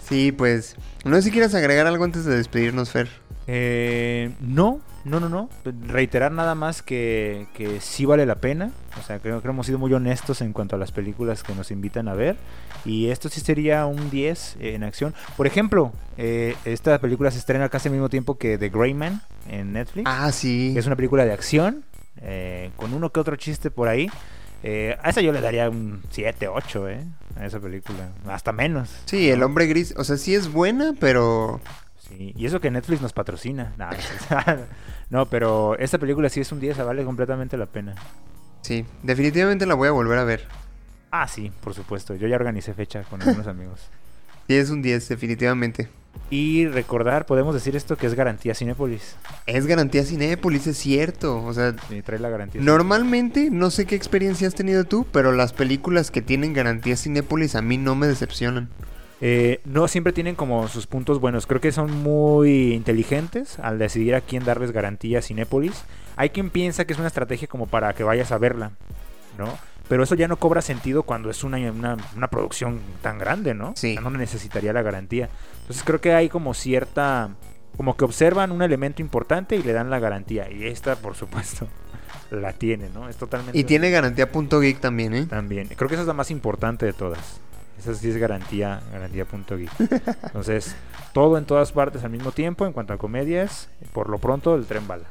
Sí, 0.07 0.31
pues. 0.31 0.77
No 1.03 1.17
sé 1.17 1.23
si 1.23 1.31
quieres 1.31 1.53
agregar 1.53 1.85
algo 1.85 2.05
antes 2.05 2.23
de 2.23 2.37
despedirnos, 2.37 2.91
Fer. 2.91 3.09
Eh, 3.45 4.31
no, 4.39 4.79
no, 5.03 5.19
no, 5.19 5.27
no. 5.27 5.49
Reiterar 5.87 6.31
nada 6.31 6.55
más 6.55 6.81
que, 6.81 7.47
que 7.53 7.81
sí 7.81 8.05
vale 8.05 8.25
la 8.25 8.35
pena. 8.35 8.71
O 8.97 9.03
sea, 9.03 9.19
creo 9.19 9.41
que 9.41 9.47
hemos 9.49 9.65
sido 9.65 9.79
muy 9.79 9.93
honestos 9.93 10.41
en 10.41 10.53
cuanto 10.53 10.77
a 10.77 10.79
las 10.79 10.93
películas 10.93 11.43
que 11.43 11.53
nos 11.53 11.71
invitan 11.71 12.07
a 12.07 12.13
ver. 12.13 12.37
Y 12.85 13.09
esto 13.09 13.27
sí 13.27 13.41
sería 13.41 13.85
un 13.85 14.09
10 14.09 14.57
en 14.61 14.83
acción. 14.83 15.13
Por 15.35 15.45
ejemplo, 15.45 15.91
eh, 16.17 16.55
esta 16.63 16.99
película 16.99 17.29
se 17.31 17.39
estrena 17.39 17.67
casi 17.67 17.89
al 17.89 17.93
mismo 17.93 18.07
tiempo 18.07 18.37
que 18.37 18.57
The 18.57 18.69
Grey 18.69 18.93
Man 18.93 19.21
en 19.49 19.73
Netflix. 19.73 20.09
Ah, 20.09 20.31
sí. 20.31 20.73
es 20.77 20.85
una 20.85 20.95
película 20.95 21.25
de 21.25 21.33
acción, 21.33 21.83
eh, 22.21 22.71
con 22.77 22.93
uno 22.93 23.11
que 23.11 23.19
otro 23.19 23.35
chiste 23.35 23.71
por 23.71 23.89
ahí. 23.89 24.09
Eh, 24.63 24.97
a 25.01 25.09
esa 25.09 25.21
yo 25.21 25.31
le 25.31 25.41
daría 25.41 25.69
un 25.69 26.01
7, 26.09 26.47
8, 26.47 26.89
¿eh? 26.89 27.03
A 27.39 27.45
esa 27.45 27.59
película. 27.59 28.09
Hasta 28.27 28.51
menos. 28.51 28.89
Sí, 29.05 29.29
el 29.29 29.43
hombre 29.43 29.67
gris. 29.67 29.93
O 29.97 30.03
sea, 30.03 30.17
sí 30.17 30.33
es 30.33 30.51
buena, 30.51 30.93
pero. 30.99 31.61
Sí, 32.07 32.33
y 32.35 32.45
eso 32.45 32.59
que 32.59 32.71
Netflix 32.71 33.01
nos 33.01 33.13
patrocina. 33.13 33.73
Nah, 33.77 33.91
no, 35.09 35.25
pero 35.27 35.77
esta 35.77 35.97
película 35.97 36.29
sí 36.29 36.41
es 36.41 36.51
un 36.51 36.59
10, 36.59 36.77
vale 36.85 37.03
completamente 37.03 37.57
la 37.57 37.65
pena. 37.67 37.95
Sí, 38.61 38.85
definitivamente 39.03 39.65
la 39.65 39.75
voy 39.75 39.87
a 39.87 39.91
volver 39.91 40.17
a 40.19 40.23
ver. 40.23 40.47
Ah, 41.11 41.27
sí, 41.27 41.51
por 41.61 41.73
supuesto. 41.73 42.15
Yo 42.15 42.27
ya 42.27 42.35
organicé 42.35 42.73
fecha 42.73 43.03
con 43.03 43.21
algunos 43.23 43.47
amigos. 43.47 43.81
Sí, 44.47 44.55
es 44.55 44.69
un 44.69 44.81
10, 44.81 45.09
definitivamente. 45.09 45.89
Y 46.29 46.67
recordar, 46.67 47.25
podemos 47.25 47.53
decir 47.53 47.75
esto 47.75 47.95
que 47.95 48.05
es 48.05 48.13
garantía 48.13 48.53
Cinépolis. 48.53 49.15
Es 49.45 49.65
garantía 49.65 50.03
Cinépolis, 50.03 50.67
es 50.67 50.77
cierto. 50.77 51.41
O 51.43 51.53
sea, 51.53 51.73
Sí, 51.89 52.01
trae 52.01 52.19
la 52.19 52.29
garantía. 52.29 52.61
normalmente, 52.61 53.49
no 53.49 53.71
sé 53.71 53.85
qué 53.85 53.95
experiencia 53.95 54.47
has 54.47 54.55
tenido 54.55 54.83
tú, 54.83 55.05
pero 55.11 55.31
las 55.31 55.53
películas 55.53 56.11
que 56.11 56.21
tienen 56.21 56.53
garantía 56.53 56.97
Cinépolis 56.97 57.55
a 57.55 57.61
mí 57.61 57.77
no 57.77 57.95
me 57.95 58.07
decepcionan. 58.07 58.67
Eh, 59.19 59.61
no 59.65 59.87
siempre 59.87 60.13
tienen 60.13 60.35
como 60.35 60.67
sus 60.67 60.85
puntos 60.85 61.19
buenos. 61.19 61.47
Creo 61.47 61.61
que 61.61 61.71
son 61.71 61.91
muy 61.91 62.73
inteligentes 62.73 63.57
al 63.59 63.79
decidir 63.79 64.13
a 64.13 64.21
quién 64.21 64.43
darles 64.43 64.71
garantía 64.71 65.21
Cinépolis. 65.21 65.83
Hay 66.17 66.29
quien 66.31 66.49
piensa 66.49 66.85
que 66.85 66.93
es 66.93 66.99
una 66.99 67.07
estrategia 67.07 67.47
como 67.47 67.67
para 67.67 67.93
que 67.93 68.03
vayas 68.03 68.31
a 68.31 68.37
verla, 68.37 68.71
¿no? 69.37 69.57
Pero 69.89 70.03
eso 70.03 70.15
ya 70.15 70.27
no 70.27 70.37
cobra 70.37 70.61
sentido 70.61 71.03
cuando 71.03 71.29
es 71.29 71.43
una, 71.43 71.57
una, 71.71 71.97
una 72.15 72.27
producción 72.27 72.79
tan 73.01 73.17
grande, 73.17 73.53
¿no? 73.53 73.73
Sí. 73.75 73.91
O 73.91 73.93
sea, 73.93 74.01
no 74.01 74.17
necesitaría 74.17 74.73
la 74.73 74.81
garantía. 74.81 75.29
Entonces 75.61 75.83
creo 75.83 76.01
que 76.01 76.13
hay 76.13 76.29
como 76.29 76.53
cierta... 76.53 77.29
Como 77.75 77.95
que 77.95 78.05
observan 78.05 78.51
un 78.51 78.63
elemento 78.63 79.03
importante 79.03 79.55
y 79.55 79.61
le 79.61 79.71
dan 79.71 79.91
la 79.91 79.99
garantía. 79.99 80.49
Y 80.51 80.65
esta, 80.65 80.95
por 80.95 81.15
supuesto, 81.15 81.67
la 82.31 82.53
tiene, 82.53 82.89
¿no? 82.89 83.07
Es 83.07 83.17
totalmente... 83.17 83.57
Y 83.57 83.63
tiene 83.65 83.91
garantía 83.91 84.31
punto 84.31 84.59
geek 84.59 84.79
también, 84.79 85.13
¿eh? 85.13 85.25
También. 85.27 85.67
Creo 85.67 85.87
que 85.87 85.93
esa 85.93 86.01
es 86.01 86.07
la 86.07 86.13
más 86.13 86.31
importante 86.31 86.85
de 86.87 86.93
todas. 86.93 87.39
Esa 87.77 87.93
sí 87.93 88.09
es 88.09 88.17
garantía, 88.17 88.81
garantía 88.91 89.25
punto 89.25 89.57
geek. 89.57 89.71
Entonces, 90.23 90.75
todo 91.13 91.37
en 91.37 91.45
todas 91.45 91.71
partes 91.71 92.03
al 92.03 92.09
mismo 92.09 92.31
tiempo. 92.31 92.65
En 92.65 92.73
cuanto 92.73 92.93
a 92.93 92.97
comedias, 92.97 93.69
por 93.93 94.09
lo 94.09 94.17
pronto 94.17 94.55
el 94.55 94.65
tren 94.65 94.87
bala. 94.87 95.05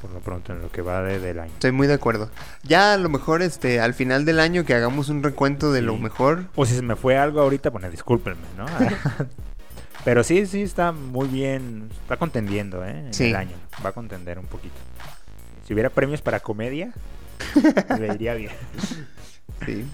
Por 0.00 0.10
lo 0.12 0.20
pronto, 0.20 0.52
en 0.52 0.60
lo 0.62 0.70
que 0.70 0.80
va 0.82 1.02
de- 1.02 1.18
del 1.18 1.38
año. 1.40 1.52
Estoy 1.52 1.72
muy 1.72 1.86
de 1.86 1.94
acuerdo. 1.94 2.30
Ya 2.62 2.92
a 2.94 2.96
lo 2.96 3.08
mejor 3.08 3.42
este 3.42 3.80
al 3.80 3.94
final 3.94 4.24
del 4.24 4.40
año 4.40 4.64
que 4.64 4.74
hagamos 4.74 5.08
un 5.08 5.22
recuento 5.22 5.72
de 5.72 5.82
lo 5.82 5.96
mejor. 5.96 6.44
O 6.54 6.64
si 6.66 6.74
se 6.74 6.82
me 6.82 6.96
fue 6.96 7.16
algo 7.18 7.40
ahorita, 7.40 7.70
bueno, 7.70 7.90
discúlpenme, 7.90 8.40
¿no? 8.56 8.66
Pero 10.04 10.24
sí, 10.24 10.46
sí, 10.46 10.62
está 10.62 10.92
muy 10.92 11.28
bien. 11.28 11.88
Está 12.02 12.16
contendiendo, 12.16 12.84
¿eh? 12.84 13.06
En 13.06 13.14
Sí. 13.14 13.26
el 13.30 13.36
año. 13.36 13.56
Va 13.84 13.90
a 13.90 13.92
contender 13.92 14.38
un 14.38 14.46
poquito. 14.46 14.74
Si 15.66 15.72
hubiera 15.74 15.90
premios 15.90 16.22
para 16.22 16.40
comedia, 16.40 16.92
le 18.00 18.14
iría 18.14 18.34
bien. 18.34 18.50
Sí. 19.64 19.84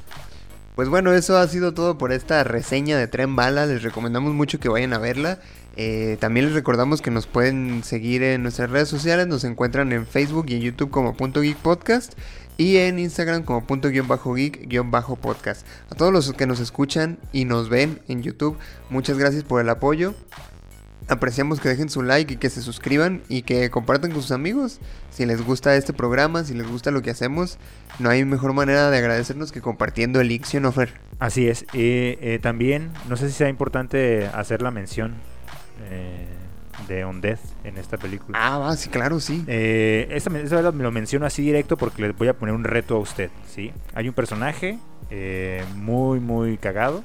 Pues 0.74 0.88
bueno, 0.88 1.12
eso 1.12 1.37
ha 1.37 1.46
sido 1.48 1.74
todo 1.74 1.98
por 1.98 2.12
esta 2.12 2.44
reseña 2.44 2.96
de 2.96 3.09
Tren 3.09 3.37
Bala. 3.37 3.66
Les 3.66 3.83
recomendamos 3.83 4.33
mucho 4.33 4.61
que 4.61 4.68
vayan 4.68 4.92
a 4.94 4.98
verla. 4.98 5.40
Eh, 5.81 6.17
también 6.19 6.47
les 6.47 6.57
recordamos 6.57 7.01
que 7.01 7.12
nos 7.12 7.29
pueden 7.29 7.85
seguir 7.85 8.25
en 8.25 8.43
nuestras 8.43 8.69
redes 8.69 8.88
sociales. 8.88 9.29
Nos 9.29 9.45
encuentran 9.45 9.93
en 9.93 10.09
Facebook 10.09 10.47
y 10.49 10.57
en 10.57 10.62
YouTube 10.62 10.91
como 10.91 11.17
Punto 11.17 11.41
Geek 11.41 11.57
Podcast. 11.57 12.14
Y 12.57 12.79
en 12.79 12.99
Instagram 12.99 13.45
como 13.45 13.64
punto 13.64 13.88
guion 13.88 14.09
bajo 14.09 14.35
geek 14.35 14.67
guion 14.67 14.91
bajo 14.91 15.14
podcast. 15.14 15.64
A 15.91 15.95
todos 15.95 16.12
los 16.12 16.33
que 16.33 16.49
nos 16.49 16.59
escuchan 16.59 17.21
y 17.33 17.45
nos 17.45 17.69
ven 17.69 18.01
en 18.09 18.25
YouTube, 18.25 18.59
muchas 18.91 19.17
gracias 19.17 19.45
por 19.45 19.61
el 19.61 19.69
apoyo. 19.69 20.12
Apreciamos 21.07 21.61
que 21.61 21.69
dejen 21.69 21.88
su 21.88 22.03
like 22.03 22.35
y 22.35 22.37
que 22.37 22.51
se 22.51 22.61
suscriban 22.61 23.23
y 23.29 23.43
que 23.43 23.71
compartan 23.71 24.11
con 24.11 24.21
sus 24.21 24.33
amigos. 24.33 24.81
Si 25.12 25.25
les 25.25 25.41
gusta 25.47 25.77
este 25.77 25.93
programa, 25.93 26.43
si 26.43 26.55
les 26.55 26.67
gusta 26.67 26.91
lo 26.91 27.01
que 27.01 27.11
hacemos, 27.11 27.59
no 28.01 28.11
hay 28.11 28.24
mejor 28.24 28.53
manera 28.53 28.91
de 28.91 28.99
agradecernos 28.99 29.53
que 29.53 29.61
compartiendo 29.61 30.20
el 30.20 30.26
link, 30.26 30.45
¿sí 30.45 30.57
o 30.57 30.61
no, 30.61 30.72
Fer? 30.72 30.95
Así 31.20 31.47
es. 31.47 31.64
Eh, 31.74 32.41
también, 32.43 32.91
no 33.09 33.16
sé 33.16 33.29
si 33.29 33.37
sea 33.37 33.49
importante 33.49 34.26
hacer 34.26 34.62
la 34.62 34.72
mención 34.72 35.14
eh, 35.81 36.26
de 36.87 37.05
On 37.05 37.20
Death 37.20 37.41
en 37.64 37.76
esta 37.79 37.97
película. 37.99 38.39
Ah, 38.41 38.59
va, 38.59 38.76
sí, 38.76 38.89
claro, 38.89 39.20
sí. 39.20 39.45
Eh, 39.47 40.09
esta, 40.11 40.37
esta 40.39 40.72
me 40.72 40.83
lo 40.83 40.91
menciono 40.91 41.26
así 41.26 41.43
directo 41.43 41.76
porque 41.76 42.03
les 42.03 42.16
voy 42.16 42.29
a 42.29 42.35
poner 42.35 42.55
un 42.55 42.64
reto 42.64 42.97
a 42.97 42.99
usted, 43.01 43.31
¿sí? 43.49 43.72
Hay 43.95 44.09
un 44.09 44.14
personaje 44.14 44.79
eh, 45.11 45.64
muy, 45.74 46.20
muy 46.20 46.57
cagado, 46.59 47.03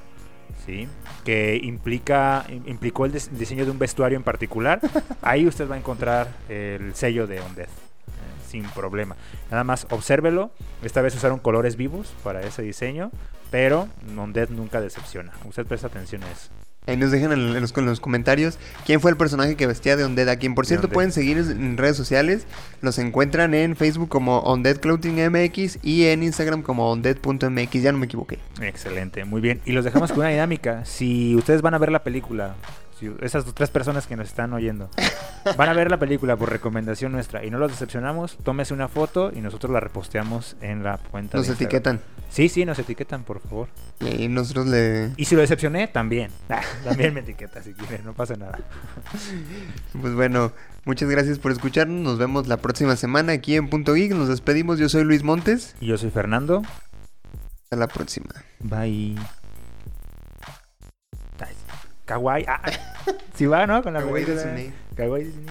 ¿sí? 0.66 0.88
Que 1.24 1.60
implica, 1.64 2.46
im- 2.50 2.68
implicó 2.68 3.06
el 3.06 3.14
des- 3.14 3.38
diseño 3.38 3.66
de 3.66 3.72
un 3.72 3.80
vestuario 3.80 4.18
en 4.18 4.24
particular. 4.24 4.80
Ahí 5.22 5.48
usted 5.48 5.70
va 5.70 5.76
a 5.76 5.78
encontrar 5.80 6.28
el 6.50 6.94
sello 6.96 7.26
de 7.28 7.40
On 7.42 7.56
Death, 7.56 7.68
eh, 7.70 8.48
sin 8.48 8.64
problema. 8.66 9.16
Nada 9.50 9.64
más 9.64 9.88
obsérvelo. 9.90 10.52
Esta 10.84 11.02
vez 11.02 11.16
usaron 11.16 11.40
colores 11.40 11.78
vivos 11.78 12.14
para 12.24 12.42
ese 12.42 12.62
diseño, 12.62 13.10
pero 13.50 13.88
On 14.18 14.34
Death 14.34 14.50
nunca 14.52 14.82
decepciona. 14.82 15.32
Usted 15.46 15.66
presta 15.66 15.88
atención 15.88 16.24
a 16.24 16.32
eso. 16.32 16.50
Ahí 16.86 16.98
nos 16.98 17.12
dejan 17.12 17.32
en, 17.32 17.62
los, 17.62 17.78
en 17.78 17.86
los 17.86 18.00
comentarios 18.00 18.58
quién 18.86 19.00
fue 19.00 19.12
el 19.12 19.18
personaje 19.18 19.56
que 19.56 19.68
vestía 19.68 19.96
de 19.96 20.06
Undead. 20.06 20.30
A 20.30 20.36
quien, 20.36 20.54
por 20.56 20.66
cierto, 20.66 20.90
pueden 20.90 21.12
seguir 21.12 21.38
en 21.38 21.78
redes 21.78 21.96
sociales. 21.96 22.46
Los 22.82 22.98
encuentran 23.00 23.54
en 23.54 23.76
Facebook 23.76 24.10
como 24.10 24.42
Undead 24.42 24.78
Clothing 24.78 25.30
MX 25.30 25.80
y 25.82 26.06
en 26.06 26.24
Instagram 26.24 26.62
como 26.62 26.92
Undead.mx. 26.92 27.82
Ya 27.82 27.92
no 27.92 27.98
me 27.98 28.06
equivoqué. 28.06 28.40
Excelente, 28.62 29.24
muy 29.26 29.42
bien. 29.42 29.62
Y 29.66 29.72
los 29.72 29.86
dejamos 29.86 30.12
con 30.12 30.20
una 30.20 30.30
dinámica. 30.30 30.84
Si 30.86 31.36
ustedes 31.36 31.62
van 31.62 31.74
a 31.74 31.78
ver 31.78 31.92
la 31.92 32.04
película, 32.04 32.56
esas 33.22 33.46
tres 33.54 33.70
personas 33.70 34.08
que 34.08 34.16
nos 34.16 34.28
están 34.28 34.54
oyendo 34.54 34.90
van 35.58 35.70
a 35.70 35.74
ver 35.74 35.90
la 35.90 35.98
película 35.98 36.36
por 36.36 36.50
recomendación 36.50 37.12
nuestra 37.12 37.46
y 37.46 37.50
no 37.50 37.58
los 37.58 37.72
decepcionamos, 37.72 38.38
tómese 38.44 38.74
una 38.74 38.88
foto 38.88 39.32
y 39.34 39.42
nosotros 39.42 39.72
la 39.72 39.80
reposteamos 39.80 40.56
en 40.62 40.84
la 40.84 40.98
cuenta. 40.98 41.38
Nos 41.38 41.48
de 41.48 41.54
etiquetan. 41.54 42.00
Sí, 42.30 42.50
sí, 42.50 42.66
nos 42.66 42.80
etiquetan, 42.80 43.24
por 43.24 43.42
favor. 43.42 43.68
Y 44.00 44.28
nosotros 44.28 44.68
le. 44.68 45.12
Y 45.18 45.26
si 45.26 45.36
lo 45.36 45.42
decepcioné, 45.42 45.88
también. 45.88 46.32
Ah, 46.50 46.62
también 46.84 47.14
me 47.14 47.20
etiqueta 47.20 47.62
si 47.62 47.74
quieren, 47.74 48.06
no 48.06 48.14
pasa 48.14 48.36
nada. 48.36 48.60
Pues 50.02 50.16
bueno, 50.16 50.52
muchas 50.86 51.10
gracias 51.10 51.38
por 51.38 51.52
escucharnos. 51.52 52.02
Nos 52.02 52.18
vemos 52.18 52.48
la 52.48 52.58
próxima 52.58 52.96
semana 52.96 53.34
aquí 53.34 53.56
en 53.56 53.70
Punto 53.70 53.94
Geek. 53.94 54.14
Nos 54.14 54.28
despedimos. 54.28 54.80
Yo 54.80 54.90
soy 54.90 55.04
Luis 55.04 55.24
Montes. 55.24 55.76
Y 55.80 55.88
yo 55.88 55.98
soy 55.98 56.10
Fernando. 56.10 56.64
Hasta 57.64 57.76
la 57.76 57.88
próxima. 57.88 58.30
Bye. 58.60 59.16
Kawaii. 62.06 62.46
Ah, 62.48 62.62
sí 63.36 63.46
va, 63.46 63.66
¿no? 63.68 63.82
Con 63.84 63.94
la 63.94 64.02
Kawaii. 64.02 64.26
Disney. 64.26 64.74
Kawaii 64.96 65.24
Disney. 65.24 65.46